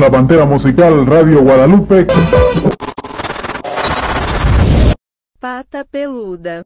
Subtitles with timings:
[0.00, 2.06] La Pantera Musical Radio Guadalupe.
[5.40, 6.64] Pata peluda.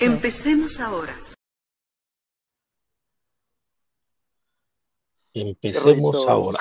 [0.00, 1.14] Empecemos ahora.
[5.32, 6.58] Empecemos ahora.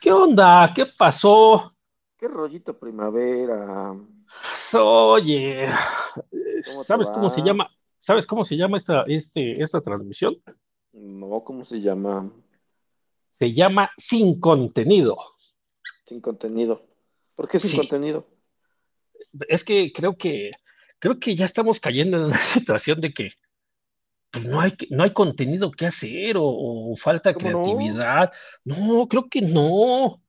[0.00, 0.70] ¿Qué onda?
[0.74, 1.74] ¿Qué pasó?
[2.18, 3.94] ¿Qué rollito primavera?
[4.74, 5.66] Oye,
[6.66, 7.12] ¿Cómo te ¿sabes va?
[7.14, 7.70] cómo se llama?
[7.98, 10.36] ¿Sabes cómo se llama esta, este, esta transmisión?
[10.92, 12.30] No, ¿cómo se llama?
[13.40, 15.16] Se llama Sin Contenido.
[16.06, 16.86] Sin contenido.
[17.34, 17.76] ¿Por qué sin Sí.
[17.78, 18.26] contenido?
[19.48, 20.50] Es que creo que
[20.98, 23.30] creo que ya estamos cayendo en una situación de que
[24.30, 28.30] pues, no hay, no hay contenido que hacer o, o falta creatividad.
[28.64, 29.08] No?
[29.08, 30.22] creo que no.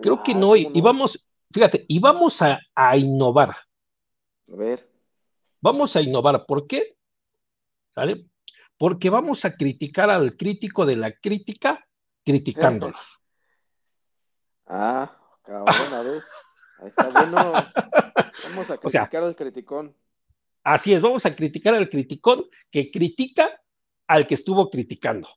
[0.00, 0.56] Creo que no.
[0.56, 3.50] Y, ¿cómo y vamos, fíjate, y vamos a, a innovar.
[3.50, 4.88] A ver,
[5.60, 6.46] Vamos a innovar.
[6.46, 6.96] ¿Por qué?
[7.94, 8.24] ¿Sale?
[8.78, 11.86] Porque vamos a criticar al crítico de la crítica
[12.24, 13.18] criticándolos.
[14.66, 16.22] ah, cabrón, a ver.
[16.80, 17.52] Ahí está bueno.
[18.44, 19.96] Vamos a O sea- criticar al criticón.
[20.64, 23.60] Así es, vamos a criticar al criticón que critica
[24.06, 25.28] al que estuvo criticando.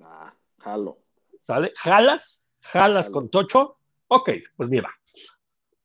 [0.00, 0.98] Ah, jalo.
[1.40, 1.72] ¿Sale?
[1.76, 2.42] ¿Jalas?
[2.60, 3.12] ¿Jalas Jalo.
[3.14, 3.78] con Tocho?
[4.08, 4.90] Ok, pues mira.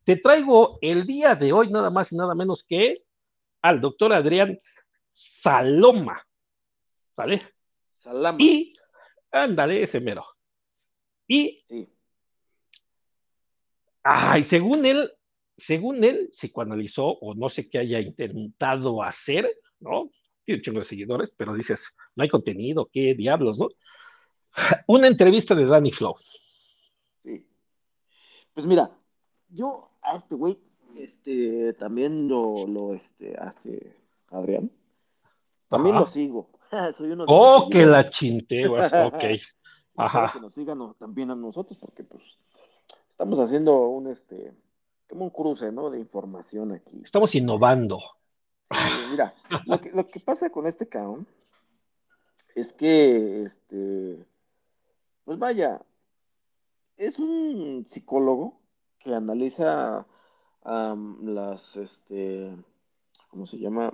[0.03, 3.05] Te traigo el día de hoy nada más y nada menos que
[3.61, 4.59] al doctor Adrián
[5.11, 6.25] Saloma.
[7.15, 7.41] ¿Sale?
[7.99, 8.37] Salama.
[8.41, 8.73] Y,
[9.31, 10.25] ándale, ese mero.
[11.27, 11.87] Y Sí.
[14.03, 15.11] Ay, según él,
[15.57, 20.09] según él, psicoanalizó o no sé qué haya intentado hacer, ¿no?
[20.43, 23.67] Tiene un chingo de seguidores, pero dices, no hay contenido, qué diablos, ¿no?
[24.87, 26.15] Una entrevista de Danny Flow.
[27.21, 27.45] Sí.
[28.53, 28.89] Pues mira,
[29.49, 30.57] yo a este güey,
[30.95, 33.95] este, también lo, lo, este, a este,
[34.29, 34.71] Adrián,
[35.67, 36.05] también Ajá.
[36.05, 36.49] lo sigo.
[36.97, 39.23] Soy uno Oh, que la chinteguas, ok.
[39.95, 40.31] Ajá.
[40.33, 42.37] Que nos sigan también a nosotros, porque pues
[43.09, 44.53] estamos haciendo un, este,
[45.09, 45.89] como un cruce, ¿no?
[45.89, 47.01] De información aquí.
[47.03, 47.99] Estamos innovando.
[48.71, 48.77] Sí,
[49.11, 49.33] mira,
[49.65, 51.27] lo que, lo que pasa con este cabrón
[52.55, 54.25] es que, este,
[55.25, 55.81] pues vaya,
[56.97, 58.59] es un psicólogo
[58.99, 60.05] que analiza
[60.63, 62.55] las, este,
[63.29, 63.93] ¿cómo se llama?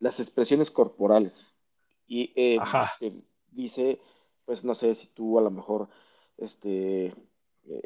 [0.00, 1.54] Las expresiones corporales.
[2.06, 2.58] Y eh,
[2.98, 3.22] te
[3.52, 4.00] dice,
[4.44, 5.88] pues no sé si tú a lo mejor,
[6.36, 7.14] este, eh,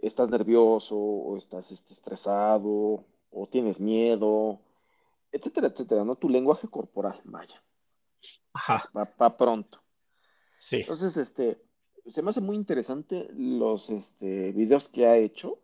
[0.03, 4.61] estás nervioso o estás este, estresado o tienes miedo
[5.35, 6.15] etcétera, etcétera, ¿no?
[6.15, 7.61] Tu lenguaje corporal, vaya,
[8.53, 9.83] Ajá, va, va pronto.
[10.61, 10.77] sí.
[10.77, 11.61] Entonces, este,
[12.07, 15.59] se me hace muy interesante los este, videos que ha hecho,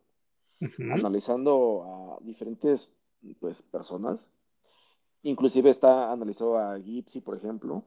[0.92, 2.92] analizando a diferentes,
[3.38, 4.28] pues, personas.
[5.22, 7.84] Inclusive está, analizó a Gypsy, por ejemplo,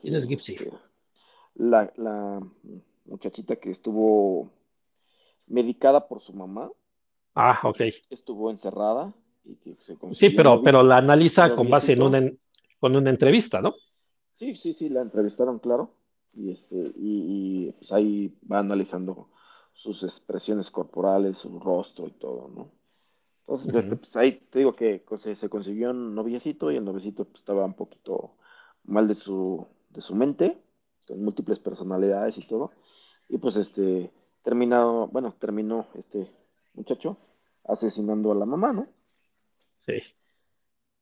[0.00, 0.56] ¿Quién es Gypsy?
[0.56, 0.70] este,
[1.56, 2.40] la, la
[3.06, 4.50] muchachita que estuvo
[5.46, 6.70] medicada por su mamá,
[7.34, 7.80] Ah, ok.
[8.10, 9.12] estuvo encerrada
[9.44, 12.38] y que se Sí, pero, pero la analiza con base en una, en-
[12.80, 13.74] con una entrevista, ¿no?
[14.36, 15.90] Sí, sí, sí, la entrevistaron, claro.
[16.34, 19.30] Y este, y, y, pues ahí va analizando
[19.72, 22.70] sus expresiones corporales, su rostro y todo, ¿no?
[23.46, 23.78] Entonces, Ujú.
[23.78, 27.40] este, pues ahí te digo que pues, se, consiguió un noviecito y el noviecito pues,
[27.40, 28.36] estaba un poquito
[28.84, 30.58] mal de su, de su mente,
[31.06, 32.72] con múltiples personalidades y todo.
[33.28, 34.10] Y pues este,
[34.42, 36.30] terminado, bueno, terminó este
[36.72, 37.18] muchacho
[37.64, 38.88] asesinando a la mamá, ¿no?
[39.84, 39.94] Sí.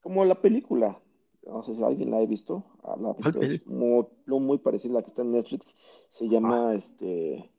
[0.00, 0.98] Como la película,
[1.46, 4.58] no sé si alguien la ha visto, ah, la ha ¿Cuál visto, es muy, muy
[4.58, 5.76] parecida a la que está en Netflix,
[6.08, 7.50] se llama este...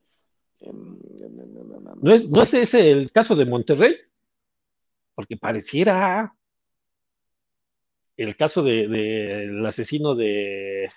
[0.59, 3.95] em, em, em, em, em, ¿No es, ¿No es ese el caso de Monterrey?
[5.15, 6.33] Porque pareciera
[8.17, 10.89] el caso de, de- el asesino de,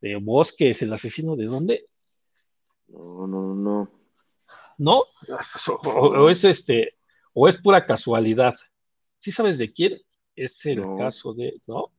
[0.00, 1.86] de Bosques, el asesino de dónde,
[2.88, 3.76] No, no, no.
[4.78, 5.04] ¿no?
[5.84, 6.96] O, o es este,
[7.34, 8.54] o es pura casualidad.
[9.18, 10.00] ¿Sí sabes de quién?
[10.36, 10.92] Es el No.
[10.92, 11.92] caso de, ¿no?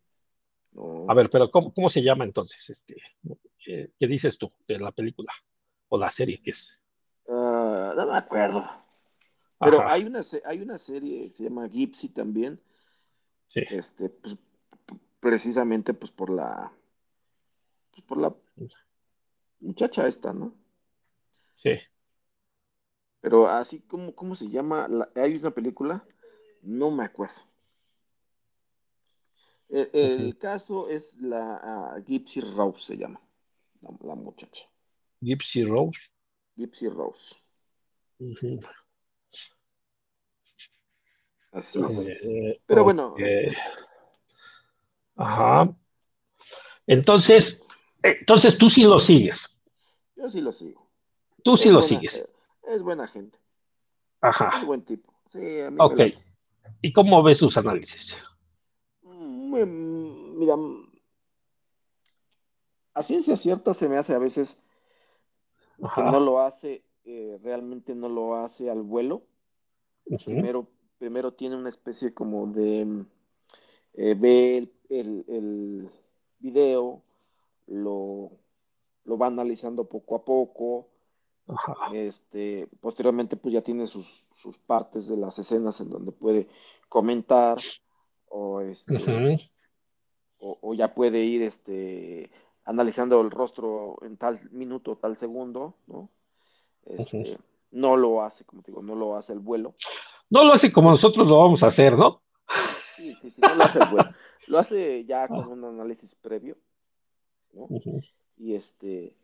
[0.74, 1.12] no.
[1.12, 2.70] A ver, pero ¿cómo, cómo se llama entonces?
[2.70, 2.96] Este,
[3.60, 5.32] ¿qué, qué dices tú de la película
[5.90, 6.80] o la serie que es?
[7.30, 8.64] Ah, no me acuerdo.
[9.62, 12.60] Pero Ajá, hay una, hay una serie que se llama Gypsy también,
[13.50, 14.36] sí, este, pues,
[15.20, 16.72] precisamente pues por la,
[17.92, 18.34] pues, por la
[19.60, 20.54] muchacha esta, ¿no?
[21.56, 21.78] sí.
[23.22, 24.88] Pero así como, ¿cómo se llama?
[24.88, 26.04] La- hay una película,
[26.64, 27.42] no me acuerdo.
[29.70, 33.22] El, el caso es la ah, Gypsy Rose se llama,
[33.82, 34.68] la, la muchacha.
[35.22, 36.10] Gypsy Rose.
[36.58, 37.38] Gypsy Rose.
[38.20, 38.60] Ujú.
[41.58, 42.22] Así es.
[42.24, 43.16] Eh, Pero bueno,
[45.16, 45.76] Ajá.
[46.86, 47.66] Entonces,
[48.04, 49.60] entonces tú sí lo sigues.
[50.16, 50.88] Yo sí lo sigo.
[51.44, 52.30] Tú sí lo sigues.
[52.68, 53.40] Es buena gente.
[54.22, 54.52] Ajá.
[54.60, 55.12] Es buen tipo.
[55.30, 56.02] Sí, a mí Ok.
[56.82, 58.22] ¿Y cómo ves sus análisis?
[59.02, 60.56] Me, mira,
[62.94, 64.62] a ciencia cierta se me hace a veces
[65.96, 69.24] que no lo hace, eh, realmente no lo hace al vuelo.
[70.26, 73.06] Primero, primero tiene una especie como de
[73.94, 75.92] eh, ve el, el, el,
[76.40, 77.02] video,
[77.66, 78.32] lo,
[79.06, 80.88] lo va analizando poco a poco.
[81.48, 81.74] Ajá.
[81.94, 86.48] Este, posteriormente, pues ya tiene sus, sus partes de las escenas en donde puede
[86.90, 87.58] comentar
[88.30, 88.98] o este
[90.40, 92.30] o, o ya puede ir este
[92.66, 96.10] analizando el rostro en tal minuto, tal segundo, ¿no?
[96.86, 97.38] Este,
[97.72, 99.74] no lo hace, como te digo, no lo hace el vuelo.
[100.30, 102.22] No lo hace como nosotros lo vamos a hacer, ¿no?
[102.96, 104.10] Sí, sí, sí, no lo hace vuelo.
[104.48, 106.58] Lo hace ya con un análisis previo,
[107.54, 107.74] ¿no?
[108.38, 109.16] Y este,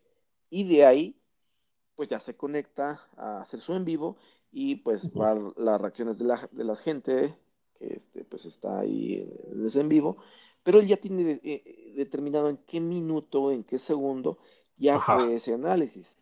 [0.50, 1.18] y de ahí,
[1.96, 4.18] pues ya se conecta a hacer su en vivo
[4.52, 5.20] y pues Ujú.
[5.20, 7.36] va las reacciones de la, de la gente
[7.80, 10.18] que este, pues está ahí en ese en vivo,
[10.64, 14.40] pero él ya tiene de- eh, determinado en qué minuto, en qué segundo
[14.78, 15.20] ya Ajá.
[15.20, 16.18] fue ese análisis.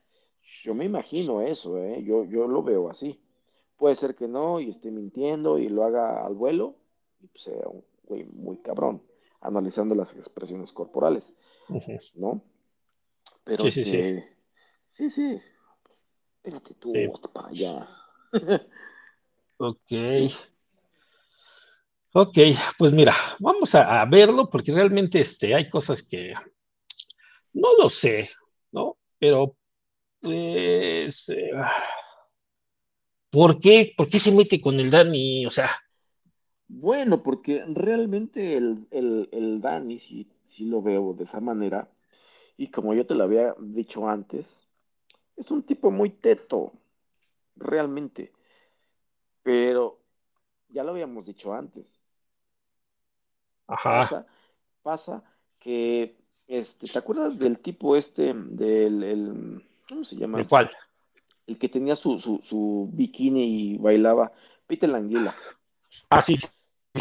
[0.64, 2.04] Yo me imagino eso, ¿eh?
[2.04, 3.20] Yo, yo lo veo así.
[3.82, 6.76] Puede ser que no y esté mintiendo y lo haga al vuelo
[7.20, 9.02] y pues sea un güey muy cabrón,
[9.40, 11.34] analizando las expresiones corporales.
[12.14, 12.44] ¿no?
[13.44, 13.90] Pero Sí, sí, sí.
[13.96, 14.38] este,
[14.88, 15.42] sí, sí,
[16.36, 17.08] espérate tú, Sí.
[17.34, 17.90] para allá.
[19.58, 19.80] Ok.
[19.88, 20.32] Sí.
[22.14, 22.38] Ok,
[22.78, 26.36] pues mira, vamos a, a verlo porque realmente este, hay cosas que
[27.54, 28.30] no lo sé,
[28.72, 28.98] ¿no?
[29.18, 29.56] Pero,
[30.22, 31.52] pues, eh,
[33.32, 33.94] ¿por qué?
[33.98, 35.46] ¿Por qué se mete con el Dani?
[35.46, 35.70] O sea,
[36.68, 41.90] Bueno, porque realmente el, el, el Dani, sí, sí lo veo de esa manera,
[42.58, 44.48] y como yo te lo había dicho antes,
[45.38, 46.74] es un tipo muy teto,
[47.58, 48.34] realmente,
[49.44, 50.00] pero
[50.70, 52.00] ya lo habíamos dicho antes,
[53.68, 54.26] ajá, pasa,
[54.84, 55.24] pasa
[55.60, 56.18] que,
[56.48, 60.48] este, ¿te acuerdas del tipo este, del, el, ¿cómo se ¿de llama?
[60.48, 60.72] cuál?
[61.48, 64.32] El que tenía su, su, su bikini y bailaba,
[64.68, 65.36] Peter Languila,
[66.10, 66.48] Ah, sí, sí,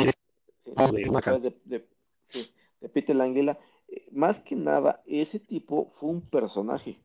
[0.04, 0.12] de.
[1.40, 1.88] De, de,
[2.24, 2.50] sí,
[2.80, 3.58] de Peter Languila.
[3.88, 6.98] Eh, Más que nada, ese tipo fue un personaje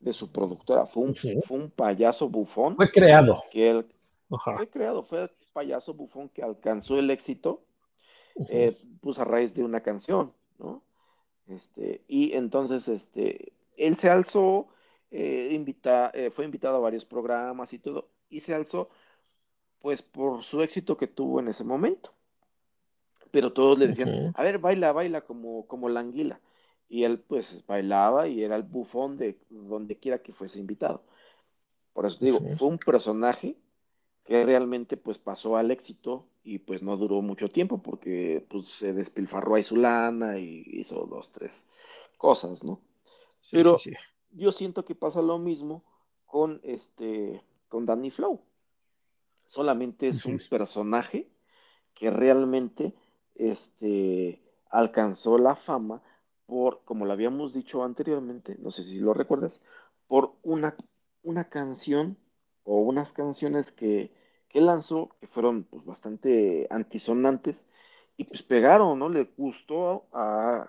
[0.00, 1.38] de su productora, fue un, Sí.
[1.44, 3.42] fue un payaso bufón fue creado.
[3.50, 3.86] que él
[4.30, 4.56] Ajá.
[4.56, 7.62] fue creado, fue el payaso bufón que alcanzó el éxito,
[8.50, 10.82] eh, pues a raíz de una canción, ¿no?
[11.48, 14.66] Este, y entonces, este, él se alzó,
[15.14, 18.90] eh, invita, eh, fue invitado a varios programas y todo, y se alzó,
[19.80, 22.12] pues, por su éxito que tuvo en ese momento.
[23.30, 26.40] Pero todos le decían, a ver, baila, baila como, como la anguila.
[26.88, 31.02] Y él, pues, bailaba y era el bufón de donde quiera que fuese invitado.
[31.94, 33.56] Por eso te digo, fue un personaje
[34.24, 38.92] que realmente, pues, pasó al éxito y, pues, no duró mucho tiempo porque, pues, se
[38.92, 41.66] despilfarró ahí su lana y hizo dos, tres
[42.18, 42.80] cosas, ¿no?
[43.42, 43.92] Sí, Pero sí, sí.
[44.34, 45.84] Yo siento que pasa lo mismo
[46.26, 48.40] con este, con Danny Flow.
[49.46, 51.28] Solamente es un personaje
[51.94, 52.94] que realmente
[53.34, 56.02] este, alcanzó la fama
[56.46, 59.60] por, como lo habíamos dicho anteriormente, no sé si lo recuerdas,
[60.06, 60.76] por una,
[61.22, 62.16] una canción
[62.64, 64.12] o unas canciones que,
[64.48, 67.66] que lanzó que fueron pues, bastante antisonantes
[68.16, 69.08] y pues pegaron, ¿no?
[69.08, 70.68] Le gustó a,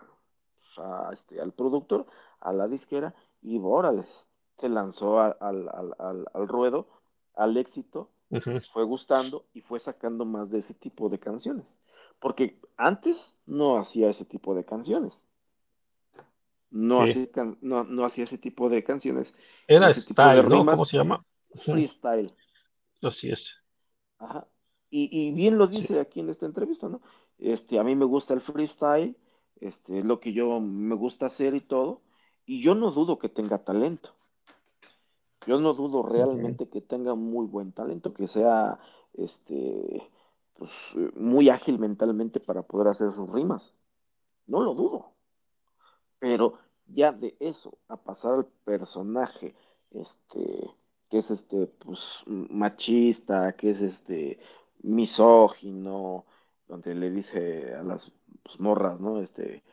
[0.58, 2.06] pues, a, este, al productor,
[2.40, 3.14] a la disquera
[3.46, 6.88] y órales, se lanzó al, al, al, al ruedo,
[7.36, 8.12] al éxito
[8.72, 11.80] fue gustando y fue sacando más de ese tipo de canciones.
[12.20, 15.26] Porque antes no hacía ese tipo de canciones.
[16.72, 17.04] No, Sí.
[17.04, 17.28] hacía,
[17.62, 19.34] no, no hacía ese tipo de canciones.
[19.68, 20.66] Era ese tipo de Style, ¿no?
[20.66, 21.24] ¿Cómo rimas se llama?
[21.58, 22.34] Freestyle.
[23.02, 23.62] Así es.
[24.20, 24.48] Ajá.
[24.90, 25.88] Y, y bien lo Sí.
[25.88, 27.02] dice aquí en esta entrevista, ¿no?
[27.38, 29.18] Este, a mí me gusta el freestyle,
[29.60, 32.02] este, es lo que yo me gusta hacer y todo,
[32.46, 34.12] y yo no dudo que tenga talento.
[35.48, 38.80] Yo no dudo realmente que tenga muy buen talento, que sea
[39.14, 40.10] este,
[40.56, 43.76] pues, muy ágil mentalmente para poder hacer sus rimas.
[44.48, 45.12] No lo dudo.
[46.20, 49.56] Pero ya de eso a pasar al personaje,
[49.92, 50.72] este,
[51.10, 54.40] que es este, pues, machista, que es este,
[54.82, 56.26] misógino,
[56.68, 58.12] donde le dice a las
[58.44, 59.20] pues, morras, ¿no?
[59.20, 59.64] Este,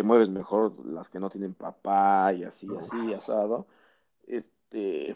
[0.00, 3.66] te mueves mejor las que no tienen papá y así, así, asado.
[4.26, 5.14] Este,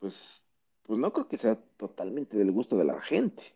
[0.00, 0.44] pues,
[0.82, 3.54] pues no creo que sea totalmente del gusto de la gente,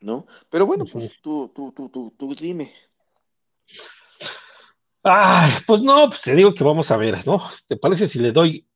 [0.00, 0.26] ¿no?
[0.48, 2.72] Pero bueno, pues tú, tú, tú, tú, tú dime.
[5.02, 7.38] Ay, pues no, pues te digo que vamos a ver, ¿no?
[7.68, 8.66] ¿Te parece si le doy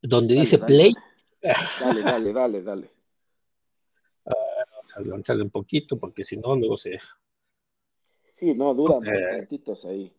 [0.00, 0.94] donde Dale, dice dale, play?
[1.80, 2.90] Dale, dale, dale, dale.
[4.24, 7.00] Vamos a levantarle un poquito porque si no, luego se.
[8.36, 9.00] Sí, no, dura Eh.
[9.00, 10.14] bastantitos ahí.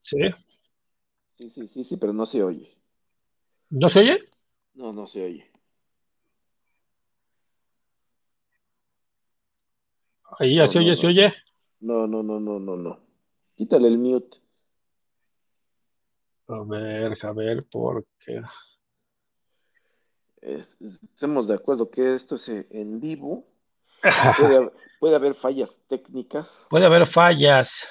[0.00, 0.18] ¿Sí?
[1.34, 2.78] Sí, sí, sí, sí, pero no se oye.
[3.70, 4.28] ¿No se oye?
[4.74, 5.50] No, no se oye.
[10.38, 10.96] Ahí ya No, se no, oye, no.
[10.96, 11.32] se oye.
[11.80, 13.00] No, no, no, no, no, no.
[13.56, 14.38] Quítale el mute.
[16.48, 18.42] A ver, a ver, porque.
[20.42, 23.46] Es- estemos de acuerdo que esto es en vivo.
[24.02, 26.66] Puede, haber- puede haber fallas técnicas.
[26.70, 27.88] Puede haber fallas.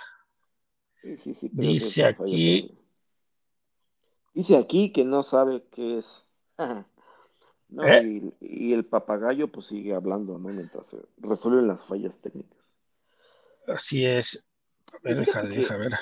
[1.01, 2.77] Sí, sí, sí, Dice fallas aquí-.
[4.33, 6.27] Dice aquí que no sabe qué es.
[7.69, 8.03] No, ¿Eh?
[8.03, 10.49] y, y el papagayo pues sigue hablando, ¿no?
[10.49, 12.59] Mientras se resuelven las fallas técnicas.
[13.65, 14.43] Así es.
[14.91, 15.93] A ver, Fíjate deja, que- deja ver.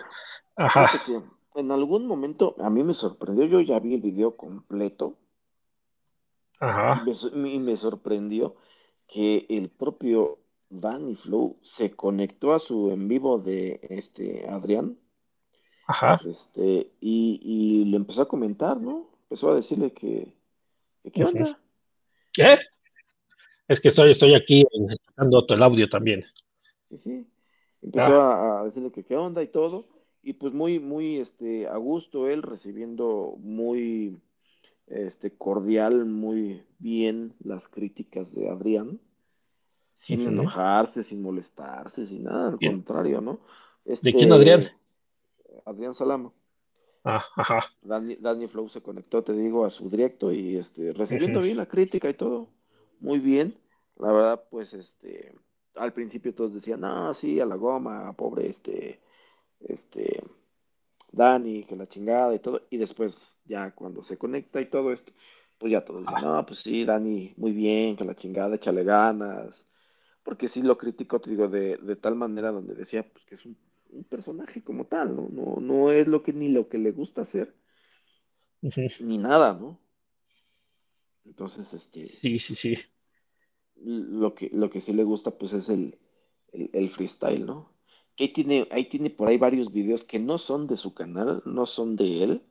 [0.55, 1.21] Ajá, que
[1.59, 5.15] en algún momento a mí me sorprendió, yo ya vi el video completo
[6.59, 7.03] y ajá,
[7.35, 8.55] me, y me sorprendió
[9.11, 10.37] que el propio
[10.69, 14.97] Danny Flow se conectó a su en vivo de este Adrián
[15.87, 16.21] ajá.
[16.25, 19.09] este, y, y le empezó a comentar, ¿no?
[19.23, 20.31] Empezó a decirle que,
[21.03, 21.59] que qué onda.
[22.33, 22.57] ¿Qué?
[23.67, 26.23] Es que estoy, estoy aquí escuchando todo el audio también.
[26.89, 27.27] Sí, sí.
[27.81, 28.57] Empezó Ah.
[28.57, 29.87] a, a decirle que qué onda y todo.
[30.21, 34.17] Y pues muy, muy este, a gusto él recibiendo muy
[34.89, 38.99] este, cordial, muy bien las críticas de Adrián.
[39.95, 42.73] Sin enojarse, sin molestarse, sin nada, al Bien.
[42.73, 43.39] contrario, ¿no?
[43.85, 44.61] ¿De Este, quién, Adrián?
[45.65, 46.31] Adrián Salama.
[47.03, 47.61] Ah, ajá.
[47.81, 51.65] Dani, Dani Flow se conectó, te digo, a su directo y este, recibiendo bien la
[51.65, 52.47] crítica y todo,
[52.99, 53.55] muy bien.
[53.97, 55.33] La verdad, pues, este,
[55.75, 58.99] al principio todos decían, no, sí, a la goma, pobre, este,
[59.59, 60.23] este,
[61.11, 62.61] Dani, que la chingada y todo.
[62.69, 65.13] Y después, ya cuando se conecta y todo esto,
[65.57, 69.65] pues ya todos dicen, no, pues sí, Dani, muy bien, que la chingada, échale ganas.
[70.23, 73.45] Porque sí lo critico, te digo, de, de tal manera donde decía, pues que es
[73.45, 73.57] un,
[73.91, 75.29] un personaje como tal, ¿no?
[75.31, 77.55] No, no es lo que ni lo que le gusta hacer
[78.99, 79.79] ni nada, ¿no?
[81.25, 82.75] Entonces, este, Sí, sí, sí.
[83.75, 85.97] lo que, lo que sí le gusta, pues, es el,
[86.51, 87.71] el, el freestyle, ¿no?
[88.19, 91.41] Que ahí tiene, ahí tiene por ahí varios videos que no son de su canal,
[91.45, 92.41] no son de él,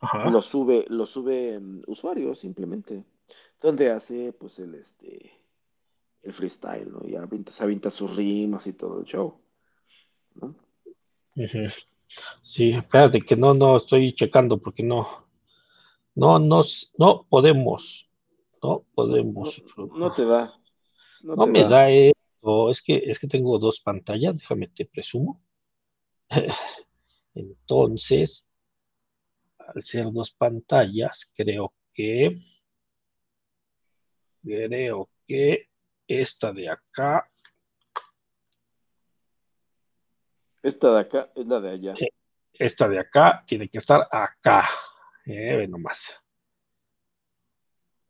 [0.00, 0.30] Ajá.
[0.30, 3.04] lo sube, lo sube mm, usuarios simplemente,
[3.60, 5.30] donde hace, pues, el, este,
[6.22, 7.06] el freestyle, ¿no?
[7.06, 9.34] Y avienta, se avienta sus rimas y todo el show,
[10.36, 10.54] ¿no?
[12.40, 15.06] Sí, espérate que no, no estoy checando porque no,
[16.14, 18.08] no, nos, no podemos,
[18.62, 19.62] no podemos.
[19.76, 20.58] No, no te da,
[21.20, 21.68] no No me da.
[21.68, 22.13] da
[22.44, 25.42] esto, es que, es que tengo dos pantallas, déjame te presumo.
[27.34, 28.46] Entonces,
[29.58, 32.36] al ser dos pantallas, creo que,
[34.42, 35.68] creo que
[36.06, 37.30] esta de acá,
[40.62, 41.94] Esta de acá es la de allá.
[42.52, 44.66] esta de acá tiene que estar acá.
[45.26, 46.22] Eh, ve nomás.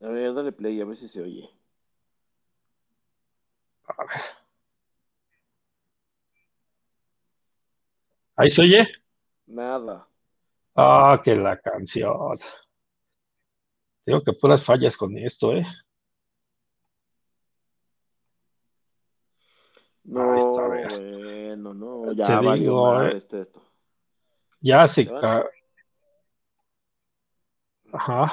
[0.01, 1.54] A ver, dale play, a ver si se oye.
[3.89, 4.05] A.
[8.37, 8.89] Ahí se oye.
[9.47, 10.09] Nada.
[10.75, 12.39] Ah, que la canción.
[14.07, 15.65] Digo que puras fallas con esto, ¿eh?
[20.05, 20.89] No, Ahí está, a ver.
[20.89, 23.17] bueno, no, Te ya valió digo, madre eh.
[23.17, 23.63] este esto.
[24.61, 25.09] Ya se.
[27.93, 28.33] Ajá.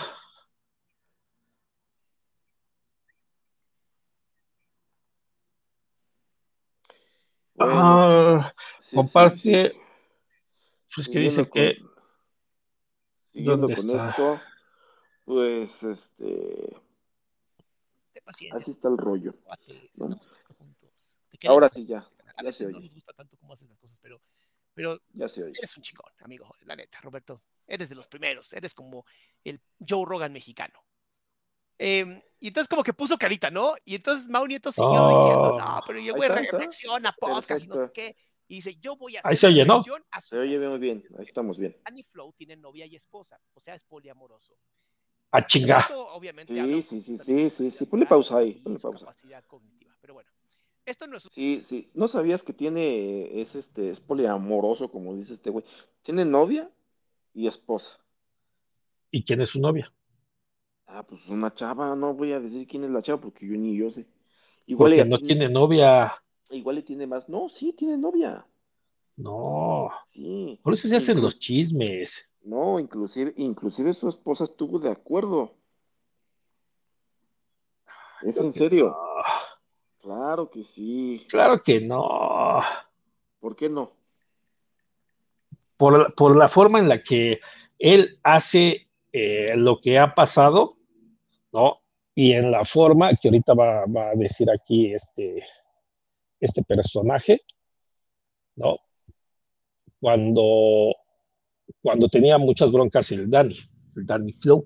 [7.63, 9.37] Ah, sí, sí, comparte.
[9.37, 9.79] sí.
[10.95, 11.81] pues que dice Siguiendo que.
[11.81, 11.91] con,
[13.31, 14.09] siguiendo ¿Dónde con está?
[14.09, 14.41] esto,
[15.25, 16.77] pues, este,
[18.51, 19.31] así está el rollo.
[19.99, 20.15] ¿no?
[21.47, 24.21] Ahora sí ya, A veces no nos gusta tanto cómo haces las cosas, pero,
[24.73, 25.53] pero ya se oye.
[25.57, 27.41] eres un chingón, amigo, la neta, Roberto.
[27.67, 29.05] Eres de los primeros, eres como
[29.43, 30.83] el Joe Rogan mexicano.
[31.79, 33.73] Eh, y entonces como que puso carita, ¿no?
[33.85, 35.09] Y entonces Mau Nieto siguió Oh.
[35.09, 36.57] diciendo, no, pero yo Ahí voy a está, ahí está.
[36.57, 38.15] reacción a podcast y no sé qué.
[38.47, 39.77] Y dice, yo voy a Ahí hacer se oye, ¿no?
[39.83, 40.69] su Se oye foto".
[40.71, 41.77] muy bien, ahí estamos bien.
[41.85, 44.55] Danny Flow tiene novia y esposa, o sea, es poliamoroso.
[45.31, 45.85] A chingar.
[45.85, 47.85] Eso obviamente Sí, habla sí, sí, sí, sí, sí.
[47.85, 49.05] Ponle pausa ahí, ponle pausa.
[49.05, 49.95] capacidad cognitiva.
[50.01, 50.29] Pero bueno,
[50.85, 51.89] esto no es Sí, sí.
[51.93, 55.63] ¿No sabías que tiene, es este, es poliamoroso, como dice este güey?
[56.01, 56.69] Tiene novia
[57.33, 57.97] y esposa.
[59.11, 59.93] ¿Y quién es su novia?
[60.93, 63.77] Ah, pues una chava, no voy a decir quién es la chava porque yo ni
[63.77, 64.05] yo sé.
[64.65, 66.13] Igual Porque no tiene, tiene novia.
[66.51, 67.29] igual le tiene más.
[67.29, 68.45] No, sí, tiene novia.
[69.15, 69.89] No.
[70.11, 70.59] Sí.
[70.61, 72.29] Por eso se hacen Inclu- los chismes.
[72.43, 75.53] No, inclusive, inclusive su esposa estuvo de acuerdo.
[78.23, 78.95] ¿Es en serio?
[80.01, 81.25] Claro que sí.
[81.29, 82.61] claro que no.
[83.39, 83.91] ¿Por qué no?
[85.77, 87.39] Por, por la forma en la que
[87.79, 90.77] él hace eh, lo que ha pasado,
[91.53, 91.79] ¿no?
[92.15, 95.43] Y en la forma que ahorita va, va a decir aquí este,
[96.41, 97.41] este personaje,
[98.55, 98.77] ¿no?
[100.01, 100.93] Cuando,
[101.81, 103.55] cuando tenía muchas broncas el Dani,
[103.97, 104.65] el Dani Flow.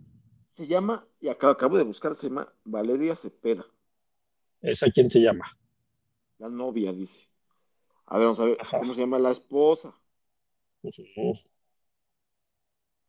[0.58, 3.66] Se llama, y acabo, acabo de buscar, se llama Valeria Cepeda,
[4.62, 5.46] ¿Esa quién se llama?
[6.40, 7.28] la novia, dice.
[8.08, 8.80] A ver, vamos a ver, Ajá.
[8.80, 9.94] ¿cómo se llama la esposa?
[10.84, 11.36] Ujú.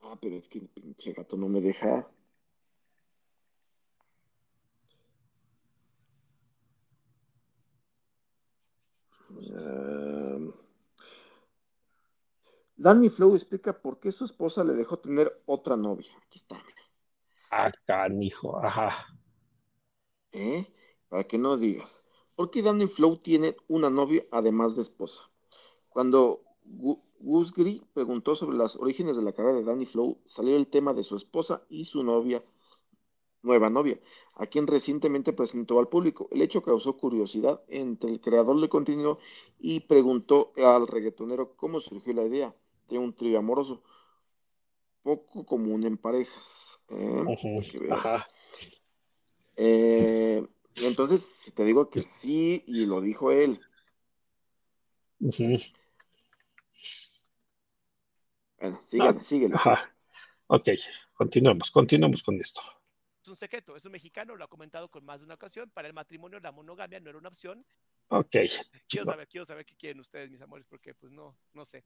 [0.01, 2.11] Ah, pero es que el pinche gato no me deja.
[12.85, 16.11] Danny Flow explica por qué su esposa le dejó tener otra novia.
[16.23, 16.59] Aquí está.
[17.51, 19.09] Ah, canijo, ajá.
[20.33, 20.67] ¿eh?
[21.09, 22.05] Para que no digas.
[22.37, 25.23] ¿Por qué Danny Flow tiene una novia además de esposa?
[25.91, 30.57] Cuando Gu- Gus Gris preguntó sobre los orígenes de la carrera de Danny Flow, salió
[30.57, 32.45] el tema de su esposa y su novia,
[33.43, 33.99] nueva novia,
[34.35, 36.29] a quien recientemente presentó al público.
[36.33, 39.19] El hecho causó curiosidad entre el creador de contenido
[39.59, 42.55] y preguntó al reggaetonero cómo surgió la idea
[42.89, 43.83] de un trío amoroso,
[45.03, 46.85] poco común en parejas.
[46.91, 47.25] ¿eh?
[47.91, 48.27] Ajá.
[49.57, 53.61] Eh, entonces, si te digo que sí, y lo dijo él.
[58.59, 59.55] Bueno, síguele, síguele.
[59.55, 59.95] Ajá.
[60.49, 60.69] Ok,
[61.15, 62.61] continuemos, continuemos con esto.
[63.23, 65.69] Es un secreto, es un mexicano, lo ha comentado con más de una ocasión.
[65.71, 67.67] Para el matrimonio, la monogamia no era una opción.
[68.09, 68.37] Ok.
[68.89, 71.83] Quiero saber, quiero saber qué quieren ustedes, mis amores, porque pues no, no sé.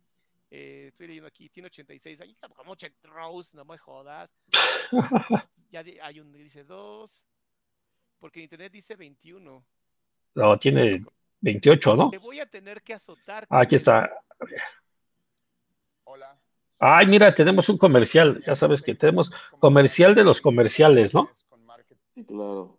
[0.50, 4.35] Eh, estoy leyendo aquí, tiene 86 años, como 80 Rose, no me jodas.
[5.71, 7.25] Ya di- hay un dice 2,
[8.18, 9.64] porque en internet dice 21.
[10.35, 11.05] No, tiene
[11.40, 12.11] 28, ¿no?
[12.11, 13.46] Te voy a tener que azotar.
[13.48, 14.11] Ah, aquí está.
[16.03, 16.37] Hola.
[16.81, 18.42] Ay, mira, tenemos un comercial.
[18.44, 21.31] Ya sabes que tenemos comercial de los comerciales, ¿no?
[22.27, 22.77] Claro.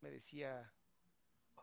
[0.00, 0.72] Me decía,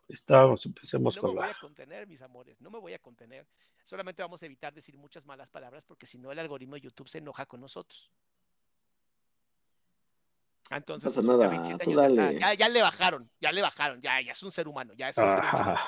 [0.08, 1.52] Estamos, empecemos no me con voy la.
[1.52, 3.46] a contener, mis amores, no me voy a contener.
[3.84, 7.10] Solamente vamos a evitar decir muchas malas palabras porque si no el algoritmo de YouTube
[7.10, 8.10] se enoja con nosotros.
[10.70, 13.52] Entonces, pasa pues, ya nada, 27 tú años ya, está, ya, ya le bajaron, ya
[13.52, 15.72] le bajaron, ya, ya es un ser humano, ya es un ser humano.
[15.72, 15.88] Ajá.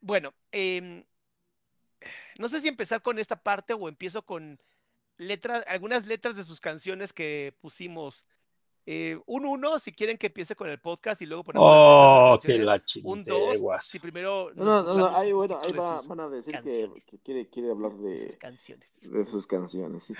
[0.00, 1.04] Bueno, em,
[2.38, 4.60] no sé si empezar con esta parte o empiezo con
[5.18, 8.26] letras, algunas letras de sus canciones que pusimos.
[8.88, 12.56] Eh, un uno, si quieren que empiece con el podcast y luego ponemos Oh, que
[12.58, 12.80] la.
[13.02, 13.84] Un dos, chingueguas.
[13.84, 17.48] si primero No, no, no, ahí, bueno, ahí va- van a decir que, que quiere,
[17.50, 19.10] quiere hablar de de, sus canciones.
[19.10, 20.04] de sus canciones.
[20.04, 20.14] sí.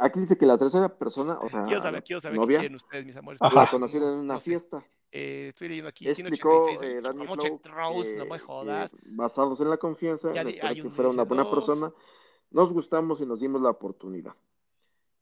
[0.00, 2.58] Aquí dice que la tercera persona, o sea, Quiero saber, la quiero saber qué novia,
[2.58, 3.40] quieren ustedes, mis amores.
[3.40, 4.50] La conocieron en una no sé.
[4.50, 4.84] fiesta.
[5.12, 7.00] Eh, estoy leyendo aquí, Explicó 86 eh.
[7.02, 8.92] Danny Flow Rose, no me que- jodas.
[8.92, 11.54] que basados en la confianza, Ya hay que un fuera una buena dos.
[11.54, 11.92] persona,
[12.50, 14.34] nos gustamos y nos dimos la oportunidad.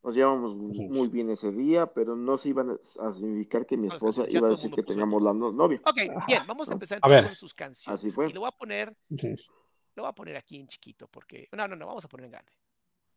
[0.08, 4.24] Nos llevamos muy bien ese día, pero no se iban a significar que mi esposa
[4.26, 5.34] iba a decir que puso tengamos dos.
[5.34, 5.82] la no- novia.
[5.84, 8.00] Ok, bien, vamos a empezar A con sus canciones.
[8.00, 8.30] Así fue.
[8.30, 11.46] Y lo voy a poner, lo voy a poner aquí en chiquito, porque.
[11.52, 12.50] No, no, no, vamos a poner en grande.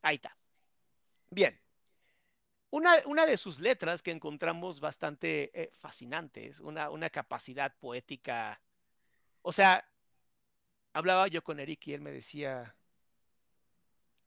[0.01, 0.35] Ahí está.
[1.29, 1.57] Bien.
[2.71, 8.61] Una, una de sus letras que encontramos bastante eh, fascinantes, una, una capacidad poética.
[9.43, 9.89] O sea,
[10.91, 12.75] hablaba yo con Eric y él me decía,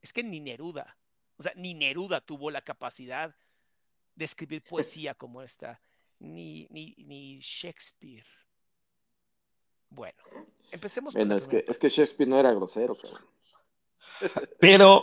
[0.00, 0.96] es que ni Neruda,
[1.36, 3.34] o sea, ni Neruda tuvo la capacidad
[4.14, 5.80] de escribir poesía como esta,
[6.18, 8.26] ni, ni, ni Shakespeare.
[9.90, 10.18] Bueno,
[10.70, 12.96] empecemos Bueno, es que, es que Shakespeare no era grosero.
[14.60, 15.02] Pero,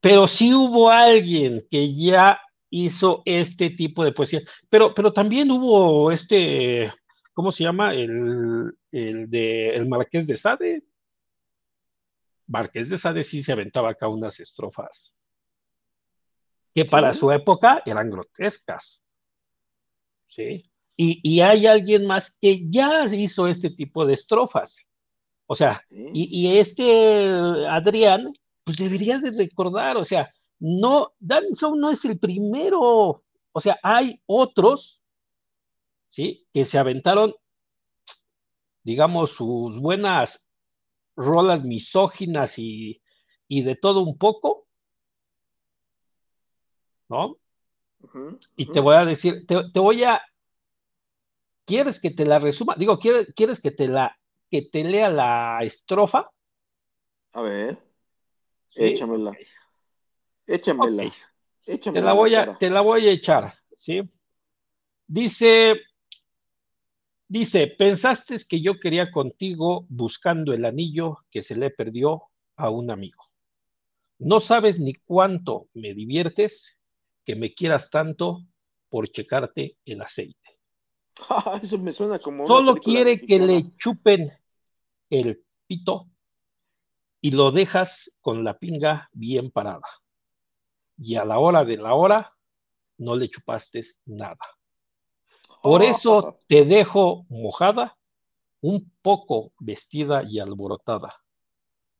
[0.00, 4.40] pero sí hubo alguien que ya hizo este tipo de poesía.
[4.68, 6.92] Pero, pero también hubo este,
[7.32, 7.94] ¿cómo se llama?
[7.94, 10.82] El, el de el Marqués de Sade.
[12.48, 15.14] Marqués de Sade sí se aventaba acá unas estrofas
[16.78, 17.18] que para Sí.
[17.18, 19.02] su época eran grotescas.
[20.28, 20.70] ¿Sí?
[20.96, 24.76] Y, y hay alguien más que ya hizo este tipo de estrofas.
[25.46, 26.10] O sea, ¿sí?
[26.12, 27.26] y, y este
[27.68, 28.32] Adrián,
[28.64, 33.78] pues debería de recordar, o sea, no, Dan Flow no es el primero, o sea,
[33.82, 35.02] hay otros,
[36.08, 36.46] ¿sí?
[36.52, 37.34] Que se aventaron,
[38.84, 40.46] digamos, sus buenas
[41.16, 43.02] rolas misóginas y,
[43.48, 44.67] y de todo un poco,
[47.08, 47.36] ¿no?
[48.56, 50.20] Y te voy a decir, te, te voy a,
[51.64, 52.74] ¿quieres que te la resuma?
[52.78, 54.18] Digo, ¿quieres, ¿quieres que te la
[54.50, 56.30] que te lea la estrofa?
[57.32, 57.78] A ver,
[58.70, 59.36] Sí, échamela.
[60.46, 61.04] Échamela.
[61.06, 61.12] Ok.
[61.66, 62.58] Échamela Te la voy a, cara.
[62.58, 64.00] te la voy a echar, ¿sí?
[65.06, 65.80] Dice,
[67.26, 72.22] dice, pensaste que yo quería contigo buscando el anillo que se le perdió
[72.56, 73.22] a un amigo.
[74.18, 76.77] No sabes ni cuánto me diviertes
[77.28, 78.42] que me quieras tanto
[78.88, 80.58] por checarte el aceite.
[81.62, 82.46] Eso me suena como.
[82.46, 84.32] Solo quiere que le chupen
[85.10, 86.08] el pito
[87.20, 89.86] y lo dejas con la pinga bien parada.
[90.96, 92.34] Y a la hora de la hora
[92.96, 94.38] no le chupaste nada.
[95.62, 97.98] Por eso te dejo mojada,
[98.62, 101.14] un poco vestida y alborotada.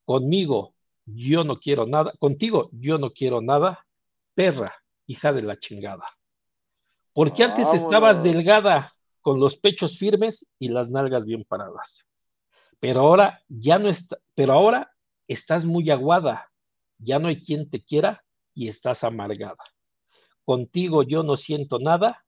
[0.07, 0.73] Conmigo
[1.05, 3.87] yo no quiero nada, contigo yo no quiero nada,
[4.35, 4.78] perra,
[5.09, 6.05] hija de la chingada.
[7.13, 12.07] Porque antes estabas delgada, con los pechos firmes y las nalgas bien paradas.
[12.79, 14.95] Pero ahora ya no está, pero ahora
[15.27, 16.53] estás muy aguada,
[16.99, 19.59] ya no hay quien te quiera y estás amargada.
[20.45, 22.25] Contigo yo no siento nada,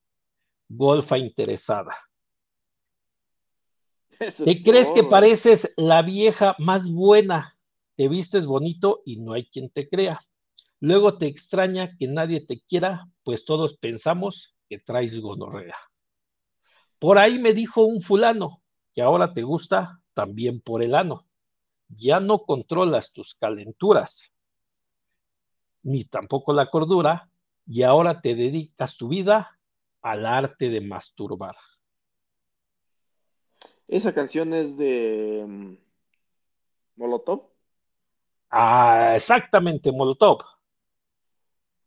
[0.69, 1.97] golfa interesada.
[4.19, 7.57] Eso ¿Te es crees que pareces la vieja más buena?
[7.97, 10.21] Te vistes bonito y no hay quien te crea.
[10.81, 15.77] Luego te extraña que nadie te quiera, pues todos pensamos que traes gonorrea.
[16.99, 18.63] Por ahí me dijo un fulano
[18.95, 21.27] que ahora te gusta también por el ano.
[21.89, 24.33] Ya no controlas tus calenturas,
[25.83, 27.31] ni tampoco la cordura,
[27.67, 29.59] y ahora te dedicas tu vida
[30.03, 31.57] al arte de masturbar.
[33.87, 35.77] Esa canción es de mm,
[36.97, 37.51] Molotov.
[38.51, 40.60] Ah, exactamente, Molotov.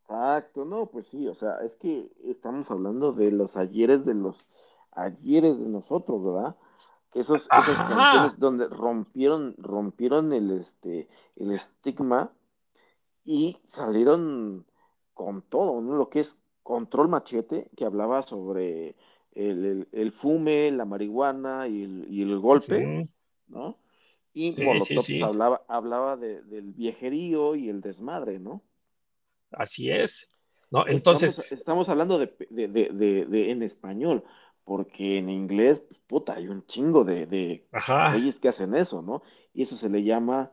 [0.03, 4.47] Exacto, no, pues sí, o sea, es que estamos hablando de los ayeres de los
[4.91, 6.55] ayeres de nosotros, ¿verdad?
[7.13, 12.31] Esos, esas canciones donde rompieron, rompieron el este, el estigma
[13.23, 14.65] y salieron
[15.13, 15.95] con todo, ¿no?
[15.95, 18.95] Lo que es Control Machete, que hablaba sobre
[19.31, 23.05] el, el- el fume, la marihuana y el, y el golpe.
[23.47, 23.77] ¿no?
[24.33, 25.21] Y Sí, Molotov pues, sí.
[25.21, 28.61] hablaba, hablaba de- del viejerío y el desmadre, ¿no?
[29.57, 30.29] Así es.
[30.71, 30.87] ¿No?
[30.87, 34.23] Entonces, estamos, estamos hablando de, de- de- en español,
[34.65, 37.65] porque en inglés, pues, puta, hay un chingo de,
[38.11, 39.21] güeyes que hacen eso, ¿no?
[39.53, 40.51] Y eso se le llama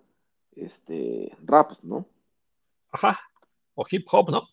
[0.56, 2.06] este rap, ¿no?
[2.92, 3.18] ajá.
[3.74, 4.48] O hip hop, ¿no?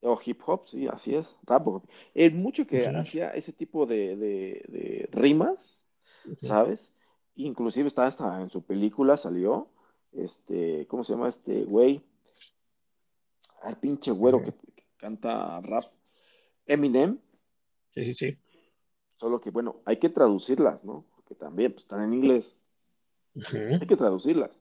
[0.00, 1.66] O hip hop, sí, así es, rap.
[2.14, 5.82] El mucho que hacía ese tipo de, de- de rimas,
[6.40, 6.92] ¿sabes?
[7.36, 9.68] Inclusive está hasta en su película salió,
[10.12, 12.02] este, ¿cómo se llama este güey?
[13.66, 15.84] El pinche güero que, que canta rap,
[16.66, 17.18] Eminem.
[17.90, 18.38] Sí, sí, sí.
[19.16, 21.04] Solo que, bueno, hay que traducirlas, ¿no?
[21.14, 22.62] Porque también pues, están en inglés,
[23.52, 24.58] hay que traducirlas.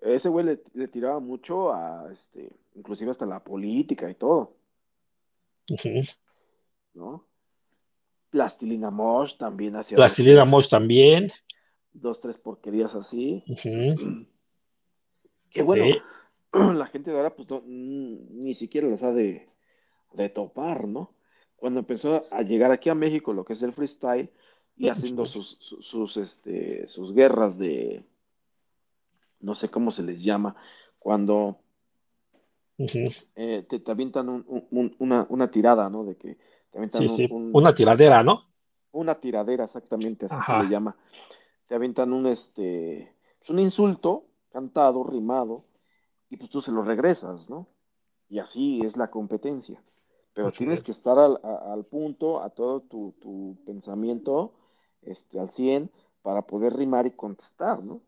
[0.00, 4.56] Ese güey le, le tiraba mucho a, este, inclusive hasta la política y todo.
[6.94, 7.26] ¿no?
[8.30, 11.30] Plastilina Mosh también hacía Plastilina dos, Mosh también.
[11.92, 13.44] dos, tres porquerías así.
[15.50, 15.98] Que bueno, Sí.
[16.74, 19.48] la gente de ahora pues no, mm, ni siquiera las ha de,
[20.14, 21.14] de topar, ¿no?
[21.56, 24.30] Cuando empezó a llegar aquí a México lo que es el freestyle
[24.76, 28.04] y haciendo sus, sus, sus, este, sus guerras de,
[29.40, 30.56] no sé cómo se les llama,
[30.98, 31.58] cuando
[33.36, 36.04] eh, te, te avientan un- un- un- una, una tirada, ¿no?
[36.04, 36.36] De que
[36.70, 37.26] te avientan Sí, un- sí.
[37.30, 38.44] un- Una tiradera, ¿no?
[38.92, 40.60] una tiradera, exactamente, así Ajá.
[40.60, 40.96] se le llama.
[41.68, 45.64] Te avientan un, este, pues, un insulto cantado, rimado,
[46.30, 47.66] y pues tú se lo regresas, ¿no?
[48.28, 49.82] Y así es la competencia.
[50.34, 50.84] Pero Así tienes es.
[50.84, 54.52] que estar al, a- al punto, a todo tu, tu pensamiento,
[55.02, 55.90] este, al 100,
[56.22, 58.00] para poder rimar y contestar, ¿no?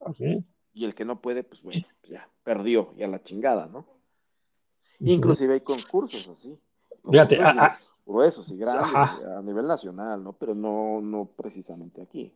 [0.00, 0.44] Ujú.
[0.72, 3.86] Y el que no puede, pues bueno, pues ya, perdió, y a la chingada, ¿no?
[5.00, 5.10] Ujú.
[5.10, 6.56] Inclusive hay concursos así.
[7.10, 10.32] Fíjate, concursos gruesos y grandes a nivel nacional, ¿no?
[10.34, 12.32] Pero no, no precisamente aquí.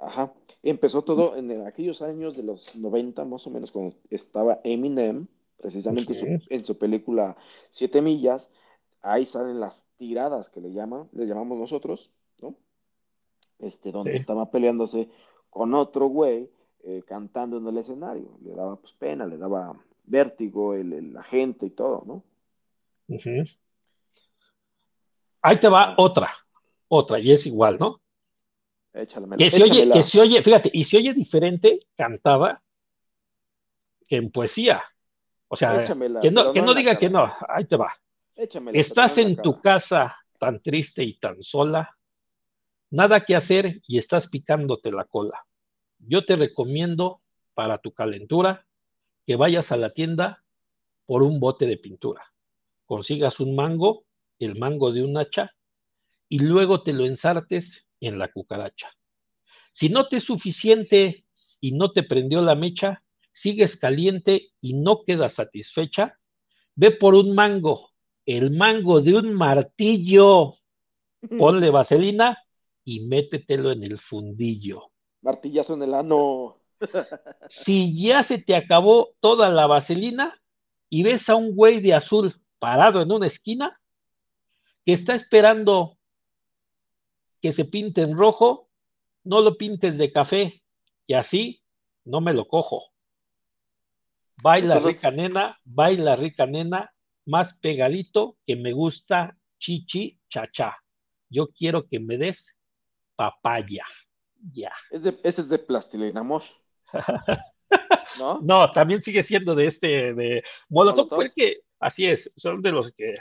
[0.00, 0.32] Ajá.
[0.62, 5.26] Empezó todo en el- aquellos años de los 90, más o menos, cuando estaba Eminem,
[5.58, 7.36] precisamente su- en su película
[7.70, 8.50] Siete Millas.
[9.02, 12.10] Ahí salen las tiradas que le llaman, le llamamos nosotros,
[12.40, 12.54] ¿no?
[13.58, 14.16] Este, donde Sí.
[14.18, 15.08] estaba peleándose
[15.50, 16.48] con otro güey
[16.82, 18.38] eh, cantando en el escenario.
[18.42, 22.22] Le daba pues pena, le daba vértigo el, el- la gente y todo, ¿no?
[25.42, 26.30] Ahí te va otra,
[26.88, 28.00] otra, y es igual, ¿no?
[28.92, 29.94] Échalamela, Que se oye, échamela.
[29.94, 32.62] que se oye, fíjate, y se oye diferente cantaba
[34.08, 34.82] que en poesía.
[35.48, 37.92] O sea, Échamela, que no, que no diga que no, ahí te va.
[38.36, 41.96] Échamela, Estás en tu casa tan triste y tan sola,
[42.90, 45.46] Nada que hacer y estás picándote la cola.
[46.00, 47.20] Yo te recomiendo
[47.54, 48.66] para tu calentura
[49.24, 50.42] que vayas a la tienda
[51.06, 52.32] por un bote de pintura.
[52.86, 54.04] Consigas un mango,
[54.40, 55.54] el mango de un hacha,
[56.28, 58.90] y luego te lo ensartes en la cucaracha.
[59.72, 61.24] Si no te es suficiente
[61.60, 66.18] y no te prendió la mecha, sigues caliente y no quedas satisfecha,
[66.74, 67.90] ve por un mango,
[68.26, 70.54] el mango de un martillo,
[71.38, 72.38] ponle vaselina
[72.84, 74.90] y métetelo en el fundillo.
[75.22, 76.56] Martillazo en el ano.
[77.48, 80.40] Si ya se te acabó toda la vaselina
[80.88, 83.80] y ves a un güey de azul parado en una esquina
[84.86, 85.98] que está esperando
[87.40, 88.68] que se pinte en rojo,
[89.24, 90.62] no lo pintes de café
[91.06, 91.62] y así
[92.04, 92.90] no me lo cojo.
[94.42, 96.92] Baila rica nena, baila rica nena,
[97.26, 100.76] más pegadito que me gusta chichi chacha.
[101.28, 102.56] Yo quiero que me des
[103.16, 103.84] papaya.
[104.52, 104.72] Ya.
[104.90, 106.42] Ese es de plastilina, amor.
[108.18, 108.40] ¿No?
[108.42, 112.72] No, también sigue siendo de este, de Molotov, fue el que, así es, son de
[112.72, 113.14] los que.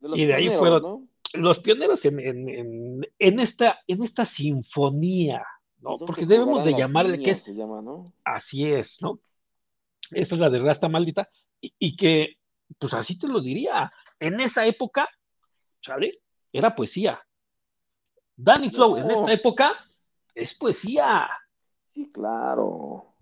[0.00, 5.44] y de ahí fueron los pioneros en, en, en, esta, en esta sinfonía,
[5.78, 5.98] ¿no?
[5.98, 7.44] Porque debemos de llamarle que es.
[8.24, 9.20] Así es, ¿no?
[10.10, 11.28] Esa es la de Rasta Maldita,
[11.60, 12.38] y, y, que,
[12.78, 15.08] pues así te lo diría, en esa época,
[15.80, 16.20] ¿sale?
[16.52, 17.20] Era poesía.
[18.36, 19.72] Danny Flow, en esta época,
[20.34, 21.28] es poesía.
[21.92, 23.14] Sí, claro.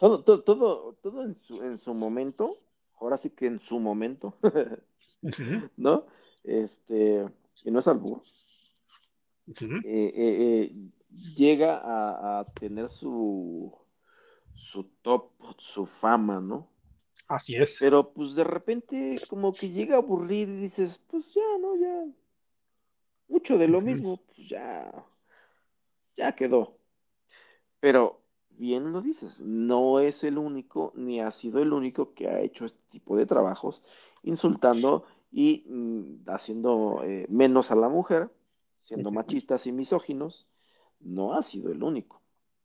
[0.00, 2.56] Todo, todo, todo, todo en, su, en su momento,
[3.00, 4.38] ahora sí que en su momento,
[5.76, 6.06] ¿no?
[6.44, 7.26] Este,
[7.64, 8.22] y no es algo.
[9.46, 10.74] eh, eh, eh,
[11.36, 13.74] llega a, a, tener su,
[14.54, 16.68] su top, su fama, ¿no?
[17.28, 17.78] Así es.
[17.80, 21.76] Pero pues de repente como que llega a aburrir y dices, pues ya, ¿no?
[21.76, 22.06] Ya.
[23.28, 24.92] Mucho de lo mismo, pues ya.
[26.16, 26.76] Ya quedó.
[27.80, 32.40] Pero bien lo dices, no es el único, ni ha sido el único que ha
[32.40, 33.82] hecho este tipo de trabajos,
[34.22, 38.30] insultando y mm, haciendo eh, menos a la mujer,
[38.78, 40.46] siendo machistas y misóginos,
[41.00, 42.22] no ha sido el único,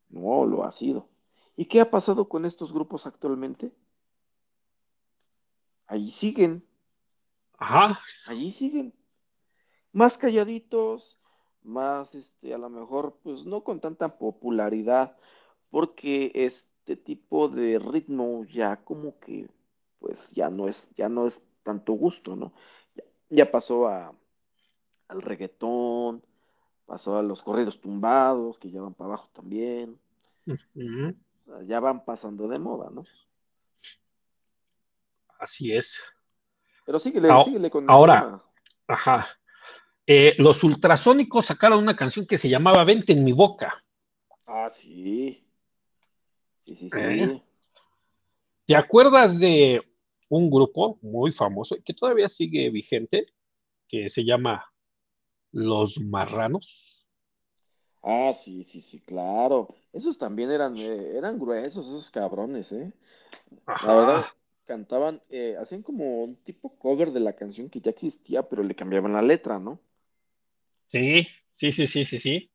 [0.10, 1.10] no lo ha sido.
[1.58, 3.71] ¿Y qué ha pasado con estos grupos actualmente?
[5.88, 6.63] Allí siguen.
[7.58, 7.99] Ajá.
[8.27, 8.93] Allí siguen.
[9.91, 11.17] Más calladitos,
[11.63, 15.17] más, este, a lo mejor, pues no con tanta popularidad,
[15.71, 19.49] porque este tipo de ritmo ya como que,
[19.97, 22.54] pues ya no es, ya no es tanto gusto, ¿no?
[22.95, 24.13] Ya, ya pasó a,
[25.08, 26.24] al reggaetón,
[26.86, 30.00] pasó a los corridos tumbados, que ya van para abajo también.
[30.45, 31.15] Uh -huh.
[31.67, 33.06] Ya van pasando de moda, ¿no?
[35.39, 36.02] Así es.
[36.86, 38.43] Pero síguele, ahora, síguele con Ahora, tema.
[38.88, 39.28] ajá.
[40.06, 43.84] Eh, los ultrasónicos sacaron una canción que se llamaba Vente en mi boca.
[44.48, 45.45] Ah, sí.
[46.65, 47.00] Sí, sí, sí.
[47.00, 47.43] ¿Eh?
[48.65, 49.88] ¿Te acuerdas de
[50.29, 53.27] un grupo muy famoso que todavía sigue vigente
[53.87, 54.65] que se llama
[55.51, 57.05] Los Marranos?
[58.01, 59.67] Ah, sí, sí, sí, claro.
[59.93, 62.91] Esos también eran, eh, eran gruesos, esos cabrones, ¿eh?
[63.65, 63.87] Ajá.
[63.87, 64.25] La verdad,
[64.65, 68.75] cantaban, eh, hacían como un tipo cover de la canción que ya existía, pero le
[68.75, 69.79] cambiaban la letra, ¿no?
[70.87, 72.51] Sí, sí, sí, sí, sí, sí.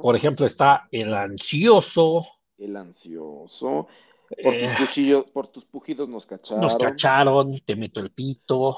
[0.00, 2.26] Por ejemplo, está El Ansioso.
[2.58, 3.86] El Ansioso.
[4.42, 6.60] Por tus, cuchillos, por tus pujidos nos cacharon.
[6.60, 8.76] Nos cacharon, te meto el pito,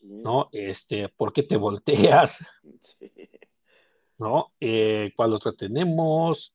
[0.00, 0.06] sí.
[0.24, 0.48] ¿no?
[0.52, 2.44] Este, ¿por qué te volteas?
[2.98, 3.12] Sí.
[4.18, 4.52] ¿No?
[4.60, 6.54] Eh, ¿Cuál otro tenemos?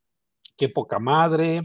[0.57, 1.61] Qué poca madre.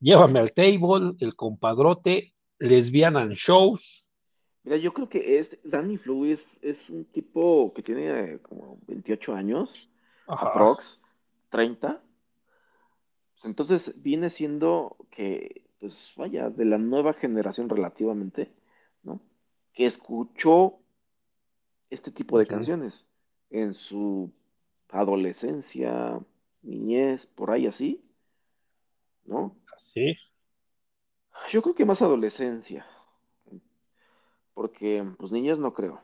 [0.00, 4.08] Llévame al table, el compadrote, lesbianan shows.
[4.64, 9.90] Mira, yo creo que es, Danny es, es un tipo que tiene como 28 años,
[10.26, 10.48] Ajá.
[10.48, 11.00] aprox,
[11.50, 12.02] 30.
[13.34, 18.52] Pues entonces viene siendo que, pues vaya, de la nueva generación relativamente,
[19.02, 19.20] ¿no?
[19.72, 20.78] Que escuchó
[21.90, 23.06] este tipo de canciones
[23.50, 24.32] en su
[24.88, 26.20] adolescencia,
[26.62, 28.02] niñez, por ahí así,
[29.24, 29.56] ¿no?
[29.78, 30.16] Sí.
[31.50, 32.86] Yo creo que más adolescencia.
[34.54, 36.00] Porque, pues niñas no creo.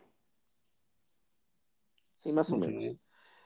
[2.18, 2.96] Sí, más o menos.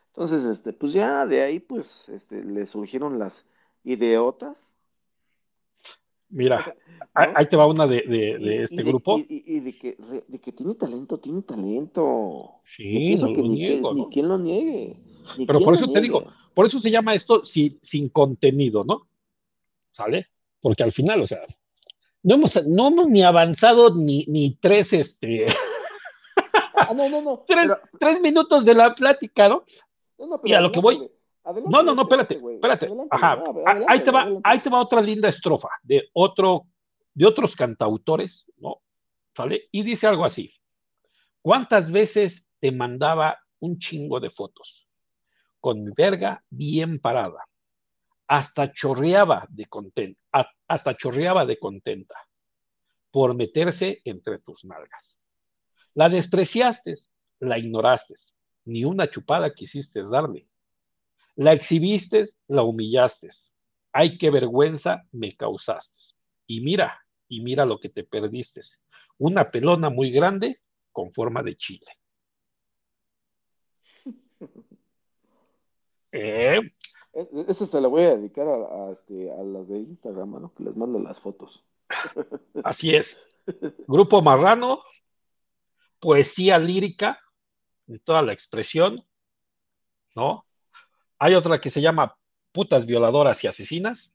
[0.08, 3.46] Entonces, este, pues ya de ahí, pues, este, le surgieron las
[3.84, 4.58] idiotas.
[6.30, 6.72] Mira, ¿no?
[7.14, 9.18] ahí te va una de, de, este y de, grupo.
[9.18, 12.60] Y, y, de, que, de que tiene talento, tiene talento.
[12.64, 14.04] Sí, no que lo ni, niego, que, ¿no?
[14.06, 14.96] ni quien lo niegue.
[15.38, 19.06] Ni Pero por eso te digo, por eso se llama esto sin, sin contenido, ¿no?
[19.92, 20.26] ¿Sale?
[20.60, 21.40] Porque al final, o sea,
[22.24, 25.46] no hemos, no hemos ni avanzado ni, ni tres, este,
[26.74, 27.44] Ah, no, no, no.
[27.46, 29.62] tres, pero- tres minutos de la plática, ¿no?
[30.18, 31.08] no, no, pero Y a lo que voy-
[31.66, 32.86] No, no, no, espérate, güey, espérate.
[33.10, 33.32] Ajá.
[33.32, 36.66] ah, Ah, Ahí te va, ahí te va otra linda estrofa de otro,
[37.12, 38.78] de otros cantautores, ¿no?
[39.36, 39.68] ¿Sale?
[39.72, 40.50] Y dice algo así.
[41.42, 44.86] ¿Cuántas veces te mandaba un chingo de fotos?
[45.60, 47.44] Con mi verga bien parada.
[48.26, 50.20] Hasta chorreaba de contenta,
[50.66, 52.14] hasta chorreaba de contenta
[53.10, 55.16] por meterse entre tus nalgas.
[55.92, 56.94] La despreciaste,
[57.40, 58.14] la ignoraste,
[58.64, 60.48] ni una chupada quisiste darle.
[61.36, 63.28] La exhibiste, la humillaste.
[63.92, 65.98] Ay, qué vergüenza me causaste.
[66.46, 68.60] Y mira, y mira lo que te perdiste.
[69.18, 70.60] Una pelona muy grande
[70.92, 71.86] con forma de chile.
[76.16, 76.60] Eh,
[77.14, 78.54] E- Esa se la voy a dedicar a,
[78.88, 80.54] a, este, a las de Instagram, ¿no?
[80.54, 81.64] Que les mando las fotos.
[82.64, 83.26] así es.
[83.86, 84.82] Grupo Marrano,
[86.00, 87.20] poesía lírica,
[87.86, 89.04] en toda la expresión,
[90.16, 90.44] ¿no?
[91.18, 92.16] Hay otra que se llama
[92.52, 94.12] Putas violadoras y asesinas.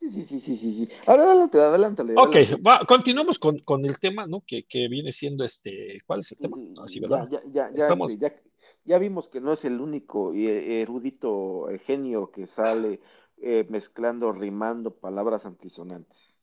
[0.00, 0.88] Sí, sí, sí, sí, sí.
[1.06, 2.12] Adelante, adelántale.
[2.14, 2.62] Ok, adelante.
[2.66, 4.42] va, continuamos con, con el tema, ¿no?
[4.46, 6.56] Que, que viene siendo este, ¿cuál es el tema?
[6.56, 7.28] sí, No, sí, ya, ¿verdad?
[7.30, 8.42] ya, ya, ya, Estamos- este, ya,
[8.84, 13.00] ya vimos que no es el único eh, erudito eh, genio que sale
[13.38, 16.36] eh, mezclando, rimando palabras antisonantes.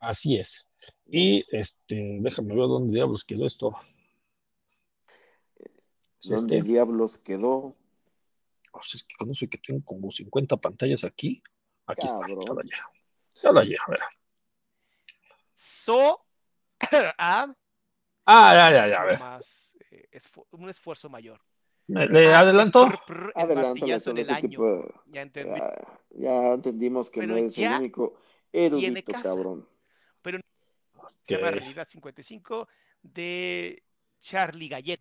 [0.00, 0.68] Así es.
[1.06, 3.72] Y este, déjame ver dónde diablos quedó esto.
[6.22, 6.62] Es ¿Dónde este.
[6.62, 7.76] diablos quedó?
[8.72, 11.42] Oh, si es que con eso que tengo como 50 pantallas aquí.
[11.86, 12.38] Aquí Cabrón.
[12.38, 12.54] está.
[12.54, 12.90] Ya la llevo.
[13.42, 14.00] Ya la llevo, a ver.
[15.54, 16.24] So,
[17.18, 17.54] a
[18.26, 19.18] Ah, ya, ya, ya, a ver.
[19.18, 21.40] más, eh, esfu- un esfuerzo mayor.
[21.88, 22.86] ¿Me- ¿Le Ah, adelanto?
[22.86, 24.48] prr, prr, el en el año.
[24.48, 25.58] tipo Ya entendí.
[25.58, 25.74] Ya,
[26.10, 28.20] ya entendimos que Pero no es el único
[28.52, 29.68] erudito, cabrón.
[31.22, 32.68] Se llama Realidad 55
[33.02, 33.82] de
[34.20, 35.00] Charlie Gallet.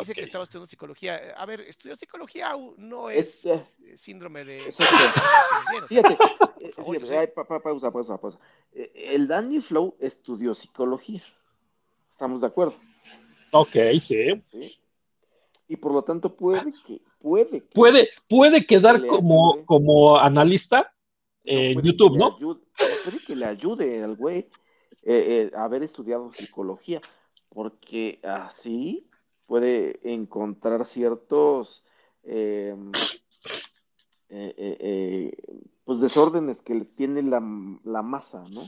[0.00, 1.34] Dice que estaba estudiando psicología.
[1.36, 4.58] A ver, estudiar psicología no es Este- eh, síndrome de...
[4.76, 4.88] Pues
[5.70, 6.18] bien, o sea, Fíjate,
[6.60, 8.38] eh, favor, fíjate, ay, pa- pa- pausa, pausa, pausa.
[8.72, 11.20] Eh, El Danny Flow estudió psicología.
[12.10, 12.74] ¿Estamos de acuerdo?
[13.52, 14.42] Ok, sí.
[14.58, 14.80] ¿Sí?
[15.68, 19.66] Y por lo tanto puede que, puede que, Puede, puede quedar como, ayude.
[19.66, 20.92] como analista
[21.44, 22.36] en YouTube, ¿no?
[22.36, 22.60] ayude-
[23.04, 24.48] puede que le ayude al güey eh,
[25.02, 27.00] eh, haber estudiado psicología,
[27.48, 29.08] porque así
[29.46, 31.84] puede encontrar ciertos
[32.24, 32.74] eh,
[34.28, 35.32] eh, eh, eh,
[35.84, 37.40] pues desórdenes que tiene la,
[37.84, 38.62] la masa, ¿no?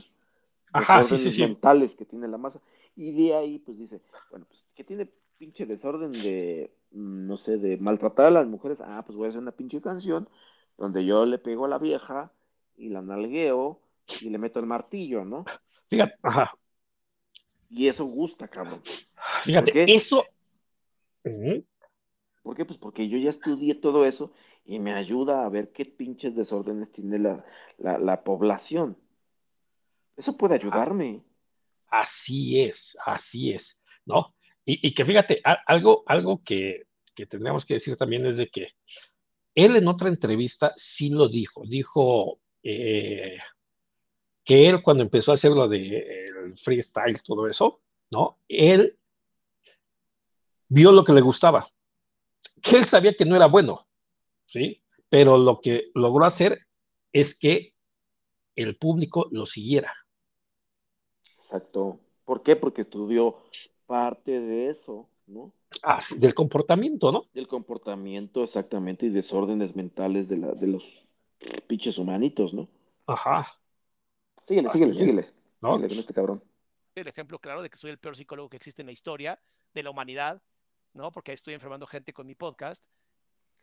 [0.71, 1.41] Ajá, sí, sí, sí.
[1.43, 2.59] mentales que tiene la masa.
[2.95, 7.57] Y de ahí, pues dice, bueno, pues que tiene pinche desorden de, mm, no sé,
[7.57, 8.81] de maltratar a las mujeres.
[8.81, 10.29] Ah, pues voy a hacer una pinche canción
[10.77, 12.31] donde yo le pego a la vieja
[12.77, 13.81] y la nalgueo
[14.21, 15.45] y le meto el martillo, ¿no?
[15.89, 16.53] Fíjate, ajá,
[17.69, 18.81] Y eso gusta, cabrón.
[19.43, 20.25] fíjate, eso.
[22.43, 22.65] ¿Por qué?
[22.65, 24.31] Pues porque yo ya estudié todo eso
[24.65, 27.45] y me ayuda a ver qué pinches desórdenes tiene la,
[27.77, 28.97] la, la población.
[30.17, 31.23] Eso puede ayudarme.
[31.87, 34.35] Así es, así es, ¿no?
[34.65, 36.83] Y, y que fíjate, a- algo, algo que,
[37.15, 38.67] que tendríamos que decir también es de que
[39.55, 43.39] él en otra entrevista sí lo dijo, dijo eh,
[44.43, 48.39] que él cuando empezó a hacer lo de el freestyle, todo eso, ¿no?
[48.47, 48.97] Él
[50.69, 51.67] vio lo que le gustaba,
[52.61, 53.87] que él sabía que no era bueno,
[54.47, 54.83] ¿sí?
[55.09, 56.67] Pero lo que logró hacer
[57.13, 57.75] es que
[58.55, 59.93] el público lo siguiera.
[61.37, 61.99] Exacto.
[62.23, 62.55] ¿Por qué?
[62.55, 63.37] Porque estudió
[63.87, 65.53] parte de eso, ¿no?
[65.83, 67.23] Ah, sí, del comportamiento, ¿no?
[67.33, 71.07] Del comportamiento exactamente y desórdenes mentales de, la, de los
[71.67, 72.69] pinches humanitos, ¿no?
[73.07, 73.59] Ajá.
[74.45, 75.25] Síguele, Así síguele, es, síguele.
[75.61, 75.75] ¿no?
[75.75, 76.43] Síguele con este cabrón.
[76.95, 79.39] el ejemplo claro de que soy el peor psicólogo que existe en la historia
[79.73, 80.41] de la humanidad,
[80.93, 81.11] ¿no?
[81.11, 82.83] Porque estoy enfermando gente con mi podcast.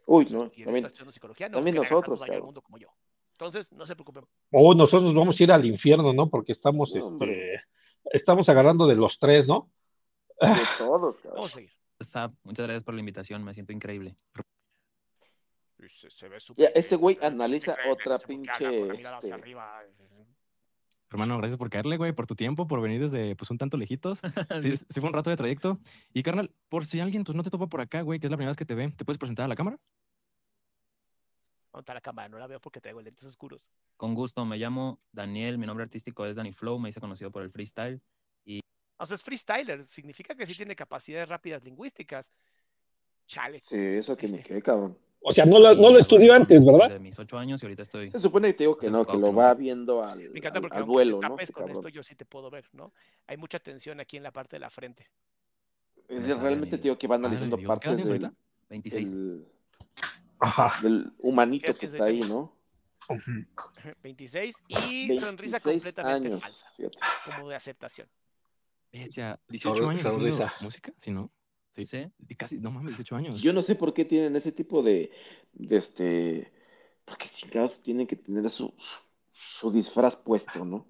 [0.06, 2.44] Uy, Entonces, no, quien también, está estudiando psicología no también nosotros, al cabrón.
[2.46, 2.88] mundo como yo.
[3.32, 4.24] Entonces, no se preocupen.
[4.52, 6.30] O nosotros nos vamos a ir al infierno, ¿no?
[6.30, 7.62] Porque estamos, No, este,
[8.04, 9.70] estamos agarrando de los tres, ¿no?
[10.40, 11.34] de todos, cabrón.
[11.40, 12.04] Vamos a.
[12.04, 14.16] Zap, muchas gracias por la invitación, me siento increíble.
[15.88, 19.82] Se, se ve Ya, súper ese güey analiza otra pinche, este- arriba.
[21.10, 24.20] Hermano, gracias por caerle, güey, por tu tiempo, por venir desde pues un tanto lejitos.
[24.60, 25.78] Sí, sí fue un rato de trayecto.
[26.12, 28.36] Y carnal, por si alguien pues no te topa por acá, güey, que es la
[28.36, 29.78] primera vez que te ve, ¿te puedes presentar a la cámara?
[31.72, 32.28] ¿Dónde está la cámara?
[32.28, 33.70] No la veo porque traigo lentes oscuros.
[33.96, 37.42] Con gusto, me llamo Daniel, mi nombre artístico es Danny Flow, me hice conocido por
[37.42, 38.00] el freestyle.
[38.98, 42.32] O sea, es freestyler, significa que sí tiene capacidades rápidas lingüísticas.
[43.26, 43.62] Chale.
[43.66, 44.54] Sí, eso que ni Este.
[44.54, 44.96] qué, cabrón.
[45.28, 46.84] O sea, no lo, no lo estudió antes, ¿verdad?
[46.88, 48.12] Desde mis ocho años y ahorita estoy...
[48.12, 49.34] Se supone que te digo que no, que lo no.
[49.34, 51.30] va viendo al, Me encanta porque al vuelo, te ¿no?
[51.34, 51.76] tapes Este con cabrón.
[51.76, 52.92] esto, yo sí te puedo ver, ¿no?
[53.26, 55.04] Hay mucha tensión aquí en la parte de la frente.
[56.08, 57.68] Es de- realmente te digo que van Ah, analizando de Bio.
[57.80, 58.32] ¿Qué edad partes del, ahorita?
[58.68, 59.10] 26.
[59.10, 59.46] del,
[60.38, 60.80] Ajá.
[60.82, 62.20] del humanito ¿Qué- que está ahí?
[62.20, 62.56] ¿no?
[63.08, 63.32] Ujú.
[64.04, 66.96] 26 y sonrisa 26 completamente años, falsa, fíjate.
[67.24, 68.08] como de aceptación.
[68.92, 70.54] Bestia, 18 Sonri- años sonrisa.
[70.60, 71.32] música, ¿sí no?
[71.76, 71.84] Sí.
[71.84, 72.10] Sí.
[72.28, 73.42] Y Casi, no mames, 18 años.
[73.42, 75.10] Yo no sé por qué tienen ese tipo de,
[75.52, 76.52] de este,
[77.04, 78.72] porque chingados tienen que tener su,
[79.30, 80.86] su disfraz puesto, ¿no?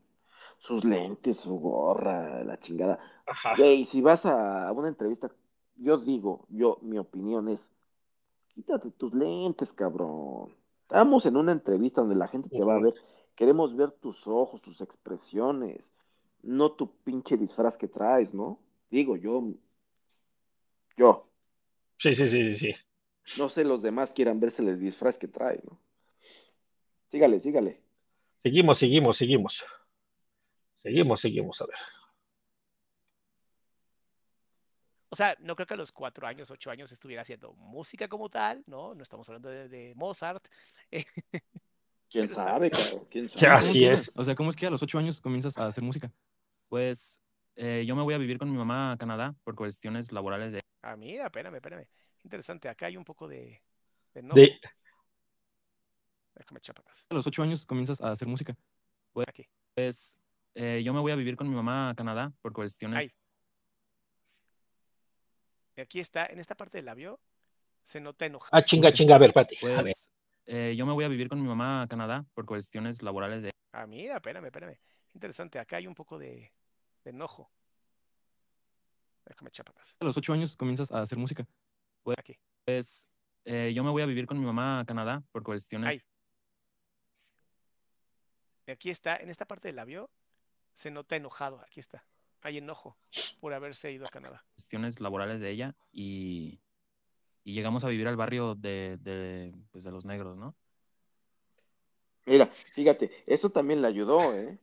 [0.58, 2.98] Sus lentes, su gorra, la chingada.
[3.26, 3.54] Ajá.
[3.56, 5.30] Güey, si vas a una entrevista,
[5.76, 7.68] yo digo, yo, mi opinión es,
[8.48, 10.54] quítate tus lentes, cabrón.
[10.82, 12.94] Estamos en una entrevista donde la gente te va a ver,
[13.34, 15.92] queremos ver tus ojos, tus expresiones,
[16.42, 18.60] no tu pinche disfraz que traes, ¿no?
[18.90, 19.52] Digo, yo,
[20.96, 21.26] yo,
[21.98, 22.74] Sí, sí, sí, sí,
[23.24, 23.40] sí.
[23.40, 25.80] no sé los demás quieran verse el disfraz que trae, ¿no?
[27.10, 27.82] Sígale, sígale.
[28.42, 29.64] Seguimos, seguimos, seguimos.
[30.74, 31.76] Seguimos, seguimos, a ver.
[35.08, 38.28] O sea, no creo que a los cuatro años, ocho años estuviera haciendo música como
[38.28, 38.94] tal, ¿no?
[38.94, 40.46] No estamos hablando de, de Mozart.
[42.10, 43.06] ¿Quién sabe, cabrón?
[43.10, 43.46] ¿Quién sabe?
[43.46, 44.12] ¿Cómo así es.
[44.14, 46.12] O sea, ¿cómo es que a los 8 años comienzas a hacer música?
[46.68, 47.20] Pues
[47.54, 50.60] eh, yo me voy a vivir con mi mamá a Canadá por cuestiones laborales de
[50.88, 51.88] Ah, mira, espérame, espérame.
[52.22, 53.60] Interesante, acá hay un poco de,
[54.14, 54.60] de Déjame
[56.58, 57.04] echar para atrás.
[57.10, 58.56] A los 8 años comienzas a hacer música.
[59.26, 59.48] Aquí.
[59.74, 60.16] Pues
[60.54, 63.12] eh, yo me voy a vivir con mi mamá a Canadá por cuestiones Ahí.
[65.74, 67.18] Y Aquí está, en esta parte del labio,
[67.82, 68.50] se nota enojado.
[68.52, 69.56] ah, chinga, chinga, a ver, espérate.
[69.62, 69.82] A ver.
[69.82, 70.12] Pues
[70.46, 73.50] eh, yo me voy a vivir con mi mamá a Canadá por cuestiones laborales de
[73.72, 74.78] Ah, mira, espérame, espérame.
[75.14, 76.52] Interesante, acá hay un poco de,
[77.02, 77.50] de enojo.
[79.26, 79.96] Déjame echar para atrás.
[80.00, 81.46] A los 8 años comienzas a hacer música.
[82.16, 82.38] Aquí.
[82.64, 83.08] Pues
[83.44, 86.02] eh, yo me voy a vivir con mi mamá a Canadá por cuestiones Ahí.
[88.68, 90.10] Aquí está, en esta parte del labio,
[90.72, 91.60] se nota enojado.
[91.60, 92.04] Aquí está.
[92.42, 92.96] Hay enojo
[93.40, 94.44] por haberse ido a Canadá.
[94.54, 96.60] cuestiones laborales de ella y,
[97.44, 100.54] y llegamos a vivir al barrio de, de, pues, de los negros, ¿no?
[102.24, 104.58] Mira, fíjate, eso también le ayudó, ¿eh?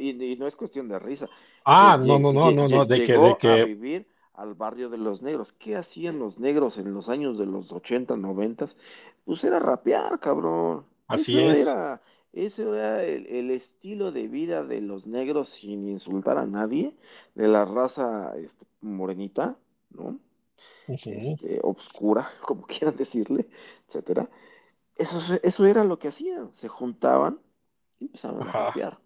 [0.00, 1.28] Y, y no es cuestión de risa.
[1.64, 4.98] Ah, no, no, no, no, no, de que, de a que, vivir al barrio de
[4.98, 5.52] los negros.
[5.52, 8.68] ¿Qué hacían los negros en los años de los 80, 90?
[9.24, 10.84] Pues era rapear, cabrón.
[11.06, 11.58] Así Eso es.
[11.58, 12.02] era,
[12.32, 16.96] eso era el, el estilo de vida de los negros sin insultar a nadie,
[17.34, 19.56] de la raza este, morenita,
[19.90, 20.18] ¿no?
[20.86, 23.48] Este, obscura, como quieran decirle,
[23.88, 24.28] etcétera.
[24.96, 26.52] Eso, eso era lo que hacían.
[26.52, 27.40] Se juntaban
[27.98, 28.98] y empezaban a rapear.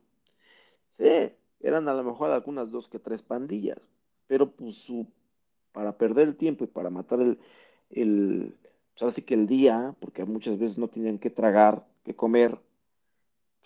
[0.99, 3.79] Sí, eran a lo mejor algunas dos que tres pandillas,
[4.27, 5.07] pero pues su,
[5.73, 7.39] para perder el tiempo y para matar el,
[7.91, 8.57] el,
[8.93, 12.59] pues ahora sí que el día, porque muchas veces no tenían que tragar, que comer,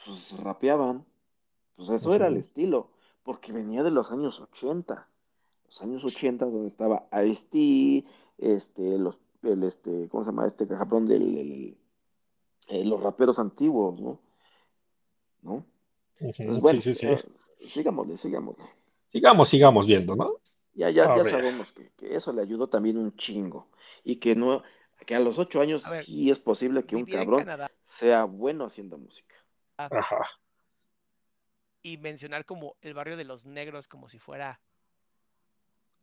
[0.04, 1.04] pues rapeaban.
[1.76, 2.90] Pues eso era el estilo,
[3.22, 5.08] porque venía de los años 80.
[5.66, 8.04] Los años 80 donde estaba Ice-T,
[8.38, 10.46] este, los, el, este, ¿cómo se llama?
[10.46, 11.78] Este del, el-
[12.68, 14.20] eh, los raperos antiguos, ¿no?
[15.42, 15.64] ¿No?
[16.22, 17.06] Pues bueno, Sí, sí, sí.
[17.06, 17.24] eh,
[17.66, 18.64] sigámosle, sigámosle.
[19.08, 20.36] Sigamos, sigamos viendo, ¿no?
[20.74, 21.32] Ya, ya, A ya ver.
[21.32, 23.68] sabemos que, que eso le ayudó también un chingo.
[24.04, 24.62] Y que no,
[25.06, 27.46] que a los ocho años ver, sí es posible que un cabrón
[27.84, 29.34] sea bueno haciendo música.
[29.76, 30.24] Ajá.
[31.82, 34.60] y mencionar como el barrio de los negros como si fuera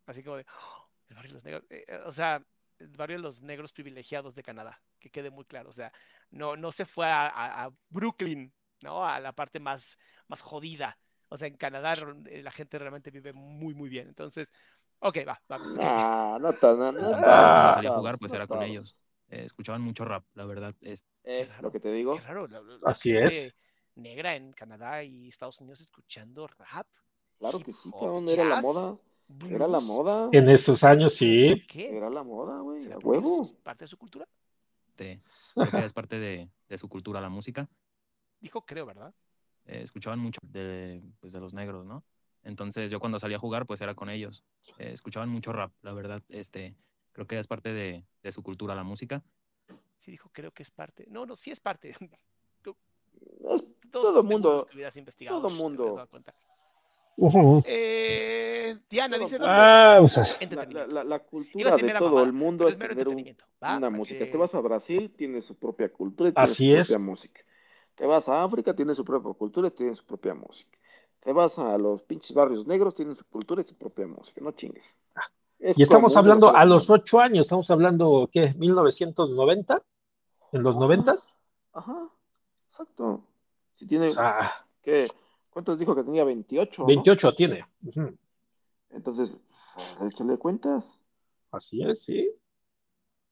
[0.06, 2.44] así como de "Oh, el barrio de los negros, eh, eh, o sea,
[2.80, 5.92] el barrio de los negros privilegiados de Canadá, que quede muy claro, o sea,
[6.32, 8.52] no, no se fue a, a- a Brooklyn,
[8.82, 9.06] ¿no?
[9.06, 10.98] A la parte más, más jodida.
[11.30, 11.94] O sea, en Canadá
[12.28, 14.08] eh, la gente realmente vive muy, muy bien.
[14.08, 14.52] Entonces,
[15.00, 15.58] ok, va, va.
[15.58, 15.84] ok.
[15.84, 19.00] No, no, tan- no, no, no salí a jugar, pues no era con ellos.
[19.30, 20.76] Eh, escuchaban mucho rap, la verdad.
[20.82, 23.54] Es, Eh, raro, lo que te digo, Qué raro, la, la- la Así es.
[23.96, 26.88] negra en Canadá y Estados Unidos escuchando rap.
[27.38, 28.98] claro que sí, cabrón, era la moda,
[29.50, 29.88] era la blues.
[29.88, 31.62] moda, En esos años, ¿Por sí.
[31.68, 31.98] qué?
[31.98, 33.42] era la moda, güey, ¿Será huevo.
[33.44, 34.28] es parte de su cultura?
[34.90, 35.22] este,
[35.56, 37.70] creo que es parte de, de su cultura la música.
[38.40, 39.14] Dijo creo, ¿verdad?
[39.66, 42.04] Eh, escuchaban mucho de, pues, de los negros, ¿no?
[42.44, 44.44] Entonces yo cuando salía a jugar, pues era con ellos.
[44.78, 46.24] Eh, escuchaban mucho rap, la verdad.
[46.30, 46.76] Este,
[47.12, 49.24] creo que es parte de, de su cultura la música.
[49.98, 51.06] Sí dijo creo que es parte.
[51.10, 51.94] No, no, sí es parte.
[53.42, 56.36] Es- Dos Todo mundo- que hubieras investigado, todo mundo- dado cuenta.
[57.18, 57.64] Ujú.
[57.66, 59.38] Eh, Diana Todo dice.
[59.42, 60.24] Ah, o sea,
[61.04, 63.36] la, cultura de todo el mundo es es mero tener un-
[63.78, 64.20] una música.
[64.26, 66.88] que- Te vas a Brasil, tiene su propia cultura y tiene Así su es.
[66.88, 67.42] propia música.
[68.00, 70.80] Te vas a África, tiene su propia cultura y tiene su propia música.
[71.20, 74.40] Te vas a los pinches barrios negros, tienen su cultura y su propia música.
[74.42, 74.98] No chingues.
[75.60, 78.56] Es y estamos hablando a los ocho años, estamos hablando, ¿qué?
[78.56, 79.84] ¿1990?
[80.54, 81.34] ¿En los noventas?
[81.74, 82.10] Ajá,
[82.70, 83.22] exacto.
[83.76, 85.10] Si tiene, O sea, ¿qué?
[85.50, 86.24] ¿Cuántos dijo que tenía?
[86.24, 86.88] 28, ¿no?
[86.88, 87.66] 28 tiene.
[87.84, 88.16] Ujú.
[88.92, 89.36] Entonces,
[90.08, 91.02] échale cuentas.
[91.52, 92.32] Así es, sí.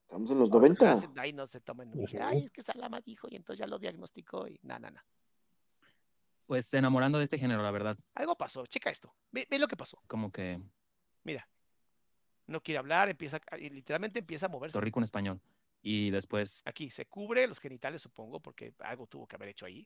[0.08, 1.00] Estamos en los 90.
[1.18, 1.92] Ahí no se tomen.
[2.22, 5.06] Ay, es que Salama dijo y entonces ya lo diagnosticó y nada, nada.
[6.46, 7.98] Pues enamorando de este género, la verdad.
[8.16, 9.14] Algo pasó, checa esto.
[9.32, 10.02] Ve, ve lo que pasó.
[10.08, 10.62] Como que
[11.26, 11.46] Mira,
[12.46, 14.80] no quiere hablar, empieza, literalmente empieza a moverse.
[14.80, 15.42] Rico en español.
[15.82, 19.86] Y después Aquí se cubre los genitales, supongo, porque algo tuvo que haber hecho ahí.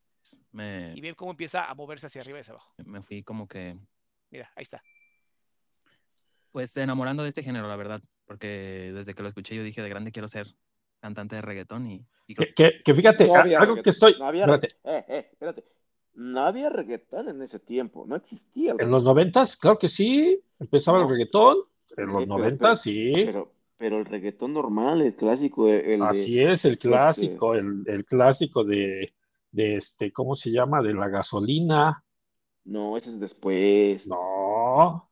[0.51, 2.75] me, Y ve cómo empieza a moverse hacia arriba y hacia abajo.
[2.85, 3.75] me fui como que,
[4.29, 4.83] Mira, ahí está.
[6.51, 8.01] pues enamorando de este género, la verdad.
[8.31, 10.47] Porque desde que lo escuché yo dije, de grande quiero ser
[11.01, 14.15] cantante de reggaetón y, Que, que- que fíjate, No a- había algo reggaetón, que estoy.
[14.17, 15.65] no había- espérate, eh, eh, espérate.
[16.13, 18.71] No había reggaetón en ese tiempo, no existía.
[18.71, 20.39] el en los noventas, claro que sí.
[20.59, 21.57] Empezaba el reggaetón.
[21.97, 23.11] En Sí, los pero- noventas, sí.
[23.13, 28.05] Pero, pero el reggaetón normal, el clásico, el de- Así es, el clásico, el, el
[28.05, 29.13] clásico de,
[29.51, 30.81] de este, ¿cómo se llama?
[30.81, 32.01] De la gasolina.
[32.63, 34.07] No, ese es después.
[34.07, 35.10] No,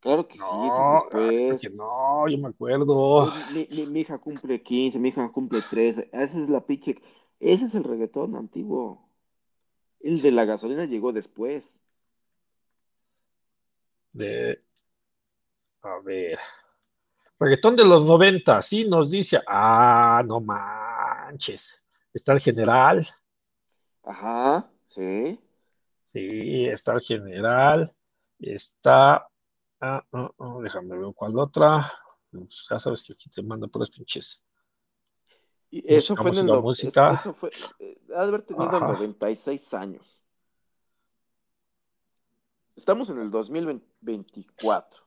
[0.00, 1.44] Claro que no, sí, después.
[1.48, 3.28] porque no, yo me acuerdo.
[3.54, 6.08] Mi, mi- mi hija cumple 15, mi hija cumple 13.
[6.12, 7.00] Esa es la pinche.
[7.40, 9.08] Ese es el reggaetón antiguo.
[10.00, 11.82] El de la gasolina llegó después.
[14.12, 14.60] De,
[15.82, 16.38] a ver,
[17.40, 21.82] reggaetón de los 90, sí, nos dice, ah, no manches,
[22.12, 23.06] está el general,
[24.02, 25.38] Ajá, sí.
[26.06, 27.94] sí, está el general,
[28.40, 29.28] está,
[29.80, 31.90] ah, ah, ah, déjame ver cuál otra,
[32.30, 34.42] Pues, ya sabes que aquí te mando puras pinches.
[35.70, 36.44] Y eso fue en el.
[36.44, 37.14] música, no- música.
[37.14, 37.50] Eso fue.
[37.78, 38.86] eh, ha de haber tenido Ajá.
[38.88, 40.18] 96 años.
[42.76, 45.00] Estamos en el 2024.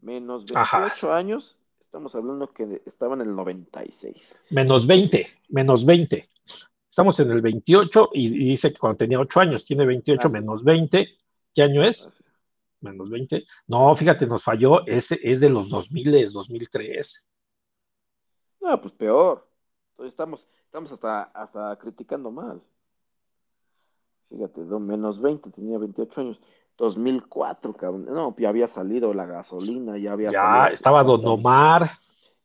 [0.00, 0.78] Menos Ajá.
[0.80, 1.58] 28 años.
[1.80, 4.36] Estamos hablando que estaba en el 96.
[4.50, 6.26] Menos 20, menos 20.
[6.88, 10.30] Estamos en el 28 y, y dice que cuando tenía 8 años, tiene 28 Ah,
[10.30, 11.08] menos 20.
[11.54, 12.06] ¿Qué año es?
[12.06, 12.24] Así.
[12.80, 13.44] Menos 20.
[13.66, 14.86] No, fíjate, nos falló.
[14.86, 17.26] Ese es de los 2000, 2003.
[18.60, 19.46] No, pues peor.
[19.92, 22.62] Entonces estamos, estamos hasta, hasta criticando mal.
[24.30, 26.40] Fíjate, do- menos 20, tenía 28 años.
[26.78, 28.06] 2004, cabrón.
[28.06, 31.90] No, ya había salido la gasolina, ya había Ya salido- estaba Don Omar,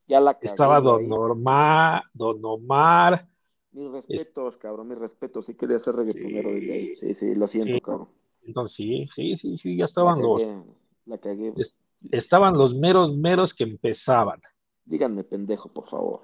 [0.08, 0.82] Ya la estaba.
[0.82, 3.26] Don Omar, Don Omar.
[3.72, 5.46] Mis respetos, cabrón, mis respetos.
[5.46, 6.56] Sí quería ser reggaetonero Sí.
[6.56, 6.96] desde ahí.
[6.98, 7.82] Sí, sí, lo siento, Sí.
[7.82, 8.10] cabrón.
[8.46, 10.44] Entonces, sí, sí, sí, sí, ya La estaban los,
[11.06, 11.54] la cagué.
[11.58, 11.78] es-
[12.12, 14.42] estaban los meros, meros que empezaban.
[14.86, 16.22] Díganme pendejo, por favor.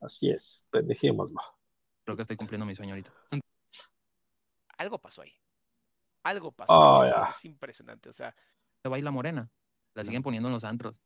[0.00, 1.40] Así es, pendejémoslo.
[2.04, 3.12] creo que estoy cumpliendo mi sueño ahorita.
[4.76, 5.32] Algo pasó ahí.
[6.24, 6.72] Algo pasó.
[6.74, 8.08] Oh, es, impresionante.
[8.08, 8.34] O sea,
[8.82, 9.50] Se baila morena.
[9.94, 11.00] La siguen poniendo en los antros.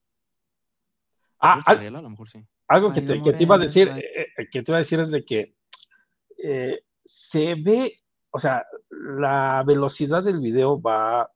[1.38, 1.96] Ah, ¿Puedes al-?
[1.96, 2.44] A lo mejor sí.
[2.66, 4.98] algo que te, que te iba a decir, eh, eh, que te iba a decir
[5.00, 5.54] es de que
[6.42, 8.00] eh, se ve,
[8.39, 11.30] o sea, la velocidad del video va,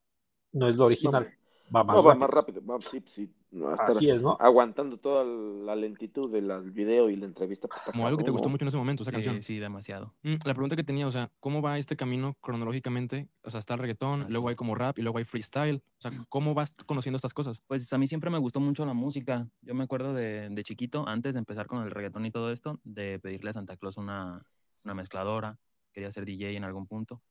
[0.52, 1.32] no es lo original,
[1.74, 2.20] va más No, va rápido.
[2.20, 2.62] más rápido.
[2.66, 3.34] Va, sí, sí.
[3.50, 4.34] No, va a estar Así es, ¿no?
[4.40, 7.68] aguantando toda la lentitud del video y la entrevista.
[7.68, 8.52] pues, Como algo que te gustó ¿no?
[8.52, 9.42] mucho en ese momento, esa Sí, canción.
[9.42, 10.14] sí, demasiado.
[10.22, 13.28] Mm, La pregunta que tenía, o sea, ¿cómo va este camino cronológicamente?
[13.42, 15.82] O sea, está el reggaetón, luego hay como rap y luego hay freestyle.
[15.98, 17.60] O sea, ¿cómo vas conociendo estas cosas?
[17.66, 19.46] Pues a mí siempre me gustó mucho la música.
[19.60, 22.80] Yo me acuerdo de, de chiquito, antes de empezar con el reggaetón y todo esto,
[22.84, 24.42] de pedirle a Santa Claus una,
[24.84, 25.58] una mezcladora.
[25.92, 27.22] Quería ser DJ en algún punto.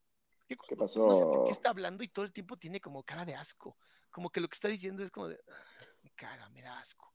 [0.47, 1.43] ¿Qué No sé por pasó?
[1.45, 3.77] qué está hablando y todo el tiempo tiene como cara de asco.
[4.09, 5.39] Como que lo que está diciendo es como de.
[5.49, 7.13] "Ah, Me caga, me da asco.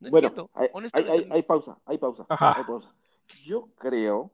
[0.00, 0.50] No Bueno, entiendo.
[0.54, 1.12] hay, hay, honestamente.
[1.12, 2.56] hay, hay pausa, hay pausa, Ajá.
[2.58, 2.94] hay pausa.
[3.44, 4.32] Yo creo,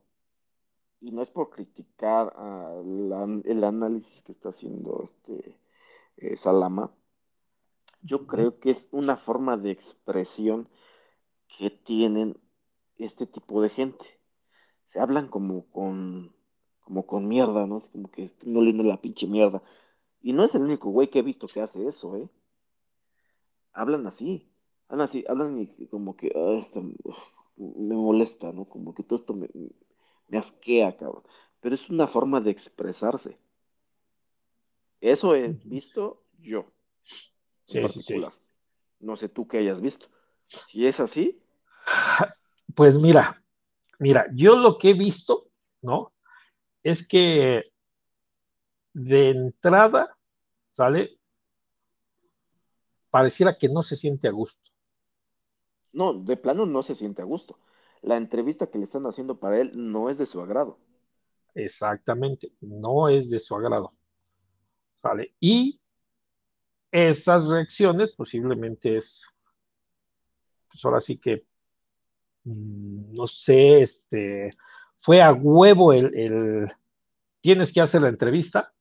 [1.00, 5.58] y no es por criticar a la- el análisis que está haciendo este
[6.16, 6.92] eh, Salama,
[8.02, 10.68] yo creo que es una forma de expresión
[11.58, 12.38] que tienen
[12.96, 14.18] este tipo de gente.
[14.88, 16.34] Se hablan como con,
[16.90, 17.78] como con mierda, ¿no?
[17.78, 19.62] Es como que están oliendo la pinche mierda.
[20.22, 22.28] Y no es el único güey que he visto que hace eso, ¿eh?
[23.72, 24.50] Hablan así.
[24.88, 28.64] Hablan así, hablan y como que "Ah, esto me molesta, ¿no?
[28.64, 29.48] Como que todo esto me,
[30.26, 31.22] me asquea, cabrón.
[31.60, 33.38] Pero es una forma de expresarse.
[35.00, 36.72] Eso he visto yo,
[37.68, 38.26] en Sí, sí, sí.
[38.98, 40.08] No sé tú qué hayas visto.
[40.48, 41.40] Si es así,
[42.74, 43.40] Pues mira,
[44.00, 45.46] mira, yo lo que he visto,
[45.82, 46.12] ¿no?
[46.82, 47.64] Es que
[48.92, 50.16] de entrada,
[50.70, 51.18] ¿sale?
[53.10, 54.70] Pareciera que no se siente a gusto.
[55.92, 57.58] no, de plano no se siente a gusto.
[58.02, 60.78] La entrevista que le están haciendo para él no es de su agrado.
[61.54, 63.90] Exactamente, no es de su agrado.
[64.96, 65.34] ¿Sale?
[65.40, 65.80] Y
[66.90, 69.26] esas reacciones posiblemente es,
[70.70, 71.46] pues ahora sí que,
[72.44, 74.50] mm, no sé, este,
[75.00, 76.72] fue a huevo el, el-
[77.40, 78.72] tienes que hacer la entrevista,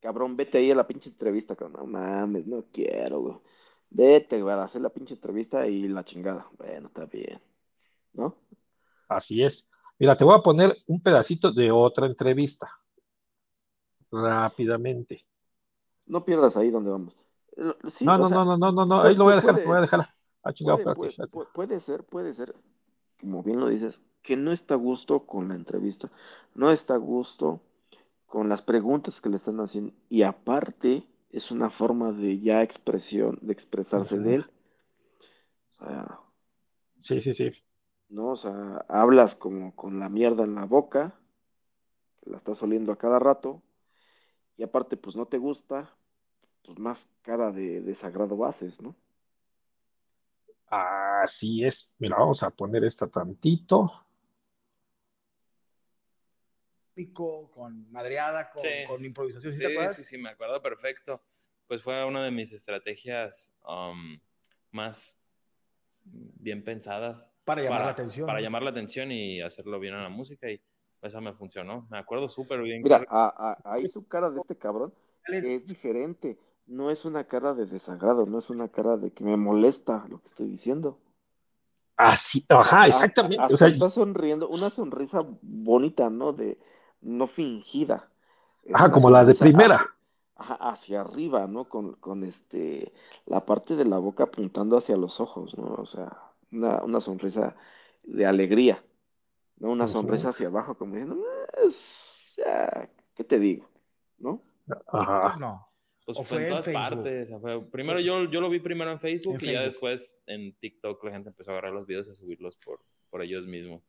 [0.00, 1.80] cabrón, vete ahí a la pinche entrevista, cabrón.
[1.80, 3.36] No mames, no quiero, güey.
[3.90, 6.46] Vete, güey, a hacer la pinche entrevista y la chingada.
[6.56, 7.40] Bueno, está bien.
[8.12, 8.36] ¿No?
[9.08, 9.68] Así es.
[9.98, 12.70] Mira, te voy a poner un pedacito de otra entrevista.
[14.10, 15.20] Rápidamente.
[16.06, 17.14] No pierdas ahí donde vamos.
[17.90, 19.64] Sí, no, no, sea, no, no, no, no, no, ahí lo voy a dejar, puede-
[19.64, 20.14] lo voy a dejar.
[20.42, 21.32] Ah, chingado, puede, espérate, puede- espérate.
[21.32, 22.54] puede- puede ser, puede ser,
[23.20, 26.10] como bien lo dices, que no está a gusto con la entrevista,
[26.54, 27.60] no está a gusto
[28.26, 33.38] con las preguntas que le están haciendo y aparte es una forma de ya expresión,
[33.42, 34.46] de expresarse de él.
[35.80, 36.20] O sea,
[36.98, 37.50] Sí, sí, sí.
[38.10, 38.32] ¿no?
[38.32, 41.14] O sea, hablas como con la mierda en la boca,
[42.22, 43.62] que la estás oliendo a cada rato,
[44.56, 45.90] y aparte, pues no te gusta,
[46.64, 48.96] pues más cara de desagrado haces, ¿no?
[50.66, 51.92] Así es.
[51.98, 54.06] Mira, vamos a poner esta tantito.
[57.00, 58.68] Pico, con madreada, con, Sí.
[58.86, 59.96] con improvisación, ¿sí, Sí, te acuerdas?
[59.96, 61.22] sí, sí, me acuerdo perfecto.
[61.66, 64.20] Pues fue una de mis estrategias um,
[64.70, 65.16] más
[66.04, 68.44] bien pensadas Para llamar la atención, Para ¿no?
[68.44, 70.60] llamar la atención y hacerlo bien en la música y
[71.00, 71.86] esa me funcionó.
[71.90, 72.82] Me acuerdo súper bien.
[72.82, 74.92] Mira, a- a- ahí su cara de este cabrón
[75.24, 79.38] es diferente, no es una cara de desagrado, no es una cara de que me
[79.38, 80.98] molesta lo que estoy diciendo.
[81.96, 83.54] Así, ajá, exactamente.
[83.54, 86.32] O sea, está sonriendo, una sonrisa bonita, ¿no?
[86.32, 86.58] De
[87.02, 88.08] no fingida.
[88.72, 89.76] Ajá, una como la de primera.
[89.76, 89.94] hacia-
[90.36, 91.68] ajá, hacia arriba, ¿no?
[91.68, 92.92] Con, con este,
[93.26, 95.74] la parte de la boca apuntando hacia los ojos, ¿no?
[95.74, 96.16] O sea,
[96.52, 97.56] una, una sonrisa
[98.02, 98.82] de alegría,
[99.58, 99.70] ¿no?
[99.70, 101.22] Una sonrisa hacia abajo, como diciendo,
[101.64, 103.68] "Es- ya, ¿qué te digo?
[104.18, 104.42] ¿No?
[104.88, 105.36] Ajá.
[105.38, 105.66] No.
[106.06, 106.82] Pues ¿O fue, fue en todas Facebook?
[107.04, 107.32] partes.
[107.40, 111.04] fue- primero yo, yo lo vi primero en Facebook En y ya después en TikTok
[111.04, 112.80] la gente empezó a agarrar los videos y a subirlos por,
[113.10, 113.82] por ellos mismos.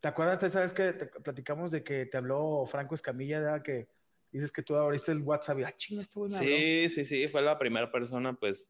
[0.00, 3.62] ¿Te acuerdas esa vez que te platicamos de que te habló Franco Escamilla, ¿verdad?
[3.62, 3.88] que
[4.30, 6.48] dices que tú abriste el WhatsApp y, ah, chinga, este güey me habló"?
[6.48, 8.68] Sí, sí, sí, fue la primera persona, pues,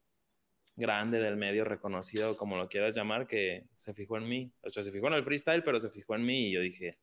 [0.75, 4.51] grande del medio, reconocido, como lo quieras llamar, que se fijó en mí.
[4.63, 6.97] O sea, se fijó en el freestyle, pero se fijó en mí y yo dije,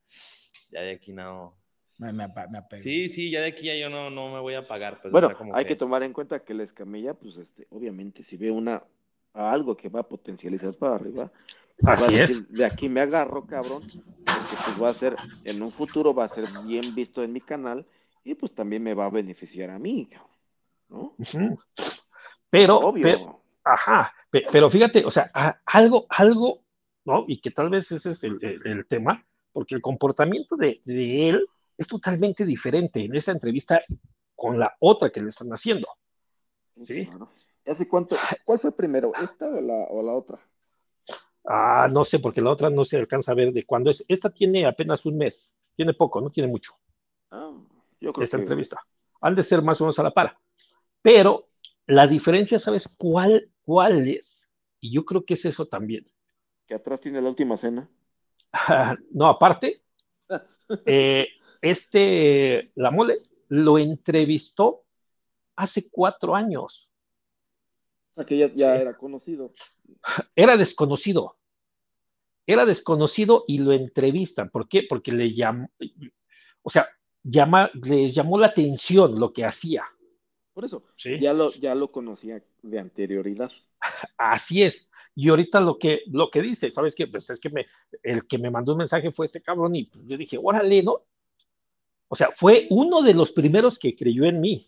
[0.70, 1.56] ya de aquí no.
[1.98, 2.82] Me, me, me apego.
[2.82, 5.00] Sí, sí, ya de aquí ya yo no, no me voy a pagar.
[5.00, 7.66] Pues, o Bueno, sea, como hay que tomar en cuenta que la escamilla, pues, este,
[7.70, 8.82] obviamente, si ve una,
[9.32, 11.30] algo que va a potencializar para arriba,
[11.78, 12.56] pues, Así es.
[12.56, 13.82] de aquí me agarro, cabrón,
[14.24, 17.40] porque pues va a ser, en un futuro va a ser bien visto en mi
[17.40, 17.86] canal
[18.24, 21.12] y pues también me va a beneficiar a mí, cabrón.
[22.50, 23.02] Pero, Obvio.
[23.02, 25.30] pero, ajá, pe- pero fíjate, o sea,
[25.66, 26.62] algo, algo,
[27.04, 27.24] ¿no?
[27.28, 31.28] Y que tal vez ese es el, el- el tema, porque el comportamiento de, de
[31.28, 31.46] él
[31.76, 33.80] es totalmente diferente en esa entrevista
[34.34, 35.88] con la otra que le están haciendo.
[36.72, 37.08] Sí.
[37.66, 38.16] ¿Hace cuánto?
[38.44, 40.38] ¿Cuál fue primero, esta o la, o la otra?
[41.46, 44.04] Ah, no sé, porque la otra no se alcanza a ver de cuándo es.
[44.08, 46.72] Esta tiene apenas un mes, tiene poco, no tiene mucho.
[47.30, 47.52] Ah,
[48.00, 48.80] yo creo esta que entrevista.
[49.20, 50.38] Han de ser más o menos a la par.
[51.02, 51.48] Pero
[51.86, 54.42] la diferencia, ¿sabes cuál, cuál es?
[54.80, 56.06] Y yo creo que es eso también.
[56.66, 57.88] que atrás tiene la última cena.
[59.12, 59.82] no, aparte,
[60.86, 61.28] eh,
[61.60, 64.84] este, la mole, lo entrevistó
[65.56, 66.90] hace cuatro años.
[68.16, 68.80] O sea, que ya, ya Sí.
[68.80, 69.52] era conocido.
[70.34, 71.36] Era desconocido.
[72.46, 74.48] Era desconocido y lo entrevistan.
[74.50, 74.84] ¿Por qué?
[74.88, 75.68] Porque le llamó,
[76.62, 76.88] o sea,
[77.22, 79.84] llama, les llamó la atención lo que hacía.
[80.54, 81.18] Por eso, Sí.
[81.20, 83.52] ya lo, ya lo conocía de anterioridad.
[84.16, 84.88] Así es.
[85.14, 87.06] Y ahorita lo que, lo que dice, ¿sabes qué?
[87.06, 87.66] Pues es que me,
[88.02, 91.02] el que me mandó un mensaje fue este cabrón y pues yo dije, órale, ¿no?
[92.08, 94.66] O sea, fue uno de los primeros que creyó en mí.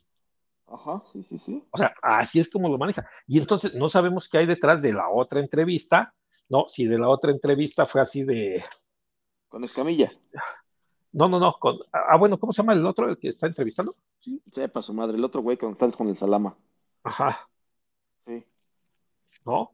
[0.70, 1.64] Ajá, sí, sí, sí.
[1.70, 3.08] O sea, así es como lo maneja.
[3.26, 6.14] Y entonces no sabemos qué hay detrás de la otra entrevista,
[6.48, 6.66] ¿no?
[6.68, 8.62] Si de la otra entrevista fue así de,
[9.48, 10.08] Con Escamilla.
[11.12, 13.96] no, no, no, con, ah, bueno, ¿cómo se llama el otro, el que está entrevistando?
[14.18, 15.16] Sí, sepa su madre.
[15.16, 16.56] El otro güey con tal con el Salama.
[17.02, 17.48] Ajá,
[18.26, 18.44] Sí.
[19.46, 19.72] ¿no?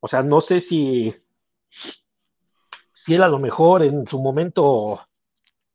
[0.00, 1.12] O sea, no sé si,
[2.92, 5.00] si él a lo mejor en su momento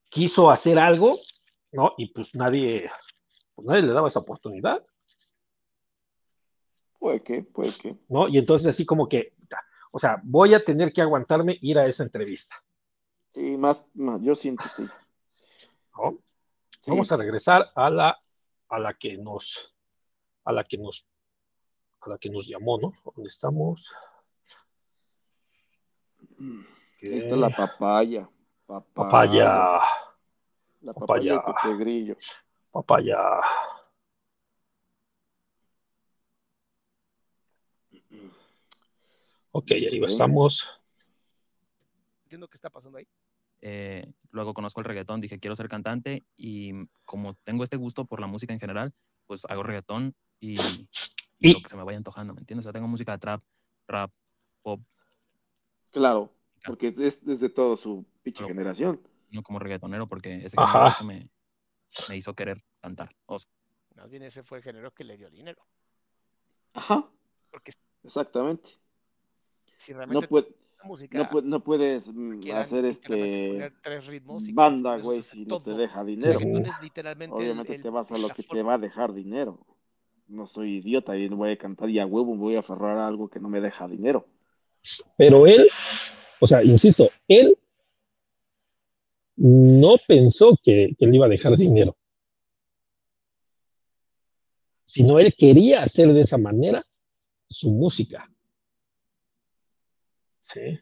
[0.09, 1.17] quiso hacer algo,
[1.73, 1.91] ¿no?
[1.97, 2.89] Y pues nadie,
[3.55, 4.85] pues nadie le daba esa oportunidad,
[6.99, 7.97] Puede que, puede que.
[8.07, 8.29] ¿no?
[8.29, 9.33] Y entonces así como que,
[9.91, 12.55] o sea, voy a tener que aguantarme ir a esa entrevista,
[13.33, 14.83] Sí, más, más yo siento, sí.
[15.97, 16.17] ¿no?
[16.81, 16.91] Sí.
[16.91, 18.17] Vamos a regresar a la,
[18.69, 19.75] a la que nos,
[20.45, 21.05] a la que nos,
[22.01, 22.93] a la que nos llamó, ¿no?
[23.03, 23.93] ¿Dónde estamos?
[27.01, 28.29] Ahí está la papaya.
[28.65, 28.93] Papaya.
[28.93, 29.79] Papaya,
[30.81, 31.41] La papaya.
[31.41, 32.15] papaya de Grillo.
[32.73, 33.17] Papaya.
[39.51, 40.67] Ok, ahí estamos.
[42.25, 43.07] Entiendo qué está pasando ahí.
[43.61, 46.73] eh, luego conozco el reggaetón, dije, quiero ser cantante y
[47.05, 48.91] como tengo este gusto por la música en general,
[49.27, 50.87] pues hago reggaetón y, y
[51.39, 52.63] Y- lo que se me vaya antojando, ¿me entiendes?
[52.63, 53.41] O sea, tengo música de trap,
[53.87, 54.11] rap,
[54.63, 54.81] pop,
[55.91, 56.33] Claro,
[56.65, 58.99] porque es desde todo su pinche generación.
[59.29, 61.29] no como reggaetonero, porque ese que me,
[62.09, 63.15] me hizo querer cantar.
[63.25, 63.49] O sea,
[63.95, 65.61] Más bien ese fue el género que le dio dinero.
[66.73, 67.07] Ajá,
[67.51, 67.71] Porque
[68.03, 68.71] exactamente.
[69.77, 70.47] si No, realmente puede,
[70.81, 74.55] la música no, puede- no puedes mm, quieran hacer este poner tres ritmos y con
[74.55, 76.39] banda, güey, si no te deja dinero.
[76.81, 79.65] literalmente Obviamente el- te vas a lo que te va a dejar dinero.
[80.27, 83.07] No soy idiota y no voy a cantar y a huevo voy a aferrar a
[83.07, 84.25] algo que no me deja dinero.
[85.17, 85.69] Pero él,
[86.39, 87.57] o sea, insisto, él
[89.35, 91.95] no pensó que, que le iba a dejar dinero.
[94.85, 96.85] Sino él quería hacer de esa manera
[97.49, 98.29] su música.
[100.41, 100.79] Sí.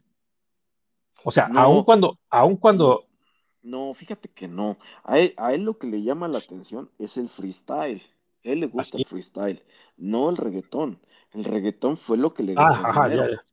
[1.24, 1.60] O sea, No.
[1.60, 3.08] aun cuando, aun cuando,
[3.62, 4.80] No, fíjate que no.
[5.04, 8.02] A él, a él lo que le llama la atención es el freestyle.
[8.44, 9.04] A él le gusta Así.
[9.04, 9.64] el freestyle,
[9.98, 11.00] no el reggaetón.
[11.32, 13.46] El reggaetón fue lo que le ah, dejó ajá, dinero, ya, ya.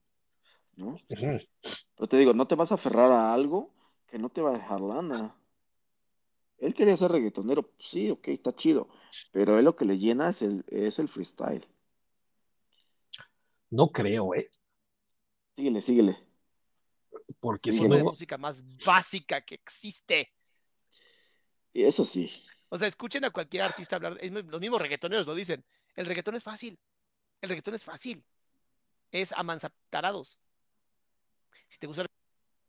[0.76, 0.88] ¿no?
[0.92, 1.46] Ujú.
[1.94, 3.70] Pero te digo, no te vas a aferrar a algo
[4.08, 5.36] que no te va a dejar lana.
[6.58, 8.88] Él quería ser reggaetonero, pues sí, ok, está chido.
[9.30, 11.66] Pero él lo que le llena es el, es el freestyle.
[13.70, 14.50] No creo, ¿eh?
[15.54, 16.18] Síguele, síguele.
[17.38, 20.32] Porque de no, música más básica que existe.
[21.72, 22.30] Y eso sí.
[22.70, 24.16] O sea, escuchen a cualquier artista hablar.
[24.20, 25.64] es los mismos reggaetoneros lo dicen.
[25.94, 26.78] El reggaetón es fácil.
[27.40, 28.24] El reggaetón es fácil.
[29.12, 30.38] Es amansatarados.
[31.68, 32.08] Si te gusta el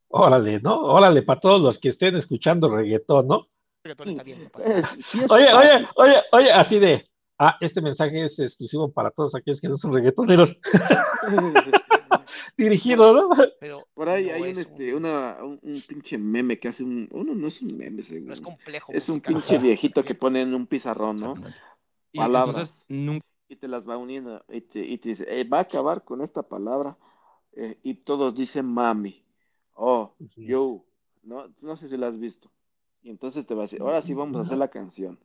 [0.10, 0.80] órale, ¿no?
[0.82, 3.47] Órale, para todos los que estén escuchando reggaetón, ¿no?
[3.84, 4.43] reggaetón, está bien.
[4.43, 4.80] No pasa nada.
[4.97, 7.07] Es- sí es Oye, oye, oye, oye, así de,
[7.39, 10.60] ah, este mensaje es exclusivo para todos aquellos que no son reggaetoneros.
[12.57, 13.30] Dirigido, ¿no?
[13.60, 16.68] Pero Por ahí no hay un, es este, un- una, un, un pinche meme que
[16.68, 17.07] hace un.
[17.12, 18.93] Uno no es un meme, no es complejo.
[18.93, 21.36] Es un pinche viejito que pone en un pizarrón, ¿no?
[22.12, 22.55] Y Palabras.
[22.57, 24.43] entonces nunca Y te las va uniendo.
[24.49, 26.97] Y te, y te dice, "Eh, va a acabar con esta palabra.
[27.53, 29.24] eh, y todos dicen mami.
[29.82, 30.42] Oh, Ujú.
[30.42, 30.84] yo.
[31.24, 32.52] No, no sé si la has visto.
[33.02, 35.18] Y entonces te va a decir, ahora sí vamos a hacer la canción.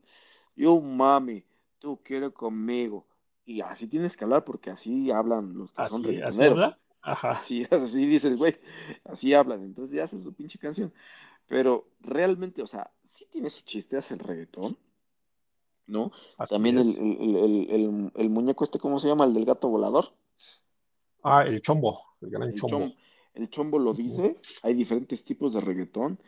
[0.55, 1.45] Yo, mami,
[1.81, 3.05] tú quieres conmigo.
[3.45, 6.77] Y así tienes que hablar porque así hablan los que son Así, así reggaetoneros.
[7.03, 7.33] Ajá.
[7.39, 8.57] Así, así dice el güey,
[9.05, 10.91] así hablan, entonces ya hace su pinche canción.
[11.49, 14.79] Pero realmente, o sea, sí tiene su chiste, hace el reggaetón,
[15.87, 16.13] ¿no?
[16.39, 17.37] así También el, el,
[17.71, 19.27] el, el, muñeco este, ¿cómo se llama?
[19.27, 20.15] El del gato volador.
[21.23, 22.87] Ah, el chombo, el gran chombo,
[23.35, 26.19] el chombo lo dice, hay diferentes tipos de reggaetón,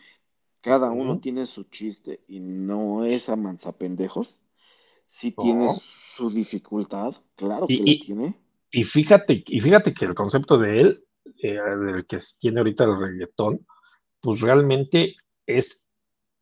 [0.61, 4.41] cada uno tiene su chiste y no es a manzapendejos,
[5.07, 8.35] sí tiene su dificultad, claro Y- que la y- tiene.
[8.73, 11.05] Y fíjate, y fíjate que el concepto de él,
[11.43, 13.67] eh, del que tiene ahorita el reggaetón,
[14.21, 15.15] pues realmente
[15.47, 15.89] es,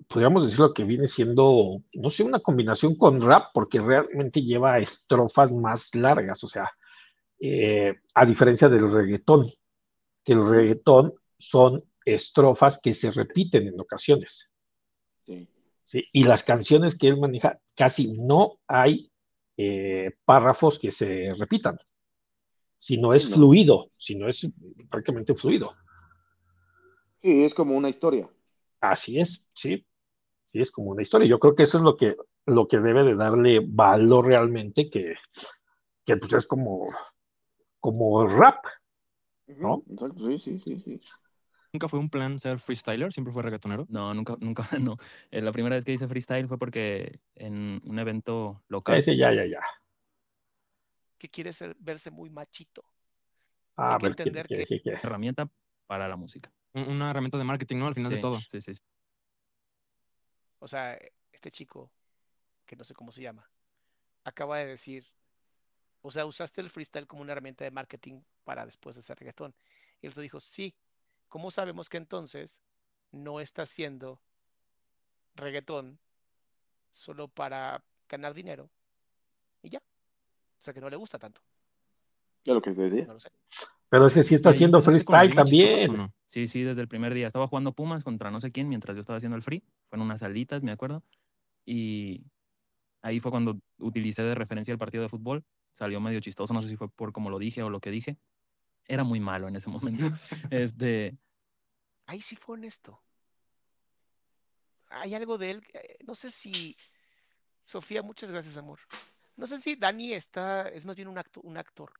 [0.09, 5.53] podríamos decirlo que viene siendo, no sé, una combinación con rap, porque realmente lleva estrofas
[5.53, 6.71] más largas, o sea,
[7.41, 9.45] eh, a diferencia del reggaetón,
[10.25, 14.53] que el reggaetón son estrofas que se repiten en ocasiones.
[15.25, 15.49] Sí.
[15.83, 16.05] ¿sí?
[16.13, 19.11] Y las canciones que él maneja, casi no hay
[19.57, 21.79] eh, párrafos que se repitan,
[22.77, 23.37] sino es No.
[23.37, 24.49] fluido, sino es
[24.91, 25.75] prácticamente fluido.
[27.23, 28.29] Sí, es como una historia.
[28.81, 29.87] Así es, sí,
[30.43, 31.27] sí, es como una historia.
[31.27, 32.15] Yo creo que eso es lo que,
[32.45, 35.15] lo que debe de darle valor realmente, que,
[36.05, 36.89] que pues es como,
[37.81, 38.63] como rap,
[39.47, 39.83] ¿no?
[39.91, 41.01] Exacto, sí, sí, sí, sí.
[41.73, 43.87] nunca fue un plan ser freestyler, siempre fue reggaetonero.
[43.89, 44.97] No, nunca, nunca, no.
[45.31, 48.97] Eh, la primera vez que hice freestyle fue porque en un evento local.
[48.99, 49.61] Ese ya, ya, ya.
[51.19, 52.85] que quiere ser- verse muy machito.
[53.77, 54.97] A Hay que ver, ¿quién- entender quién- que- quién- quién?
[54.97, 55.51] herramienta
[55.87, 56.53] para la música.
[56.75, 57.87] Un- Una herramienta de marketing, ¿no?
[57.87, 58.39] Al final Sí, de todo.
[58.39, 58.83] Sí, sí, sí.
[60.59, 60.99] O sea,
[61.33, 61.91] este chico,
[62.67, 63.49] que no sé cómo se llama,
[64.25, 65.07] acaba de decir,
[66.03, 69.55] o sea, usaste el freestyle como una herramienta de marketing para después hacer reggaetón.
[70.01, 70.75] Y el otro dijo, sí,
[71.29, 72.61] ¿cómo sabemos que entonces
[73.11, 74.21] no está haciendo
[75.35, 75.99] reggaetón
[76.93, 78.71] solo para ganar dinero?
[79.63, 79.79] Y ya.
[79.79, 81.41] O sea, que no le gusta tanto.
[82.45, 83.07] Ya lo que te decía.
[83.07, 83.31] No lo sé.
[83.89, 85.97] Pero es que sí está ¿Y ahí haciendo freestyle también.
[85.97, 86.13] no?
[86.27, 87.27] Sí, sí, desde el primer día.
[87.27, 89.63] Estaba jugando Pumas contra no sé quién mientras yo estaba haciendo el free.
[89.89, 91.03] Fueron unas salitas, me acuerdo.
[91.65, 92.25] Y
[93.03, 95.45] ahí fue cuando utilicé de referencia el partido de fútbol.
[95.73, 98.19] Salió medio chistoso, no sé si fue por como lo dije o lo que dije.
[98.87, 100.05] Era muy malo en ese momento.
[100.51, 101.17] este,
[102.07, 103.01] Ahí sí fue honesto.
[104.91, 106.77] Hay algo de él, eh, no sé si
[107.65, 108.79] Sofía, muchas gracias, amor.
[109.37, 111.91] No sé si Dani está, es más bien un acto, un actor.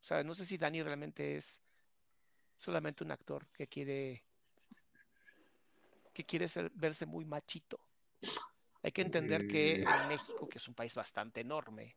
[0.00, 1.60] O sea, no sé si Dani realmente es
[2.56, 4.24] solamente un actor que quiere
[6.12, 7.78] que quiere ser- verse muy machito.
[8.82, 11.96] Hay que entender que en México, que es un país bastante enorme,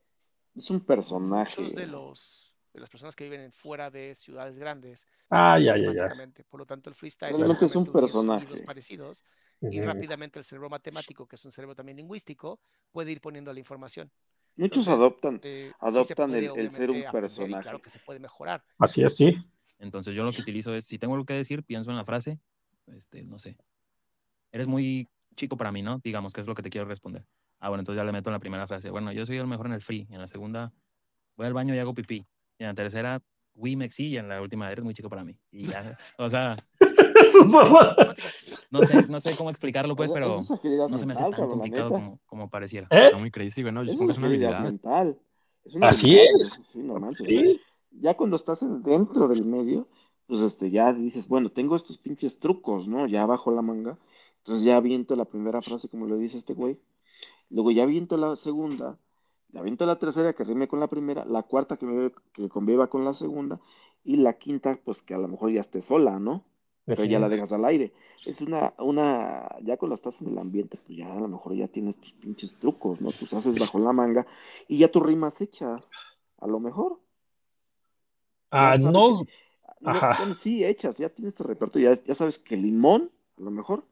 [0.56, 1.62] Es un personaje.
[1.62, 5.76] muchos de los de las personas que viven en fuera de ciudades grandes, Ah, ya,
[5.78, 6.08] ya, ya.
[6.08, 6.44] matemáticamente.
[6.44, 8.64] Por lo tanto, el freestyle Realmente es un personaje.
[8.66, 9.24] parecidos
[9.62, 9.86] y Ujú.
[9.86, 12.60] rápidamente el cerebro matemático, que es un cerebro también lingüístico,
[12.92, 14.12] puede ir poniendo la información.
[14.56, 17.62] Muchos Entonces, adoptan, eh, sí se adoptan puede, el, el ser un y personaje.
[17.62, 18.64] claro que se puede mejorar.
[18.80, 19.38] Así es, sí.
[19.80, 22.40] Entonces yo lo que utilizo es, si tengo algo que decir, pienso en la frase,
[22.88, 23.58] este, no sé.
[24.52, 26.00] Eres muy chico para mí, ¿no?
[26.04, 27.26] Digamos que es lo que te quiero responder.
[27.60, 28.90] Ah, bueno, entonces ya le meto en la primera frase.
[28.90, 30.08] Bueno, yo soy el mejor en el free.
[30.10, 30.74] Y en la segunda,
[31.38, 32.26] voy al baño y hago pipí.
[32.60, 33.22] Y en la tercera,
[33.56, 34.08] we mexi.
[34.10, 35.36] Y en la última, eres muy chico para mí.
[35.52, 37.96] Y ya, o sea, Eso es mamá.
[38.70, 40.42] no sé, no sé cómo explicarlo, pues, pero
[40.90, 42.88] no se me hace tan complicado como, como pareciera.
[42.92, 43.06] ¿Eh?
[43.06, 43.74] Está muy crazy, güey.
[43.74, 44.62] No, yo Esa supongo es que es una habilidad.
[44.64, 45.20] mental.
[45.66, 46.50] Es una Así habilidad, es.
[46.54, 47.28] Sí, sí, no manches.
[47.28, 47.62] Sí.
[48.02, 49.88] Ya cuando estás en- dentro del medio,
[50.28, 53.08] pues este, ya dices, bueno, tengo estos pinches trucos, ¿no?
[53.08, 53.98] Ya bajo la manga.
[54.40, 56.78] Entonces ya aviento la primera frase, como lo dice este güey.
[57.50, 58.98] Luego ya aviento la segunda.
[59.52, 61.26] Ya aviento la tercera que rime con la primera.
[61.26, 63.60] La cuarta que, me, que conviva con la segunda.
[64.04, 66.44] Y la quinta, pues que a lo mejor ya esté sola, ¿no?
[66.86, 67.94] Pero ya la dejas al aire.
[68.26, 71.68] Es una, una, ya cuando estás en el ambiente, pues ya a lo mejor ya
[71.68, 73.10] tienes tus pinches trucos, ¿no?
[73.12, 74.26] Tus haces bajo la manga
[74.68, 75.96] y ya tus rimas hechas.
[76.40, 77.00] A lo mejor.
[78.52, 79.26] Ah, no.
[79.26, 79.32] que-
[79.84, 80.16] Ajá.
[80.18, 83.86] bueno, sí, hechas, ya tienes tu repertorio, ya, ya sabes que limón, a lo mejor,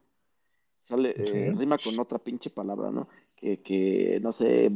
[0.80, 3.08] sale, eh, rima con otra pinche palabra, ¿no?
[3.40, 4.70] Que, que, no sé,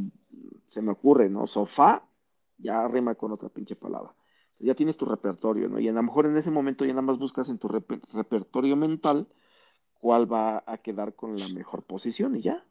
[0.68, 1.46] se me ocurre, ¿no?
[1.46, 2.06] Sofá,
[2.58, 4.14] ya rima con otra pinche palabra.
[4.60, 5.80] Ya tienes tu repertorio, ¿no?
[5.80, 8.76] Y a lo mejor en ese momento ya nada más buscas en tu reper- repertorio
[8.76, 9.26] mental
[9.94, 12.64] cuál va a quedar con la mejor posición y ya.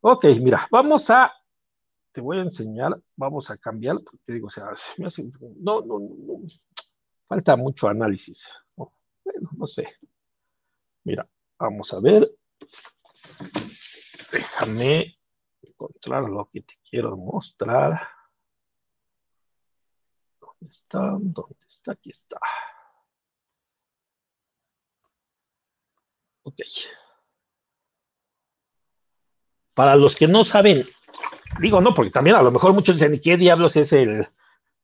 [0.00, 1.32] Ok, mira, vamos a,
[2.10, 5.30] te voy a enseñar, vamos a cambiar, porque te digo, o sea, se me hace-
[5.60, 6.40] no, no, no,
[7.28, 8.48] falta mucho análisis.
[8.76, 8.92] ¿no?
[9.24, 9.86] Bueno, no sé.
[11.04, 11.28] Mira,
[11.58, 12.28] vamos a ver.
[14.32, 15.18] Déjame
[15.60, 18.00] encontrar lo que te quiero mostrar.
[20.40, 20.98] ¿Dónde está?
[21.20, 21.92] ¿Dónde está?
[21.92, 22.38] Aquí está.
[26.44, 26.56] Ok.
[29.74, 30.86] Para los que no saben,
[31.60, 34.28] digo no, porque también a lo mejor muchos dicen, ¿qué diablos es el,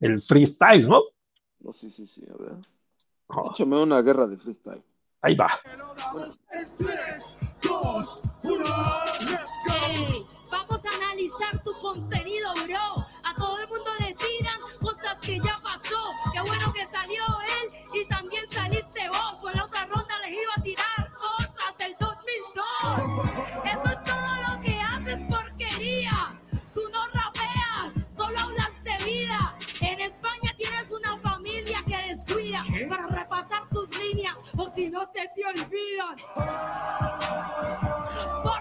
[0.00, 1.02] el freestyle, no?
[1.60, 2.52] No, sí, sí, sí, a ver.
[3.28, 4.82] Oh, Échame una guerra de freestyle.
[5.20, 5.60] ahí va.
[8.42, 9.07] Analizar
[11.72, 13.06] tu contenido, bro.
[13.24, 16.02] A todo el mundo le tiran cosas que ya pasó.
[16.32, 17.22] Qué bueno que salió
[17.60, 19.38] él y también saliste vos.
[19.38, 22.64] Con la otra ronda les iba a tirar cosas del 2002.
[23.64, 26.36] Eso es todo lo que haces, porquería.
[26.72, 29.52] Tú no rapeas, solo hablas de vida.
[29.80, 35.28] En España tienes una familia que descuida para repasar tus líneas o si no se
[35.34, 36.16] te olvidan.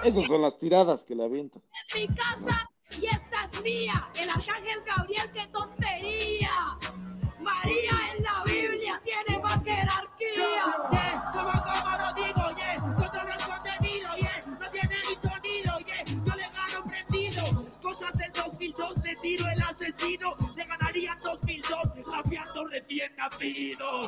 [0.04, 1.62] Esas son las tiradas que le aviento.
[1.96, 2.70] en mi casa
[3.02, 4.06] y esta es mía.
[4.16, 6.52] El arcángel Gabriel, qué tontería.
[7.42, 10.66] María en la Biblia tiene más jerarquía.
[10.92, 16.04] Yeah, como, como lo digo, yeah, controlo el contenido, yeah, no tiene ni sonido, yeah,
[16.06, 17.66] yo le gano prendido.
[17.82, 20.32] Cosas del 2002, le tiro el asesino.
[20.56, 21.87] Le ganaría en 2002, rapeando
[22.78, 24.08] recién nacido.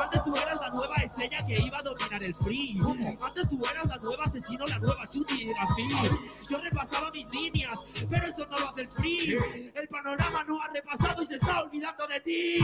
[0.00, 2.78] Antes tú eras la nueva estrella que iba a dominar el free.
[3.22, 8.26] Antes tú eras la nueva asesino, la nueva chuti y Yo repasaba mis líneas, pero
[8.26, 9.38] eso no lo hace el free.
[9.74, 12.58] El panorama no ha repasado y se está olvidando de ti.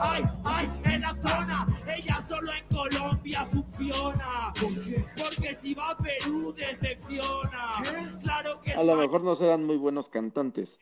[0.00, 1.66] Ay, ay, en la zona,
[1.96, 4.52] ella solo en Colombia funciona.
[4.54, 7.72] Porque si va a Perú decepciona.
[8.22, 10.78] Claro que A lo mejor no serán muy buenos cantantes,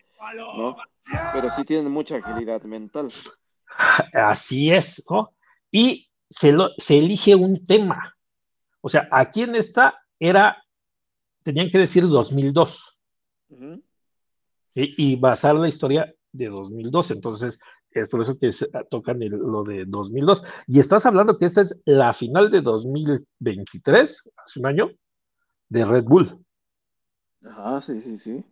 [0.57, 0.77] ¿no?
[1.33, 3.09] Pero sí tienen mucha agilidad mental.
[4.13, 5.35] Así es, ¿no?
[5.71, 8.17] Y se, lo, se elige un tema.
[8.81, 10.63] O sea, aquí en esta era,
[11.43, 13.01] tenían que decir 2002
[13.51, 13.83] Ujú.
[14.75, 14.95] ¿sí?
[14.97, 17.11] y basar la historia de 2002.
[17.13, 17.59] Entonces,
[17.91, 20.43] es por eso que se- tocan el- lo de 2002.
[20.67, 24.91] Y estás hablando que esta es la final de 2023, hace un año,
[25.69, 26.39] de Red Bull.
[27.45, 28.45] Ajá, sí, sí, sí.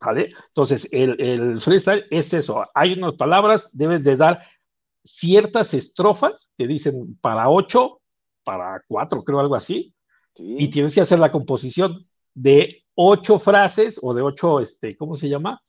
[0.00, 0.28] ¿Vale?
[0.48, 2.62] Entonces, el, el freestyle es eso.
[2.74, 4.42] Hay unas palabras, debes de dar
[5.04, 8.00] ciertas estrofas que dicen para ocho,
[8.44, 9.94] para cuatro, creo, algo así,
[10.34, 10.56] Sí.
[10.58, 15.28] y tienes que hacer la composición de ocho frases o de ocho, este, ¿cómo se
[15.28, 15.60] llama?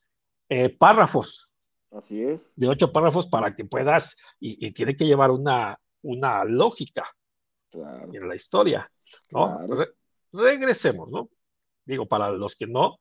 [0.48, 1.52] Eh, párrafos,
[1.92, 2.54] Así es.
[2.56, 7.04] de ocho párrafos para que puedas, y, y tiene que llevar una, una lógica
[7.72, 8.10] Claro.
[8.14, 8.90] en la historia,
[9.32, 9.58] ¿no?
[9.58, 9.76] Claro.
[9.76, 9.94] Re-
[10.32, 11.30] regresemos, ¿no?
[11.86, 13.00] Digo, para los que no,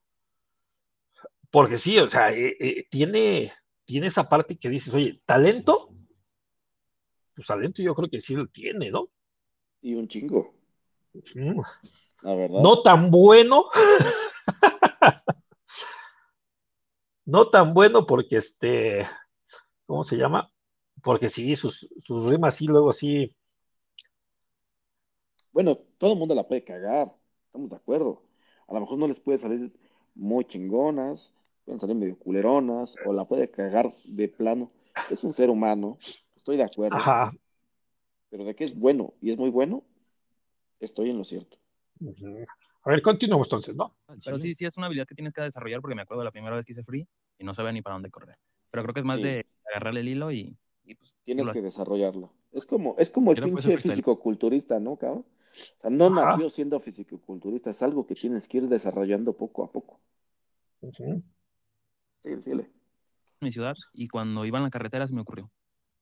[1.50, 3.52] porque sí, o sea, eh, eh, tiene,
[3.84, 5.90] tiene esa parte que dices, oye, talento,
[7.34, 9.08] pues talento yo creo que sí lo tiene, ¿no?
[9.80, 10.54] Y un chingo.
[11.34, 11.60] Mm.
[12.22, 12.60] La verdad.
[12.60, 13.64] No tan bueno.
[17.24, 19.06] no tan bueno porque este,
[19.86, 20.50] ¿cómo se llama?
[21.02, 23.34] Porque sí, sus, sus rimas sí, luego sí.
[25.52, 27.12] Bueno, todo el mundo la puede cagar,
[27.46, 28.22] estamos de acuerdo.
[28.68, 29.72] A lo mejor no les puede salir
[30.14, 34.70] muy chingonas, pueden salir medio culeronas, o la puede cagar de plano.
[35.10, 35.96] Es un ser humano,
[36.42, 36.96] estoy de acuerdo.
[36.96, 37.30] Ajá.
[38.30, 39.84] Pero de que es bueno y es muy bueno,
[40.80, 41.56] estoy en lo cierto.
[42.84, 43.94] A ver, continuamos entonces, ¿no?
[44.24, 46.32] Pero sí, sí es una habilidad que tienes que desarrollar porque me acuerdo de la
[46.32, 47.06] primera vez que hice free
[47.38, 48.36] y no sabía ni para dónde correr.
[48.70, 49.26] Pero creo que es más Sí.
[49.26, 51.62] de agarrarle el hilo y, y, pues Tienes que haces.
[51.62, 52.28] desarrollarla.
[52.50, 55.24] Es como, es como el pinche físico-culturista, ¿no, cabrón?
[55.28, 56.32] O sea, no Ajá.
[56.32, 60.00] nació siendo físico-culturista, es algo que tienes que ir desarrollando poco a poco.
[60.90, 61.04] Sí,
[62.40, 62.66] sí, en
[63.40, 65.50] mi ciudad y cuando iba en la carretera se me ocurrió.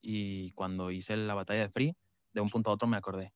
[0.01, 1.97] Y cuando hice la batalla de free,
[2.33, 3.33] de un punto a otro me acordé.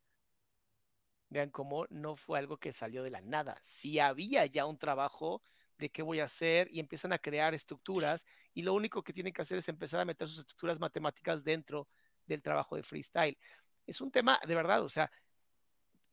[1.28, 3.58] Vean cómo no fue algo que salió de la nada.
[3.62, 5.42] Si había ya un trabajo
[5.78, 9.32] de qué voy a hacer y empiezan a crear estructuras y lo único que tienen
[9.32, 11.88] que hacer es empezar a meter sus estructuras matemáticas dentro
[12.26, 13.36] del trabajo de freestyle.
[13.86, 15.10] Es un tema de verdad, o sea,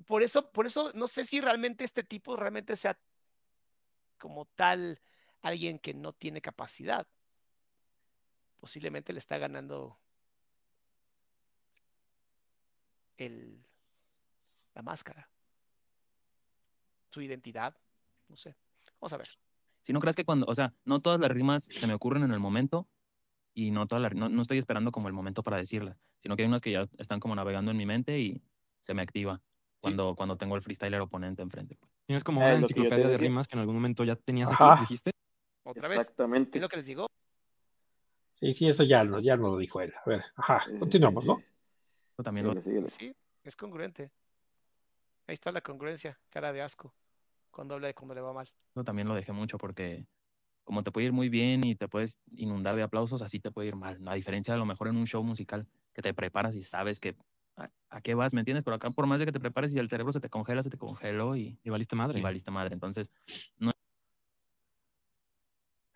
[0.05, 2.99] por eso, por eso no sé si realmente este tipo realmente sea
[4.17, 4.99] como tal
[5.41, 7.07] alguien que no tiene capacidad.
[8.59, 9.99] Posiblemente le está ganando
[13.25, 13.63] el,
[14.73, 15.29] la máscara,
[17.09, 17.75] su identidad,
[18.29, 18.55] no sé.
[18.99, 19.27] Vamos a ver.
[19.83, 22.31] Si no crees que cuando, o sea, no todas las rimas se me ocurren en
[22.31, 22.87] el momento
[23.53, 26.43] y no todas las, no, no estoy esperando como el momento para decirlas, sino que
[26.43, 28.41] hay unas que ya están como navegando en mi mente y
[28.79, 29.41] se me activa
[29.79, 31.77] cuando, cuando tengo el freestyler oponente enfrente.
[32.05, 35.11] Tienes como Ah, una enciclopedia de rimas que en algún momento ya tenías aquí, dijiste.
[35.63, 35.99] Otra vez.
[35.99, 36.57] Exactamente.
[36.57, 37.07] Es lo que les digo.
[38.33, 39.93] Sí, sí, eso ya, no- ya no lo dijo él.
[40.05, 41.41] A ver, ajá, Sí, sí, continuamos, sí, ¿no?
[42.23, 42.89] También lo, Síguele.
[42.89, 44.11] Sí, es congruente.
[45.27, 46.93] Ahí está la congruencia, cara de asco,
[47.51, 48.47] cuando habla de cuando le va mal.
[48.73, 50.05] eso también lo dejé mucho porque
[50.63, 53.69] como te puede ir muy bien y te puedes inundar de aplausos, así te puede
[53.69, 53.99] ir mal.
[54.07, 57.15] A diferencia de lo mejor en un show musical, que te preparas y sabes que
[57.57, 58.63] a, a qué vas, ¿me entiendes?
[58.63, 60.69] Pero acá por más de que te prepares y el cerebro se te congela, se
[60.69, 62.19] te congeló y, Y valiste madre.
[62.19, 62.73] y valiste madre.
[62.73, 63.09] Entonces,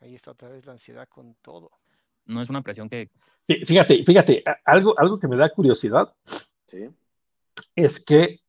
[0.01, 1.71] Ahí está otra vez la ansiedad con todo.
[2.25, 3.09] No es una presión que
[3.47, 6.13] Fí- Fíjate, fíjate, algo, algo que me da curiosidad
[6.67, 6.89] Sí.
[7.75, 8.39] es que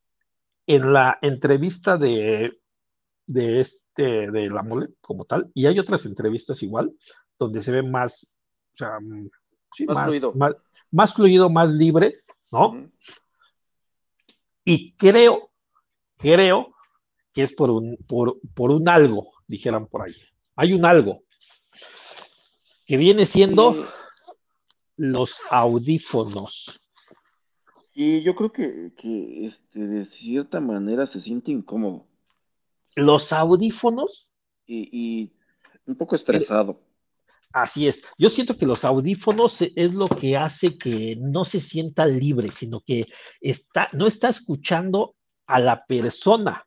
[0.66, 2.58] en la entrevista de,
[3.26, 6.92] de este, de la mole como tal, y hay otras entrevistas igual,
[7.38, 8.34] donde se ve más,
[8.72, 9.28] o sea, mm,
[9.72, 10.32] sí, Más fluido.
[10.34, 10.54] Más,
[10.90, 12.14] más fluido, más libre,
[12.50, 12.88] ¿no?
[14.64, 15.50] Y creo,
[16.16, 16.74] creo
[17.32, 20.14] que es por un, por, por un algo, dijeran por ahí.
[20.56, 21.22] Hay un algo
[22.86, 23.84] que viene siendo Sí.
[24.96, 26.80] los audífonos.
[27.94, 32.06] Y yo creo que, que este, de cierta manera se siente incómodo
[32.94, 34.28] Los audífonos,
[34.66, 35.32] y, y
[35.86, 36.80] un poco estresado.
[37.52, 38.02] así es.
[38.18, 42.80] Yo siento que los audífonos es lo que hace que no se sienta libre, sino
[42.80, 43.06] que
[43.40, 45.14] está, no está escuchando
[45.46, 46.66] a la persona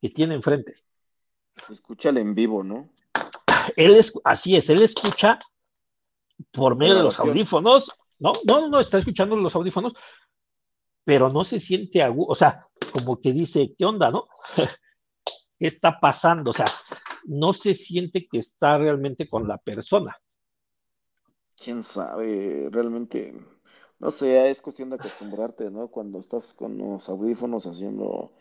[0.00, 0.74] que tiene enfrente.
[1.70, 2.90] Escúchale en vivo, ¿no?
[3.80, 5.38] Él es, así es, él escucha
[6.50, 9.94] por medio de los audífonos, no, no, no, está escuchando los audífonos,
[11.02, 14.28] pero no se siente agudo, o sea, como que dice, ¿qué onda, no?
[15.58, 16.50] ¿Qué está pasando?
[16.50, 16.66] O sea,
[17.24, 20.14] no se siente que está realmente con la persona.
[21.56, 23.34] Quién sabe, realmente,
[23.98, 25.88] no sé, es cuestión de acostumbrarte, ¿no?
[25.88, 28.34] Cuando estás con los audífonos haciendo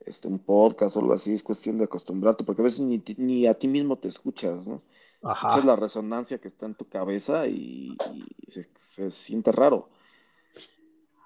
[0.00, 3.46] este, un podcast o algo así, es cuestión de acostumbrarte, porque a veces ni, ni
[3.46, 4.82] a ti mismo te escuchas, ¿no?
[5.22, 5.48] Ajá.
[5.48, 9.88] Escuchas la resonancia que está en tu cabeza y, y se, se siente raro.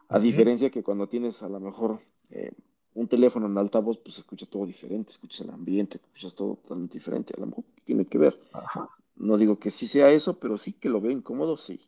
[0.09, 2.01] A diferencia que cuando tienes a lo mejor
[2.31, 2.53] eh,
[2.95, 7.35] un teléfono en altavoz, pues escucha todo diferente, escuchas el ambiente, escuchas todo totalmente diferente.
[7.37, 8.41] A lo mejor tiene que ver.
[8.53, 11.81] Ajá, No digo que sí sea eso, pero sí que lo veo incómodo, sí.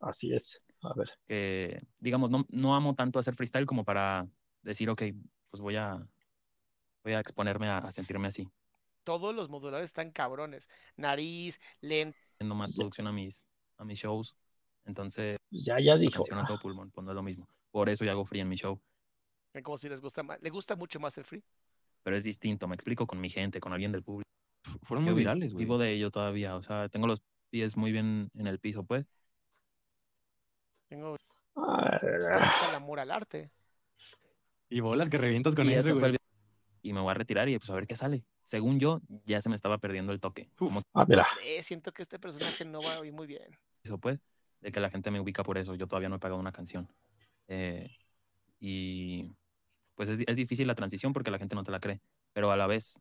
[0.00, 0.60] así es.
[0.82, 1.10] A ver.
[1.28, 4.28] que, digamos, no, no amo tanto hacer freestyle como para
[4.62, 5.02] decir, ok,
[5.52, 6.04] pues voy a,
[7.04, 8.48] voy a exponerme a, a sentirme así,
[9.04, 10.68] Todos los modulares están cabrones.
[10.96, 12.18] Nariz, lente.
[12.34, 13.44] haciendo más producción a mis,
[13.76, 14.34] a mis shows.
[14.86, 16.14] Entonces, Ya, ya la dijo.
[16.14, 17.46] canción a todo pulmón, pues no es lo mismo.
[17.70, 18.80] Por eso yo hago free en mi show.
[19.62, 20.40] Como si les gusta más.
[20.40, 21.44] ¿Le gusta mucho más el free?
[22.02, 24.28] Pero es distinto, me explico con mi gente, con alguien del público.
[24.84, 25.66] Fueron muy virales, güey.
[25.66, 29.04] Vivo de ello todavía, o sea, tengo los pies muy bien en el piso, pues.
[30.88, 31.16] Tengo
[31.56, 33.50] Ah, el amor al arte.
[34.72, 36.16] Y bolas que revientas con y, eso, güey.
[36.80, 38.24] y me voy a retirar y pues a ver qué sale.
[38.42, 40.48] Según yo, ya se me estaba perdiendo el toque.
[40.56, 41.24] Como ah, mira.
[41.24, 43.56] Sí, siento que este personaje no va a ir muy bien.
[43.84, 44.18] eso, pues,
[44.62, 45.74] de que la gente me ubica por eso.
[45.74, 46.88] Yo todavía no he pagado una canción.
[47.48, 47.90] Eh,
[48.60, 49.30] y
[49.94, 52.00] pues es, es difícil la transición porque la gente no te la cree,
[52.32, 52.98] pero a la vez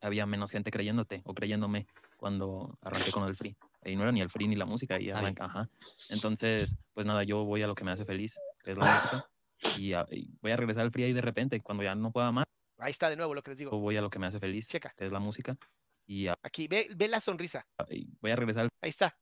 [0.00, 3.56] había menos gente creyéndote o creyéndome cuando arranqué con el free.
[3.84, 5.68] Y no era ni el free ni la música, y arranca, ajá.
[6.10, 9.30] Entonces, pues nada, yo voy a lo que me hace feliz, que es la música,
[9.78, 12.30] y, a- y voy a regresar al free ahí de repente, cuando ya no pueda
[12.32, 12.46] más,
[12.78, 13.78] Ahí está de nuevo lo que les digo.
[13.78, 14.94] voy a lo que me hace feliz, Checa.
[14.96, 15.56] que es la música,
[16.06, 17.66] y, a- Aquí, ve, ve la sonrisa.
[17.90, 19.16] y voy a regresar Ahí está.